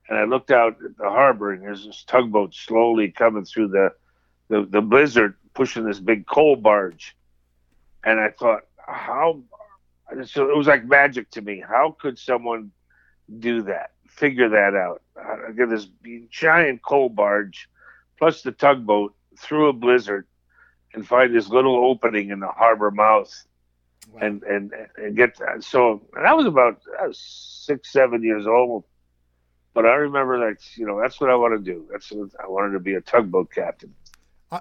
And 0.09 0.19
I 0.19 0.25
looked 0.25 0.51
out 0.51 0.77
at 0.85 0.97
the 0.97 1.09
harbor 1.09 1.53
and 1.53 1.63
there's 1.63 1.87
this 1.87 2.03
tugboat 2.05 2.55
slowly 2.55 3.11
coming 3.11 3.45
through 3.45 3.69
the 3.69 3.93
the, 4.49 4.67
the 4.69 4.81
blizzard 4.81 5.37
pushing 5.55 5.85
this 5.85 6.01
big 6.01 6.27
coal 6.27 6.57
barge. 6.57 7.17
And 8.03 8.19
I 8.19 8.31
thought, 8.31 8.63
how 8.79 9.43
so 10.25 10.51
it 10.51 10.57
was 10.57 10.67
like 10.67 10.85
magic 10.85 11.31
to 11.33 11.43
me. 11.43 11.63
How 11.67 11.97
could 12.01 12.19
someone 12.19 12.71
do 13.39 13.63
that? 13.63 13.93
Figure 14.09 14.49
that 14.49 14.75
out. 14.75 15.03
I 15.17 15.53
get 15.53 15.71
this 15.71 15.89
giant 16.31 16.83
coal 16.83 17.09
barge, 17.09 17.69
plus 18.19 18.43
the 18.43 18.53
tugboat 18.53 19.15
through 19.39 19.69
a 19.69 19.73
blizzard, 19.73 20.27
and 20.95 21.07
find 21.07 21.35
this 21.35 21.49
little 21.49 21.77
opening 21.77 22.31
in 22.31 22.41
the 22.41 22.49
harbor 22.49 22.91
mouth, 22.91 23.33
wow. 24.13 24.21
and, 24.23 24.43
and 24.43 24.73
and 24.97 25.17
get 25.17 25.39
that. 25.39 25.63
So 25.63 26.03
and 26.17 26.27
I 26.27 26.35
was 26.35 26.47
about 26.47 26.81
I 27.01 27.07
was 27.07 27.19
six, 27.19 27.93
seven 27.93 28.23
years 28.23 28.47
old, 28.47 28.85
but 29.75 29.87
I 29.87 29.95
remember 29.95 30.39
that 30.49 30.59
you 30.77 30.87
know 30.87 31.01
that's 31.01 31.21
what 31.21 31.31
I 31.31 31.37
want 31.37 31.55
to 31.55 31.73
do. 31.73 31.87
That's 31.91 32.11
what 32.11 32.31
I 32.43 32.49
wanted 32.49 32.73
to 32.73 32.81
be 32.81 32.95
a 32.95 33.01
tugboat 33.01 33.51
captain. 33.53 33.95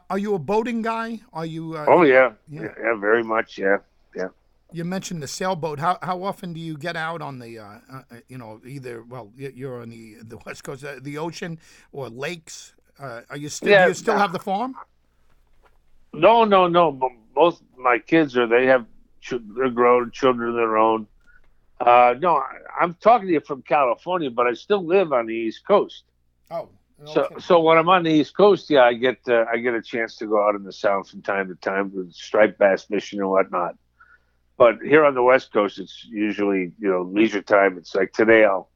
Are 0.10 0.20
you 0.20 0.36
a 0.36 0.40
boating 0.40 0.84
guy? 0.84 1.20
Are 1.34 1.48
you? 1.48 1.76
Uh, 1.76 1.86
oh 1.88 2.04
yeah. 2.04 2.34
yeah, 2.48 2.68
yeah, 2.80 2.96
very 3.00 3.24
much. 3.24 3.58
Yeah, 3.58 3.78
yeah 3.78 3.78
you 4.72 4.86
mentioned 4.86 5.22
the 5.22 5.28
sailboat. 5.28 5.80
How 5.80 5.98
how 6.02 6.24
often 6.24 6.54
do 6.54 6.60
you 6.60 6.78
get 6.78 6.96
out 6.96 7.22
on 7.22 7.40
the, 7.40 7.60
uh, 7.60 7.80
uh, 7.92 8.02
you 8.28 8.38
know, 8.38 8.62
either 8.66 9.04
well, 9.04 9.32
you're 9.36 9.82
on 9.82 9.90
the 9.90 10.18
the 10.24 10.38
west 10.46 10.64
coast, 10.64 10.84
uh, 10.84 10.96
the 11.02 11.18
ocean 11.18 11.60
or 11.92 12.10
lakes? 12.10 12.74
Uh, 13.00 13.22
are 13.30 13.38
you 13.38 13.50
still? 13.50 13.70
Yeah, 13.70 13.86
do 13.86 13.90
you 13.90 13.96
still 13.96 14.18
have 14.18 14.34
the 14.34 14.40
farm? 14.40 14.76
No, 16.14 16.44
no, 16.44 16.68
no. 16.68 16.92
Both 17.34 17.62
my 17.78 18.00
kids 18.00 18.38
are. 18.38 18.48
They 18.48 18.66
have. 18.68 18.86
They're 19.30 19.70
grown 19.70 20.12
children 20.12 20.50
of 20.50 20.56
their 20.56 20.78
own. 20.78 21.08
Uh, 21.80 22.16
no, 22.20 22.42
I'm 22.80 22.94
talking 22.96 23.28
to 23.28 23.34
you 23.34 23.42
from 23.42 23.62
California, 23.62 24.30
but 24.30 24.48
I 24.48 24.54
still 24.54 24.86
live 24.86 25.14
on 25.14 25.28
the 25.28 25.34
East 25.34 25.66
Coast. 25.68 26.04
Oh. 26.52 26.70
Okay. 27.02 27.14
So, 27.14 27.30
so 27.40 27.60
when 27.62 27.78
I'm 27.78 27.88
on 27.88 28.04
the 28.04 28.12
East 28.12 28.36
Coast, 28.36 28.70
yeah, 28.70 28.84
I 28.84 28.94
get 28.94 29.20
uh, 29.28 29.46
I 29.52 29.58
get 29.58 29.74
a 29.74 29.82
chance 29.82 30.18
to 30.18 30.26
go 30.26 30.46
out 30.46 30.56
in 30.56 30.64
the 30.64 30.74
South 30.74 31.10
from 31.10 31.22
time 31.22 31.48
to 31.48 31.56
time 31.56 31.94
with 31.94 32.14
striped 32.14 32.60
bass 32.60 32.84
fishing 32.84 33.20
and 33.20 33.30
whatnot. 33.30 33.76
But 34.60 34.82
here 34.84 35.06
on 35.06 35.16
the 35.16 35.24
West 35.24 35.54
Coast, 35.54 35.80
it's 35.80 36.04
usually 36.04 36.74
you 36.80 36.90
know 36.90 37.04
leisure 37.04 37.42
time. 37.42 37.78
It's 37.78 37.96
like 37.96 38.12
today, 38.12 38.44
I'll 38.44 38.70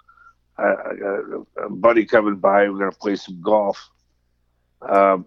a 0.57 1.69
buddy 1.69 2.05
coming 2.05 2.37
by. 2.37 2.69
We're 2.69 2.79
gonna 2.79 2.91
play 2.93 3.17
some 3.17 3.41
golf. 3.41 3.89
Um, 4.81 5.25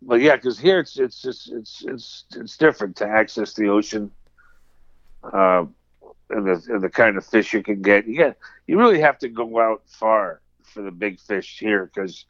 but 0.00 0.22
yeah, 0.22 0.36
because 0.36 0.58
here 0.58 0.78
it's 0.78 0.98
it's 0.98 1.20
just 1.20 1.52
it's 1.52 1.84
it's 1.86 2.24
it's 2.34 2.56
different 2.56 2.96
to 2.96 3.06
access 3.06 3.52
the 3.52 3.68
ocean, 3.68 4.10
uh, 5.22 5.66
and 6.30 6.46
the 6.46 6.62
and 6.68 6.80
the 6.80 6.88
kind 6.88 7.18
of 7.18 7.26
fish 7.26 7.52
you 7.52 7.62
can 7.62 7.82
get. 7.82 8.08
You 8.08 8.16
get 8.16 8.38
you 8.66 8.78
really 8.78 9.00
have 9.00 9.18
to 9.18 9.28
go 9.28 9.60
out 9.60 9.82
far 9.84 10.40
for 10.62 10.80
the 10.80 10.90
big 10.90 11.20
fish 11.20 11.58
here 11.58 11.90
because 11.92 12.24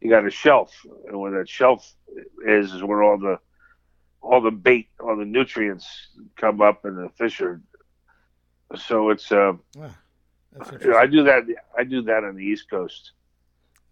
you 0.00 0.10
got 0.10 0.24
a 0.24 0.30
shelf, 0.30 0.72
and 1.08 1.18
where 1.18 1.32
that 1.32 1.48
shelf 1.48 1.92
is 2.46 2.72
is 2.72 2.84
where 2.84 3.02
all 3.02 3.18
the 3.18 3.40
all 4.24 4.40
the 4.40 4.50
bait, 4.50 4.88
all 5.00 5.16
the 5.16 5.24
nutrients 5.24 6.08
come 6.36 6.60
up, 6.60 6.84
and 6.84 6.96
the 6.96 7.08
fish 7.10 7.40
are 7.40 7.60
so 8.76 9.10
it's 9.10 9.30
uh, 9.30 9.52
I 10.60 11.06
do 11.06 11.24
that. 11.24 11.44
I 11.76 11.84
do 11.84 12.02
that 12.02 12.24
on 12.24 12.36
the 12.36 12.44
East 12.44 12.70
Coast. 12.70 13.12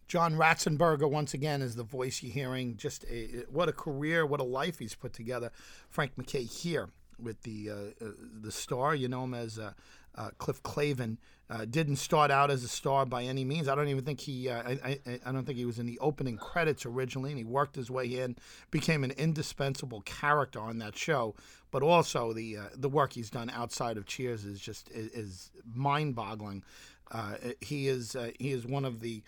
John 0.08 0.34
Ratzenberger, 0.34 1.10
once 1.10 1.34
again, 1.34 1.62
is 1.62 1.76
the 1.76 1.84
voice 1.84 2.22
you're 2.22 2.32
hearing. 2.32 2.76
Just 2.76 3.04
a, 3.10 3.44
what 3.50 3.68
a 3.68 3.72
career, 3.72 4.26
what 4.26 4.40
a 4.40 4.44
life 4.44 4.78
he's 4.78 4.94
put 4.94 5.12
together. 5.12 5.50
Frank 5.88 6.16
McKay 6.16 6.50
here 6.50 6.90
with 7.18 7.42
the 7.42 7.70
uh, 7.70 8.04
uh, 8.04 8.10
the 8.40 8.52
star. 8.52 8.94
You 8.94 9.08
know 9.08 9.24
him 9.24 9.34
as 9.34 9.58
uh, 9.58 9.72
uh, 10.16 10.30
Cliff 10.38 10.62
Clavin. 10.62 11.18
Uh, 11.50 11.66
didn't 11.66 11.96
start 11.96 12.30
out 12.30 12.50
as 12.50 12.64
a 12.64 12.68
star 12.68 13.04
by 13.04 13.24
any 13.24 13.44
means. 13.44 13.68
I 13.68 13.74
don't 13.74 13.88
even 13.88 14.04
think 14.04 14.20
he. 14.20 14.48
Uh, 14.48 14.62
I, 14.62 14.98
I, 15.06 15.20
I 15.26 15.32
don't 15.32 15.44
think 15.44 15.58
he 15.58 15.66
was 15.66 15.78
in 15.78 15.84
the 15.84 15.98
opening 15.98 16.38
credits 16.38 16.86
originally, 16.86 17.30
and 17.30 17.36
he 17.36 17.44
worked 17.44 17.76
his 17.76 17.90
way 17.90 18.06
in, 18.06 18.36
became 18.70 19.04
an 19.04 19.10
indispensable 19.10 20.00
character 20.02 20.60
on 20.60 20.78
that 20.78 20.96
show. 20.96 21.34
But 21.70 21.82
also 21.82 22.32
the 22.32 22.56
uh, 22.56 22.62
the 22.74 22.88
work 22.88 23.12
he's 23.12 23.28
done 23.28 23.50
outside 23.50 23.98
of 23.98 24.06
Cheers 24.06 24.46
is 24.46 24.60
just 24.60 24.90
is, 24.92 25.08
is 25.08 25.50
mind 25.74 26.14
boggling. 26.14 26.64
Uh, 27.10 27.34
he 27.60 27.86
is 27.88 28.16
uh, 28.16 28.30
he 28.38 28.52
is 28.52 28.64
one 28.64 28.86
of 28.86 29.00
the 29.00 29.22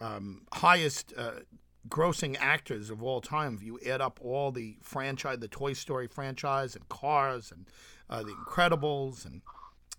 um, 0.00 0.42
highest 0.52 1.14
grossing 1.88 2.36
actors 2.40 2.90
of 2.90 3.00
all 3.00 3.20
time. 3.20 3.54
If 3.54 3.62
you 3.62 3.78
add 3.86 4.00
up 4.00 4.18
all 4.20 4.50
the 4.50 4.76
franchise, 4.82 5.38
the 5.38 5.46
Toy 5.46 5.74
Story 5.74 6.08
franchise, 6.08 6.74
and 6.74 6.88
Cars, 6.88 7.52
and 7.52 7.66
the 8.08 8.32
Incredibles, 8.32 9.24
and 9.24 9.42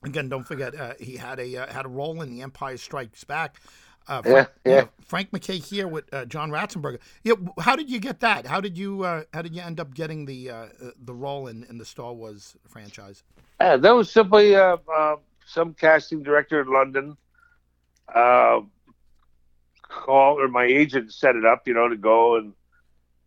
again, 0.03 0.29
don't 0.29 0.43
forget 0.43 0.75
uh, 0.75 0.93
he 0.99 1.17
had 1.17 1.39
a 1.39 1.57
uh, 1.57 1.73
had 1.73 1.85
a 1.85 1.89
role 1.89 2.21
in 2.21 2.29
The 2.31 2.41
Empire 2.41 2.77
Strikes 2.77 3.23
Back. 3.23 3.61
Uh, 4.07 4.21
Frank, 4.23 4.49
Yeah, 4.65 4.73
yeah. 4.73 4.85
Frank 5.05 5.31
McKay 5.31 5.63
here 5.63 5.87
with 5.87 6.11
uh, 6.13 6.25
John 6.25 6.49
Ratzenberger. 6.49 6.99
Yeah, 7.23 7.35
how 7.59 7.75
did 7.75 7.89
you 7.89 7.99
get 7.99 8.19
that? 8.21 8.47
How 8.47 8.59
did 8.59 8.77
you 8.77 9.03
uh, 9.03 9.23
how 9.33 9.41
did 9.41 9.55
you 9.55 9.61
end 9.61 9.79
up 9.79 9.93
getting 9.93 10.25
the 10.25 10.49
uh, 10.49 10.65
the 11.03 11.13
role 11.13 11.47
in, 11.47 11.63
in 11.65 11.77
the 11.77 11.85
Star 11.85 12.13
Wars 12.13 12.55
franchise? 12.67 13.23
Yeah, 13.59 13.77
that 13.77 13.91
was 13.91 14.11
simply 14.11 14.55
uh, 14.55 14.77
uh, 14.91 15.17
some 15.45 15.73
casting 15.75 16.23
director 16.23 16.61
in 16.61 16.67
London 16.73 17.15
uh, 18.13 18.61
called, 19.87 20.39
or 20.39 20.47
my 20.47 20.65
agent 20.65 21.13
set 21.13 21.35
it 21.35 21.45
up, 21.45 21.67
you 21.67 21.73
know, 21.73 21.87
to 21.87 21.97
go, 21.97 22.37
and, 22.37 22.53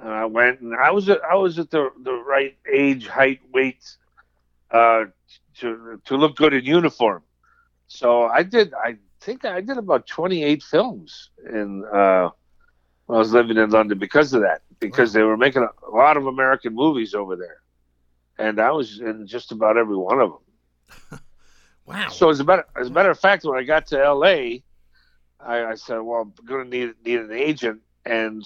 and 0.00 0.08
I 0.08 0.24
went, 0.24 0.60
and 0.60 0.74
I 0.74 0.90
was 0.90 1.08
at, 1.08 1.20
I 1.22 1.36
was 1.36 1.58
at 1.58 1.70
the 1.70 1.90
the 2.02 2.12
right 2.14 2.56
age, 2.70 3.06
height, 3.06 3.40
weight 3.52 3.96
uh, 4.72 5.04
to 5.60 6.00
to 6.04 6.16
look 6.16 6.36
good 6.36 6.54
in 6.54 6.64
uniform. 6.64 7.22
So 7.86 8.24
I 8.24 8.42
did. 8.42 8.72
I 8.74 8.96
think 9.20 9.44
I 9.44 9.60
did 9.60 9.78
about 9.78 10.06
twenty 10.06 10.42
eight 10.42 10.62
films 10.62 11.30
in 11.48 11.84
uh, 11.84 12.30
when 13.06 13.16
I 13.16 13.18
was 13.18 13.32
living 13.32 13.56
in 13.56 13.70
London 13.70 13.98
because 13.98 14.32
of 14.32 14.42
that, 14.42 14.62
because 14.80 15.12
they 15.12 15.22
were 15.22 15.36
making 15.36 15.62
a, 15.62 15.90
lot 15.90 16.16
of 16.16 16.26
American 16.26 16.74
movies 16.74 17.14
over 17.14 17.36
there, 17.36 17.60
and 18.38 18.60
I 18.60 18.70
was 18.70 19.00
in 19.00 19.26
just 19.26 19.52
about 19.52 19.76
every 19.76 19.96
one 19.96 20.20
of 20.20 20.30
them. 20.30 21.20
Wow. 21.86 22.08
So 22.08 22.30
as 22.30 22.40
a 22.40 22.44
matter 22.44 22.64
as 22.80 22.88
a 22.88 22.90
matter 22.90 23.10
of 23.10 23.20
fact, 23.20 23.44
when 23.44 23.58
I 23.58 23.62
got 23.62 23.86
to 23.88 24.02
L.A., 24.02 24.62
I, 25.38 25.64
I 25.64 25.74
said, 25.74 25.98
"Well, 25.98 26.22
I'm 26.22 26.46
going 26.46 26.70
to 26.70 26.76
need 26.76 26.94
need 27.04 27.20
an 27.20 27.32
agent," 27.32 27.82
and 28.06 28.42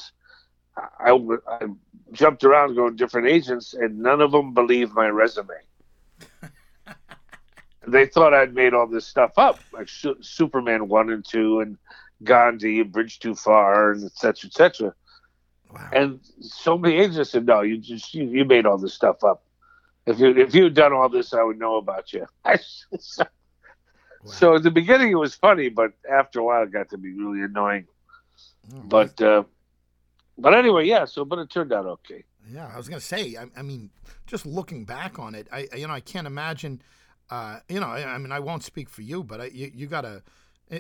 I, 0.77 1.13
I 1.13 1.67
jumped 2.13 2.45
around 2.45 2.75
going 2.75 2.97
to 2.97 2.97
different 2.97 3.29
agents, 3.29 3.75
and 3.75 4.01
none 4.01 4.21
of 4.21 4.33
them 4.33 4.55
believed 4.55 4.93
my 4.93 5.07
resume. 5.09 5.55
They 7.89 8.07
thought 8.07 8.35
I'd 8.35 8.55
made 8.55 8.75
all 8.75 8.87
this 8.87 9.07
stuff 9.07 9.33
up, 9.37 9.61
like 9.73 9.89
Su- 9.89 10.17
Superman 10.21 10.89
one 10.89 11.11
and 11.11 11.25
two, 11.25 11.61
and 11.61 11.77
Gandhi, 12.25 12.83
Bridge 12.83 13.19
Too 13.19 13.35
Far, 13.35 13.93
and 13.93 14.05
et 14.05 14.13
cetera, 14.17 14.49
et 14.49 14.55
cetera. 14.55 14.95
wow. 15.73 15.89
And 15.93 16.21
so 16.41 16.77
many 16.79 16.97
agents 16.97 17.31
said, 17.31 17.47
"No, 17.47 17.61
you 17.63 17.79
just 17.79 18.15
you, 18.15 18.25
you 18.25 18.45
made 18.45 18.67
all 18.67 18.79
this 18.79 18.95
stuff 18.95 19.23
up. 19.25 19.43
If 20.07 20.19
you 20.19 20.29
if 20.37 20.55
you 20.55 20.65
had 20.65 20.75
done 20.75 20.93
all 20.93 21.09
this, 21.09 21.33
I 21.35 21.43
would 21.43 21.59
know 21.59 21.77
about 21.77 22.13
you." 22.13 22.27
so, 22.99 23.25
so 24.25 24.55
at 24.57 24.63
the 24.63 24.71
beginning, 24.71 25.11
it 25.13 25.15
was 25.17 25.35
funny, 25.35 25.69
but 25.69 25.93
after 26.11 26.41
a 26.41 26.45
while, 26.45 26.63
it 26.65 26.73
got 26.73 26.89
to 26.91 26.99
be 26.99 27.13
really 27.13 27.43
annoying. 27.43 27.87
But 28.85 29.21
uh, 29.23 29.45
but 30.37 30.55
anyway, 30.55 30.87
yeah. 30.87 31.05
So 31.05 31.25
but 31.25 31.39
it 31.39 31.51
turned 31.51 31.73
out 31.73 31.87
okay. 31.87 32.25
Yeah, 32.51 32.71
I 32.73 32.77
was 32.77 32.89
gonna 32.89 33.01
say. 33.01 33.37
I, 33.37 33.47
I 33.59 33.63
mean, 33.63 33.91
just 34.27 34.45
looking 34.47 34.85
back 34.85 35.19
on 35.19 35.35
it, 35.35 35.49
I- 35.53 35.69
you 35.77 35.87
know 35.87 35.93
I 35.95 36.01
can't 36.01 36.27
imagine. 36.27 36.83
Uh, 37.31 37.61
you 37.69 37.81
know, 37.81 37.89
I, 37.89 38.15
I 38.15 38.19
mean, 38.19 38.33
I 38.33 38.41
won't 38.41 38.65
speak 38.65 38.89
for 38.89 39.03
you, 39.03 39.23
but 39.23 39.41
I, 39.41 39.45
you, 39.47 39.71
you 39.75 39.87
gotta 39.87 40.23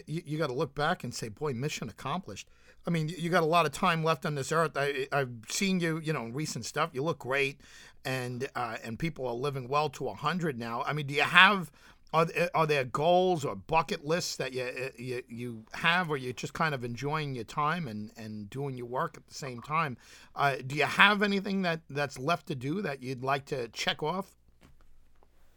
you, 0.07 0.23
you 0.25 0.39
gotta 0.39 0.53
look 0.53 0.75
back 0.75 1.05
and 1.05 1.15
say, 1.15 1.29
boy, 1.29 1.53
mission 1.53 1.89
accomplished. 1.89 2.49
I 2.87 2.91
mean, 2.91 3.09
you 3.09 3.29
got 3.29 3.43
a 3.43 3.47
lot 3.47 3.67
of 3.67 3.73
time 3.73 4.03
left 4.03 4.25
on 4.25 4.35
this 4.35 4.51
earth. 4.51 4.73
I, 4.77 5.09
I've 5.13 5.31
seen 5.49 5.81
you, 5.81 5.99
you 5.99 6.13
know, 6.13 6.25
in 6.25 6.33
recent 6.33 6.65
stuff. 6.65 6.91
You 6.93 7.03
look 7.03 7.19
great, 7.19 7.61
and 8.05 8.49
uh, 8.55 8.77
and 8.83 8.99
people 8.99 9.27
are 9.27 9.35
living 9.35 9.69
well 9.69 9.91
to 9.91 10.09
hundred 10.09 10.59
now. 10.59 10.83
I 10.87 10.93
mean, 10.93 11.07
do 11.07 11.15
you 11.15 11.23
have 11.23 11.71
are 12.13 12.25
there, 12.25 12.51
are 12.55 12.67
there 12.67 12.85
goals 12.85 13.45
or 13.45 13.55
bucket 13.55 14.07
lists 14.07 14.37
that 14.37 14.55
you, 14.55 14.91
you 14.97 15.23
you 15.29 15.65
have, 15.75 16.09
or 16.09 16.17
you're 16.17 16.33
just 16.33 16.55
kind 16.55 16.75
of 16.75 16.85
enjoying 16.85 17.35
your 17.35 17.45
time 17.45 17.87
and, 17.87 18.11
and 18.17 18.49
doing 18.49 18.77
your 18.77 18.87
work 18.87 19.17
at 19.17 19.27
the 19.27 19.35
same 19.35 19.61
time? 19.61 19.97
Uh, 20.35 20.57
do 20.67 20.77
you 20.77 20.85
have 20.85 21.23
anything 21.23 21.63
that, 21.63 21.81
that's 21.91 22.19
left 22.19 22.47
to 22.47 22.55
do 22.55 22.81
that 22.83 23.03
you'd 23.03 23.23
like 23.23 23.45
to 23.47 23.69
check 23.69 24.03
off? 24.03 24.38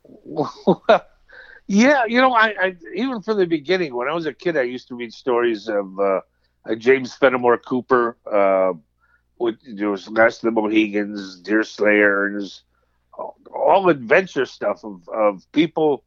yeah, 1.68 2.06
you 2.06 2.22
know, 2.22 2.34
I, 2.34 2.54
I 2.60 2.76
even 2.96 3.22
from 3.22 3.38
the 3.38 3.46
beginning 3.46 3.96
when 3.96 4.08
I 4.08 4.14
was 4.14 4.26
a 4.26 4.34
kid, 4.34 4.58
I 4.58 4.64
used 4.64 4.88
to 4.90 4.96
read 4.96 5.14
stories 5.14 5.68
of 5.68 6.00
uh, 6.00 6.22
James 6.78 7.14
Fenimore 7.16 7.58
Cooper. 7.58 8.18
Uh, 8.30 8.74
with, 9.40 9.58
there 9.76 9.90
was 9.90 10.08
Last 10.10 10.44
of 10.44 10.54
the 10.54 10.62
Mohicans, 10.62 11.40
Deer 11.42 11.64
Slayers, 11.64 12.64
all, 13.14 13.38
all 13.54 13.90
adventure 13.90 14.46
stuff 14.46 14.84
of, 14.84 15.08
of 15.10 15.52
people 15.52 16.04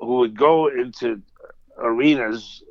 who 0.00 0.16
would 0.16 0.36
go 0.36 0.68
into 0.68 1.22
arenas 1.78 2.62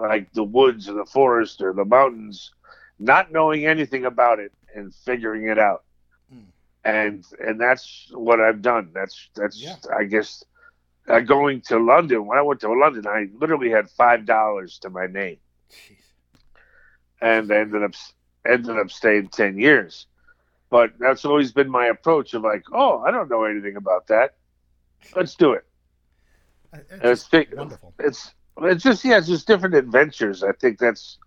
like 0.00 0.32
the 0.32 0.44
woods 0.44 0.88
or 0.88 0.94
the 0.94 1.04
forest 1.04 1.60
or 1.62 1.72
the 1.72 1.84
mountains, 1.84 2.52
not 2.98 3.30
knowing 3.32 3.66
anything 3.66 4.04
about 4.06 4.38
it 4.38 4.52
and 4.74 4.94
figuring 4.94 5.48
it 5.48 5.58
out. 5.58 5.84
And 6.84 7.24
and 7.40 7.60
that's 7.60 8.08
what 8.12 8.40
I've 8.40 8.62
done. 8.62 8.90
That's 8.94 9.28
that's 9.34 9.60
Yeah. 9.60 9.76
I 9.96 10.04
guess 10.04 10.44
uh, 11.08 11.20
going 11.20 11.60
to 11.62 11.78
London. 11.78 12.26
When 12.26 12.38
I 12.38 12.42
went 12.42 12.60
to 12.60 12.72
London, 12.72 13.06
I 13.06 13.28
literally 13.34 13.70
had 13.70 13.90
five 13.90 14.24
dollars 14.24 14.78
to 14.80 14.90
my 14.90 15.06
name, 15.06 15.38
and 17.20 17.50
I 17.52 17.56
ended 17.58 17.82
up 17.82 17.94
ended 18.46 18.78
up 18.78 18.90
staying 18.90 19.28
ten 19.28 19.58
years. 19.58 20.06
But 20.70 20.92
that's 20.98 21.24
always 21.24 21.52
been 21.52 21.70
my 21.70 21.86
approach 21.86 22.34
of 22.34 22.42
like, 22.42 22.64
oh, 22.72 22.98
I 23.00 23.10
don't 23.10 23.30
know 23.30 23.44
anything 23.44 23.76
about 23.76 24.06
that. 24.08 24.34
Let's 25.16 25.34
do 25.34 25.52
it. 25.52 25.64
It's 26.72 27.28
it's 27.32 27.54
wonderful. 27.54 27.94
It's 27.98 28.34
it's 28.62 28.82
just 28.82 29.04
yeah, 29.04 29.18
it's 29.18 29.28
just 29.28 29.46
different 29.46 29.74
adventures. 29.74 30.42
I 30.42 30.52
think 30.52 30.78
that's 30.78 31.18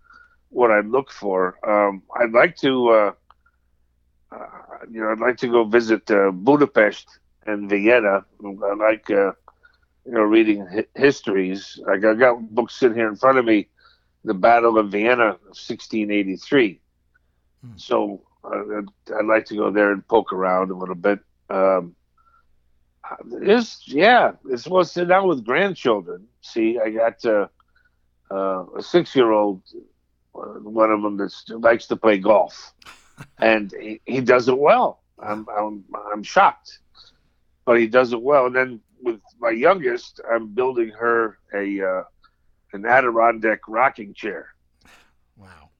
what 0.50 0.70
I 0.70 0.80
look 0.80 1.10
for. 1.10 1.58
Um, 1.68 2.02
I'd 2.14 2.32
like 2.32 2.56
to, 2.58 2.88
uh, 2.90 3.12
you 4.90 5.00
know, 5.00 5.10
I'd 5.10 5.18
like 5.18 5.36
to 5.38 5.48
go 5.48 5.64
visit 5.64 6.10
uh, 6.10 6.30
Budapest 6.30 7.18
and 7.46 7.68
Vienna. 7.68 8.24
I 8.44 8.74
like, 8.74 9.10
uh, 9.10 9.32
you 10.04 10.12
know, 10.12 10.22
reading 10.22 10.66
hi- 10.66 10.86
histories. 10.94 11.80
Like 11.86 12.04
I 12.04 12.14
got 12.14 12.54
books 12.54 12.74
sitting 12.76 12.96
here 12.96 13.08
in 13.08 13.16
front 13.16 13.38
of 13.38 13.44
me, 13.44 13.68
the 14.24 14.34
Battle 14.34 14.78
of 14.78 14.90
Vienna 14.90 15.28
of 15.28 15.40
1683. 15.54 16.80
Hmm. 17.64 17.72
So 17.76 18.22
uh, 18.44 18.78
I'd, 18.78 19.14
I'd 19.14 19.26
like 19.26 19.46
to 19.46 19.56
go 19.56 19.70
there 19.70 19.92
and 19.92 20.06
poke 20.06 20.32
around 20.32 20.70
a 20.70 20.76
little 20.76 20.94
bit. 20.94 21.20
Um, 21.50 21.94
it's 23.42 23.86
yeah, 23.86 24.32
it's 24.48 24.66
well 24.66 24.84
sit 24.84 25.08
down 25.08 25.28
with 25.28 25.44
grandchildren. 25.44 26.26
See, 26.40 26.78
I 26.78 26.90
got 26.90 27.24
uh, 27.24 27.48
uh, 28.30 28.64
a 28.78 28.82
six-year-old, 28.82 29.62
one 30.32 30.90
of 30.90 31.02
them 31.02 31.16
that 31.18 31.32
likes 31.60 31.86
to 31.88 31.96
play 31.96 32.18
golf, 32.18 32.72
and 33.38 33.72
he, 33.80 34.00
he 34.04 34.20
does 34.20 34.48
it 34.48 34.58
well. 34.58 35.02
I'm 35.18 35.46
I'm 35.56 35.84
I'm 36.12 36.22
shocked, 36.22 36.80
but 37.64 37.78
he 37.78 37.86
does 37.86 38.12
it 38.12 38.20
well. 38.20 38.46
And 38.46 38.56
then 38.56 38.80
with 39.02 39.20
my 39.40 39.50
youngest, 39.50 40.20
I'm 40.30 40.48
building 40.48 40.90
her 40.90 41.38
a 41.54 41.80
uh, 41.80 42.02
an 42.72 42.84
Adirondack 42.86 43.60
rocking 43.68 44.14
chair. 44.14 44.48
Wow. 45.36 45.70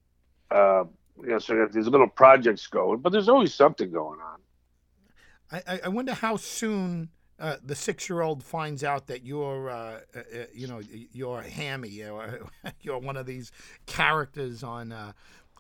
Uh, 0.51 0.85
you 1.22 1.28
know, 1.30 1.39
so 1.39 1.66
there's 1.70 1.89
little 1.89 2.09
projects 2.09 2.66
going, 2.66 3.01
but 3.01 3.12
there's 3.12 3.28
always 3.28 3.55
something 3.55 3.91
going 3.91 4.20
on. 4.20 5.62
I, 5.66 5.80
I- 5.85 5.89
wonder 5.89 6.14
how 6.14 6.37
soon 6.37 7.11
uh, 7.39 7.57
the 7.62 7.74
six-year-old 7.74 8.43
finds 8.43 8.83
out 8.85 9.07
that 9.09 9.24
you're, 9.24 9.68
uh, 9.68 10.01
uh, 10.14 10.18
uh, 10.18 10.45
you 10.55 10.66
know, 10.66 10.80
you're 11.12 11.43
Hammy, 11.43 12.03
or 12.05 12.49
you're 12.80 12.99
one 12.99 13.16
of 13.16 13.26
these 13.26 13.53
characters 13.87 14.62
on 14.62 14.93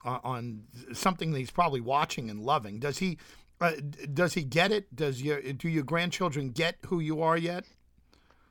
uh, 0.04 0.18
on- 0.24 0.64
something 0.92 1.32
that 1.32 1.38
he's 1.38 1.50
probably 1.50 1.80
watching 1.80 2.30
and 2.30 2.40
loving. 2.40 2.78
Does 2.78 2.98
he? 2.98 3.18
Uh, 3.60 3.72
does 4.12 4.34
he 4.34 4.42
get 4.42 4.72
it? 4.72 4.94
Does 4.94 5.22
your 5.22 5.40
do 5.40 5.68
your 5.68 5.84
grandchildren 5.84 6.50
get 6.50 6.76
who 6.86 6.98
you 7.00 7.22
are 7.22 7.36
yet? 7.36 7.64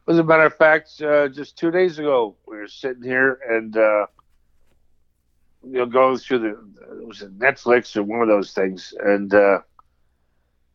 As 0.07 0.17
a 0.17 0.23
matter 0.23 0.45
of 0.45 0.55
fact, 0.55 1.01
uh, 1.01 1.27
just 1.27 1.57
two 1.57 1.69
days 1.71 1.99
ago, 1.99 2.35
we 2.47 2.57
were 2.57 2.67
sitting 2.67 3.03
here 3.03 3.39
and 3.49 3.75
uh, 3.75 4.05
you 5.63 5.73
know 5.79 5.85
going 5.85 6.17
through 6.17 6.39
the 6.39 6.49
it 7.01 7.07
was 7.07 7.21
it 7.21 7.37
Netflix 7.37 7.95
or 7.95 8.03
one 8.03 8.21
of 8.21 8.27
those 8.27 8.53
things, 8.53 8.93
and 9.03 9.33
uh, 9.33 9.59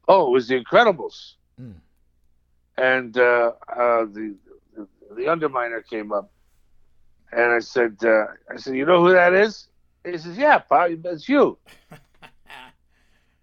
oh, 0.08 0.28
it 0.28 0.30
was 0.30 0.48
The 0.48 0.62
Incredibles, 0.62 1.34
Mm. 1.60 1.74
and 2.76 3.16
uh, 3.16 3.52
uh, 3.74 4.04
the 4.04 4.36
the 5.12 5.22
Underminer 5.22 5.82
came 5.88 6.12
up, 6.12 6.30
and 7.32 7.52
I 7.52 7.60
said, 7.60 7.96
uh, 8.04 8.26
I 8.52 8.56
said, 8.56 8.74
you 8.76 8.84
know 8.84 9.02
who 9.02 9.12
that 9.12 9.32
is? 9.32 9.68
He 10.06 10.18
says, 10.18 10.38
yeah, 10.38 10.58
Pop, 10.58 10.90
it's 11.04 11.28
you. 11.28 11.58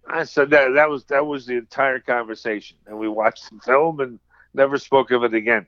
I 0.06 0.24
said 0.24 0.50
that 0.50 0.74
that 0.74 0.88
was 0.88 1.04
that 1.04 1.26
was 1.26 1.46
the 1.46 1.54
entire 1.54 1.98
conversation, 1.98 2.76
and 2.86 2.98
we 2.98 3.08
watched 3.08 3.50
the 3.50 3.58
film 3.60 4.00
and 4.00 4.18
never 4.52 4.78
spoke 4.78 5.10
of 5.10 5.24
it 5.24 5.34
again. 5.34 5.66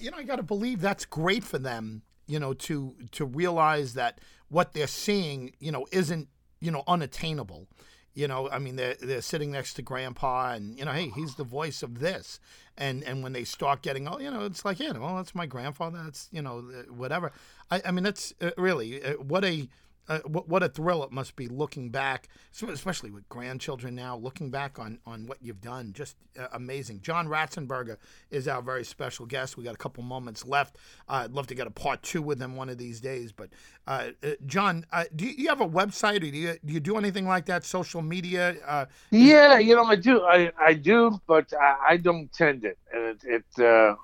You 0.00 0.10
know, 0.10 0.16
I 0.16 0.24
got 0.24 0.36
to 0.36 0.42
believe 0.42 0.80
that's 0.80 1.04
great 1.04 1.44
for 1.44 1.58
them. 1.58 2.02
You 2.26 2.40
know, 2.40 2.54
to 2.54 2.94
to 3.12 3.24
realize 3.24 3.94
that 3.94 4.20
what 4.48 4.72
they're 4.72 4.86
seeing, 4.86 5.52
you 5.60 5.70
know, 5.70 5.86
isn't 5.92 6.28
you 6.60 6.70
know 6.70 6.82
unattainable. 6.88 7.68
You 8.14 8.28
know, 8.28 8.48
I 8.48 8.60
mean, 8.60 8.76
they're 8.76 8.94
they're 8.94 9.22
sitting 9.22 9.50
next 9.50 9.74
to 9.74 9.82
Grandpa, 9.82 10.52
and 10.52 10.78
you 10.78 10.84
know, 10.84 10.92
hey, 10.92 11.10
he's 11.14 11.34
the 11.34 11.44
voice 11.44 11.82
of 11.82 11.98
this. 11.98 12.38
And 12.76 13.02
and 13.02 13.22
when 13.22 13.32
they 13.32 13.44
start 13.44 13.82
getting, 13.82 14.06
oh, 14.06 14.18
you 14.18 14.30
know, 14.30 14.44
it's 14.44 14.64
like, 14.64 14.78
yeah, 14.78 14.92
well, 14.92 15.16
that's 15.16 15.34
my 15.34 15.46
grandfather. 15.46 16.00
That's 16.04 16.28
you 16.30 16.40
know, 16.40 16.60
whatever. 16.88 17.32
I, 17.70 17.82
I 17.86 17.90
mean, 17.90 18.04
that's 18.04 18.32
uh, 18.40 18.50
really 18.56 19.02
uh, 19.02 19.14
what 19.14 19.44
a 19.44 19.68
uh, 20.08 20.20
what, 20.26 20.48
what 20.48 20.62
a 20.62 20.68
thrill 20.68 21.02
it 21.02 21.10
must 21.10 21.36
be 21.36 21.48
looking 21.48 21.90
back, 21.90 22.28
especially 22.68 23.10
with 23.10 23.28
grandchildren 23.28 23.94
now, 23.94 24.16
looking 24.16 24.50
back 24.50 24.78
on, 24.78 24.98
on 25.06 25.26
what 25.26 25.38
you've 25.40 25.60
done. 25.60 25.92
Just 25.92 26.16
uh, 26.38 26.46
amazing. 26.52 27.00
John 27.00 27.26
Ratzenberger 27.26 27.96
is 28.30 28.46
our 28.46 28.60
very 28.60 28.84
special 28.84 29.26
guest. 29.26 29.56
We 29.56 29.64
got 29.64 29.74
a 29.74 29.78
couple 29.78 30.02
moments 30.02 30.46
left. 30.46 30.76
Uh, 31.08 31.22
I'd 31.24 31.32
love 31.32 31.46
to 31.48 31.54
get 31.54 31.66
a 31.66 31.70
part 31.70 32.02
two 32.02 32.22
with 32.22 32.40
him 32.40 32.56
one 32.56 32.68
of 32.68 32.78
these 32.78 33.00
days. 33.00 33.32
But, 33.32 33.50
uh, 33.86 34.10
uh, 34.22 34.30
John, 34.46 34.84
uh, 34.92 35.04
do 35.14 35.26
you, 35.26 35.48
have 35.48 35.60
a 35.60 35.68
website 35.68 36.16
or 36.16 36.30
do 36.30 36.36
you, 36.36 36.56
do 36.64 36.72
you 36.72 36.80
do 36.80 36.96
anything 36.96 37.26
like 37.26 37.46
that, 37.46 37.64
social 37.64 38.02
media? 38.02 38.88
yeah, 39.10 39.58
you 39.58 39.74
know, 39.74 39.84
I 39.84 39.96
do. 39.96 40.22
I, 40.22 40.52
I 40.60 40.74
do, 40.74 41.20
but 41.26 41.52
I, 41.58 41.76
I 41.90 41.96
don't 41.96 42.32
tend 42.32 42.64
it. 42.64 42.78
And 42.92 43.18
it, 43.24 43.44
it 43.58 43.96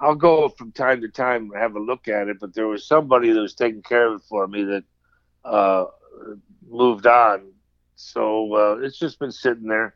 I'll 0.00 0.14
go 0.14 0.48
from 0.48 0.72
time 0.72 1.00
to 1.02 1.08
time 1.08 1.50
and 1.50 1.60
have 1.60 1.76
a 1.76 1.80
look 1.80 2.08
at 2.08 2.28
it, 2.28 2.38
but 2.40 2.54
there 2.54 2.66
was 2.66 2.86
somebody 2.86 3.32
that 3.32 3.40
was 3.40 3.54
taking 3.54 3.82
care 3.82 4.08
of 4.08 4.20
it 4.20 4.26
for 4.28 4.46
me 4.46 4.64
that 4.64 4.84
uh, 5.44 5.86
moved 6.68 7.06
on. 7.06 7.52
So 7.96 8.54
uh, 8.54 8.78
it's 8.80 8.98
just 8.98 9.18
been 9.18 9.32
sitting 9.32 9.66
there. 9.66 9.94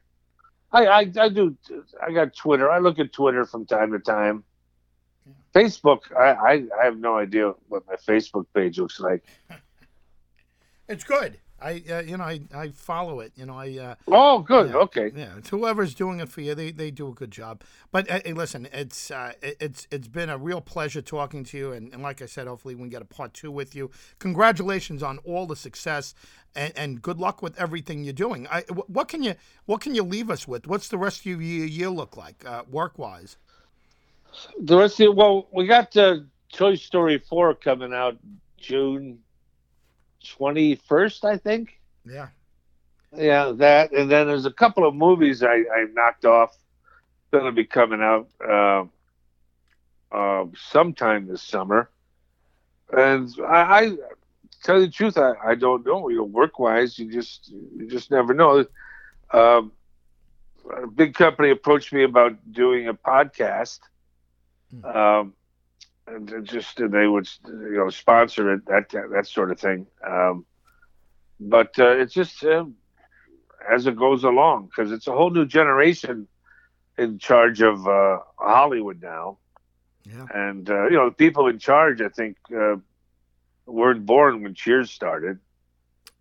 I, 0.72 0.86
I, 0.86 1.12
I 1.18 1.28
do. 1.28 1.56
I 2.04 2.12
got 2.12 2.34
Twitter. 2.34 2.70
I 2.70 2.78
look 2.78 2.98
at 2.98 3.12
Twitter 3.12 3.44
from 3.44 3.64
time 3.64 3.92
to 3.92 3.98
time. 3.98 4.44
Facebook. 5.54 6.00
I, 6.16 6.32
I, 6.32 6.52
I 6.80 6.84
have 6.84 6.98
no 6.98 7.16
idea 7.16 7.52
what 7.68 7.84
my 7.86 7.94
Facebook 7.94 8.46
page 8.54 8.78
looks 8.78 9.00
like. 9.00 9.24
It's 10.86 11.02
good. 11.02 11.38
I 11.64 11.82
uh, 11.90 12.02
you 12.02 12.18
know 12.18 12.24
I, 12.24 12.40
I 12.54 12.68
follow 12.68 13.20
it. 13.20 13.32
You 13.36 13.46
know 13.46 13.58
I. 13.58 13.78
Uh, 13.78 13.94
oh, 14.08 14.40
good. 14.40 14.74
Okay. 14.74 15.10
Yeah, 15.16 15.38
it's 15.38 15.48
whoever's 15.48 15.94
doing 15.94 16.20
it 16.20 16.28
for 16.28 16.42
you, 16.42 16.54
they, 16.54 16.70
they 16.70 16.90
do 16.90 17.08
a 17.08 17.12
good 17.12 17.30
job. 17.30 17.62
But 17.90 18.10
uh, 18.10 18.20
hey, 18.24 18.34
listen, 18.34 18.68
it's 18.72 19.10
uh, 19.10 19.32
it's 19.40 19.88
it's 19.90 20.08
been 20.08 20.28
a 20.28 20.36
real 20.36 20.60
pleasure 20.60 21.00
talking 21.00 21.42
to 21.44 21.58
you, 21.58 21.72
and, 21.72 21.92
and 21.94 22.02
like 22.02 22.20
I 22.20 22.26
said, 22.26 22.46
hopefully 22.46 22.74
we 22.74 22.82
can 22.82 22.90
get 22.90 23.02
a 23.02 23.06
part 23.06 23.32
two 23.32 23.50
with 23.50 23.74
you. 23.74 23.90
Congratulations 24.18 25.02
on 25.02 25.18
all 25.24 25.46
the 25.46 25.56
success, 25.56 26.14
and, 26.54 26.72
and 26.76 27.02
good 27.02 27.18
luck 27.18 27.42
with 27.42 27.58
everything 27.58 28.04
you're 28.04 28.12
doing. 28.12 28.46
I, 28.50 28.60
what 28.70 29.08
can 29.08 29.22
you 29.22 29.34
what 29.64 29.80
can 29.80 29.94
you 29.94 30.02
leave 30.02 30.30
us 30.30 30.46
with? 30.46 30.66
What's 30.66 30.88
the 30.88 30.98
rest 30.98 31.20
of 31.20 31.26
your 31.26 31.40
year 31.40 31.88
look 31.88 32.16
like, 32.16 32.44
uh, 32.46 32.64
work 32.70 32.98
wise? 32.98 33.38
The 34.60 34.76
rest 34.76 35.00
of 35.00 35.14
well, 35.14 35.48
we 35.50 35.66
got 35.66 35.92
the 35.92 36.26
Toy 36.52 36.74
Story 36.74 37.18
four 37.18 37.54
coming 37.54 37.94
out 37.94 38.18
June 38.58 39.20
21st, 40.24 41.24
I 41.24 41.36
think. 41.36 41.80
Yeah. 42.04 42.28
Yeah, 43.16 43.52
that. 43.56 43.92
And 43.92 44.10
then 44.10 44.26
there's 44.26 44.46
a 44.46 44.52
couple 44.52 44.86
of 44.86 44.94
movies 44.94 45.42
I, 45.42 45.54
I 45.54 45.86
knocked 45.92 46.24
off 46.24 46.56
that'll 47.30 47.52
be 47.52 47.64
coming 47.64 48.00
out 48.00 48.28
uh, 48.46 48.84
uh, 50.14 50.46
sometime 50.56 51.26
this 51.26 51.42
summer. 51.42 51.90
And 52.92 53.28
I, 53.46 53.60
I 53.84 53.96
tell 54.62 54.80
you 54.80 54.86
the 54.86 54.92
truth, 54.92 55.16
I, 55.16 55.32
I 55.44 55.54
don't 55.54 55.84
know. 55.86 56.08
You 56.08 56.18
know, 56.18 56.24
work 56.24 56.58
wise, 56.58 56.98
you 56.98 57.10
just 57.10 57.50
you 57.50 57.88
just 57.88 58.10
never 58.10 58.34
know. 58.34 58.66
Um, 59.32 59.72
a 60.70 60.86
big 60.86 61.14
company 61.14 61.50
approached 61.50 61.92
me 61.92 62.04
about 62.04 62.36
doing 62.52 62.88
a 62.88 62.94
podcast. 62.94 63.80
Hmm. 64.70 64.84
Um, 64.84 65.34
and 66.06 66.46
just 66.46 66.76
they 66.76 67.06
would 67.06 67.28
you 67.46 67.76
know 67.76 67.90
sponsor 67.90 68.52
it 68.54 68.66
that 68.66 68.90
that 69.12 69.26
sort 69.26 69.50
of 69.50 69.58
thing. 69.58 69.86
Um, 70.06 70.44
but 71.40 71.78
uh, 71.78 71.90
it's 71.90 72.14
just 72.14 72.44
uh, 72.44 72.64
as 73.70 73.86
it 73.86 73.96
goes 73.96 74.24
along 74.24 74.66
because 74.66 74.92
it's 74.92 75.06
a 75.06 75.12
whole 75.12 75.30
new 75.30 75.46
generation 75.46 76.28
in 76.98 77.18
charge 77.18 77.60
of 77.60 77.86
uh, 77.86 78.18
Hollywood 78.36 79.02
now. 79.02 79.38
Yeah. 80.04 80.26
And 80.34 80.68
uh, 80.68 80.84
you 80.84 80.96
know 80.96 81.08
the 81.08 81.14
people 81.14 81.48
in 81.48 81.58
charge, 81.58 82.00
I 82.00 82.08
think, 82.08 82.36
uh, 82.54 82.76
weren't 83.66 84.04
born 84.04 84.42
when 84.42 84.54
Cheers 84.54 84.90
started. 84.90 85.38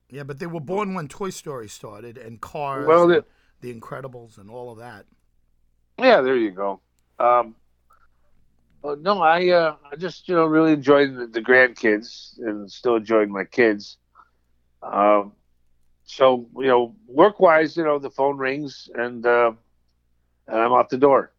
Yeah, 0.10 0.24
but 0.24 0.40
they 0.40 0.46
were 0.46 0.60
born 0.60 0.94
when 0.94 1.08
Toy 1.08 1.32
Story 1.32 1.68
started 1.68 2.18
and 2.18 2.40
Cars, 2.40 2.86
well, 2.86 3.10
and 3.10 3.24
The 3.62 3.74
Incredibles, 3.74 4.38
and 4.38 4.50
all 4.50 4.72
of 4.72 4.78
that. 4.78 5.06
Yeah, 5.98 6.22
there 6.22 6.38
you 6.38 6.52
go. 6.52 6.82
Um, 7.20 7.56
well, 8.84 8.98
no, 8.98 9.22
I 9.22 9.48
uh, 9.50 9.76
I 9.90 9.96
just 9.96 10.28
you 10.28 10.36
know 10.36 10.46
really 10.46 10.74
enjoyed 10.74 11.16
the, 11.16 11.26
the 11.26 11.42
grandkids 11.42 12.38
and 12.40 12.70
still 12.70 12.98
enjoying 12.98 13.32
my 13.32 13.46
kids. 13.46 13.98
Um, 14.84 15.32
so 16.04 16.48
you 16.58 16.68
know, 16.68 16.94
work 17.08 17.40
wise, 17.40 17.78
you 17.78 17.86
know, 17.86 17.98
the 17.98 18.10
phone 18.10 18.38
rings 18.38 18.90
and 18.94 19.26
uh, 19.26 19.54
and 20.48 20.58
I'm 20.58 20.74
out 20.74 20.90
the 20.90 20.98
door. 20.98 21.32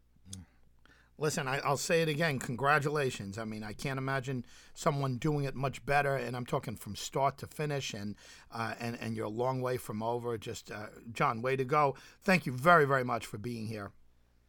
Listen, 1.16 1.46
I, 1.46 1.60
will 1.68 1.76
say 1.76 2.02
it 2.02 2.08
again. 2.08 2.40
Congratulations. 2.40 3.38
I 3.38 3.44
mean, 3.44 3.62
I 3.62 3.72
can't 3.72 3.98
imagine 3.98 4.44
someone 4.74 5.18
doing 5.18 5.44
it 5.44 5.54
much 5.54 5.84
better, 5.86 6.16
and 6.16 6.34
I'm 6.36 6.44
talking 6.44 6.74
from 6.74 6.96
start 6.96 7.38
to 7.38 7.46
finish, 7.46 7.92
and 7.92 8.16
uh, 8.52 8.74
and 8.80 8.98
and 9.00 9.14
you're 9.14 9.26
a 9.26 9.30
long 9.30 9.60
way 9.60 9.76
from 9.76 10.02
over. 10.02 10.36
Just 10.38 10.70
uh, 10.70 10.86
John, 11.12 11.42
way 11.42 11.56
to 11.56 11.64
go! 11.64 11.94
Thank 12.22 12.46
you 12.46 12.52
very 12.52 12.86
very 12.86 13.04
much 13.04 13.26
for 13.26 13.36
being 13.36 13.66
here. 13.66 13.92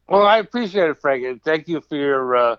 Well, 0.08 0.26
I 0.26 0.38
appreciate 0.38 0.88
it, 0.88 0.98
Frank, 0.98 1.24
and 1.24 1.42
thank 1.42 1.68
you 1.68 1.80
for 1.80 1.96
your 1.96 2.36
uh, 2.36 2.56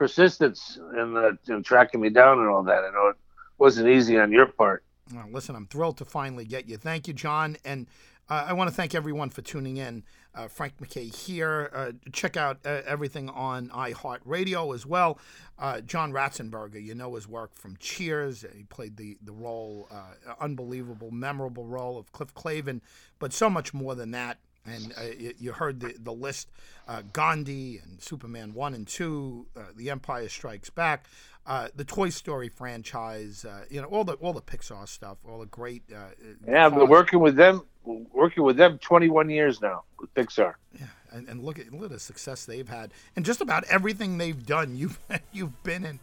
persistence 0.00 0.78
in, 0.96 1.12
the, 1.12 1.36
in 1.48 1.62
tracking 1.62 2.00
me 2.00 2.08
down 2.08 2.38
and 2.38 2.48
all 2.48 2.62
that. 2.62 2.84
I 2.84 2.90
know 2.90 3.08
it 3.08 3.16
wasn't 3.58 3.90
easy 3.90 4.18
on 4.18 4.32
your 4.32 4.46
part. 4.46 4.82
Well, 5.14 5.26
listen, 5.30 5.54
I'm 5.54 5.66
thrilled 5.66 5.98
to 5.98 6.06
finally 6.06 6.46
get 6.46 6.66
you. 6.66 6.78
Thank 6.78 7.06
you, 7.06 7.12
John. 7.12 7.58
And 7.66 7.86
uh, 8.30 8.46
I 8.48 8.54
want 8.54 8.70
to 8.70 8.74
thank 8.74 8.94
everyone 8.94 9.28
for 9.28 9.42
tuning 9.42 9.76
in. 9.76 10.04
Uh, 10.34 10.48
Frank 10.48 10.78
McKay 10.80 11.14
here. 11.14 11.70
Uh, 11.74 11.92
check 12.14 12.38
out 12.38 12.60
uh, 12.64 12.80
everything 12.86 13.28
on 13.28 13.68
iHeartRadio 13.68 14.74
as 14.74 14.86
well. 14.86 15.18
Uh, 15.58 15.82
John 15.82 16.12
Ratzenberger, 16.12 16.82
you 16.82 16.94
know 16.94 17.14
his 17.16 17.28
work 17.28 17.54
from 17.54 17.76
Cheers. 17.78 18.46
He 18.56 18.62
played 18.62 18.96
the 18.96 19.18
the 19.22 19.32
role, 19.32 19.88
uh, 19.90 20.34
unbelievable, 20.40 21.10
memorable 21.10 21.66
role 21.66 21.98
of 21.98 22.12
Cliff 22.12 22.32
Clavin, 22.32 22.80
but 23.18 23.34
so 23.34 23.50
much 23.50 23.74
more 23.74 23.94
than 23.96 24.12
that 24.12 24.38
and 24.66 24.92
uh, 24.96 25.02
you, 25.38 25.52
heard 25.52 25.80
the 25.80 25.94
the 26.02 26.12
list: 26.12 26.50
uh, 26.88 27.02
Gandhi 27.12 27.78
and 27.78 28.00
Superman 28.00 28.54
one 28.54 28.74
and 28.74 28.86
two, 28.86 29.46
uh, 29.56 29.62
The 29.76 29.90
Empire 29.90 30.28
Strikes 30.28 30.70
Back, 30.70 31.06
uh, 31.46 31.68
the 31.74 31.84
Toy 31.84 32.10
Story 32.10 32.48
franchise. 32.48 33.44
Uh, 33.44 33.64
you 33.70 33.80
know 33.80 33.88
all 33.88 34.04
the 34.04 34.14
all 34.14 34.32
the 34.32 34.42
Pixar 34.42 34.86
stuff, 34.88 35.18
all 35.28 35.40
the 35.40 35.46
great. 35.46 35.82
Uh, 35.92 36.10
yeah, 36.46 36.66
I've 36.66 36.74
been 36.74 36.88
working 36.88 37.20
with 37.20 37.36
them, 37.36 37.62
working 37.84 38.42
with 38.42 38.56
them 38.56 38.78
21 38.78 39.30
years 39.30 39.60
now 39.60 39.84
with 39.98 40.12
Pixar. 40.14 40.54
Yeah, 40.78 40.86
and, 41.12 41.28
and 41.28 41.42
look 41.42 41.58
at 41.58 41.72
look 41.72 41.84
at 41.84 41.90
the 41.90 41.98
success 41.98 42.44
they've 42.44 42.68
had, 42.68 42.92
and 43.16 43.24
just 43.24 43.40
about 43.40 43.64
everything 43.64 44.18
they've 44.18 44.44
done, 44.46 44.76
you've 44.76 44.98
you've 45.32 45.62
been 45.62 45.84
in, 45.84 45.98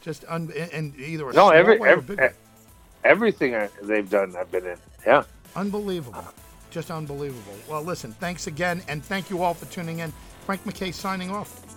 just 0.00 0.24
un, 0.28 0.52
and 0.72 0.98
either 0.98 1.30
a 1.30 1.32
no 1.32 1.50
every, 1.50 1.82
every 1.82 2.30
everything 3.04 3.68
they've 3.82 4.08
done, 4.08 4.36
I've 4.36 4.50
been 4.50 4.66
in. 4.66 4.76
Yeah, 5.06 5.24
unbelievable. 5.56 6.24
Just 6.72 6.90
unbelievable. 6.90 7.54
Well, 7.68 7.82
listen, 7.82 8.12
thanks 8.12 8.46
again, 8.46 8.82
and 8.88 9.04
thank 9.04 9.28
you 9.28 9.42
all 9.42 9.52
for 9.52 9.66
tuning 9.66 9.98
in. 9.98 10.10
Frank 10.46 10.64
McKay 10.64 10.94
signing 10.94 11.30
off. 11.30 11.71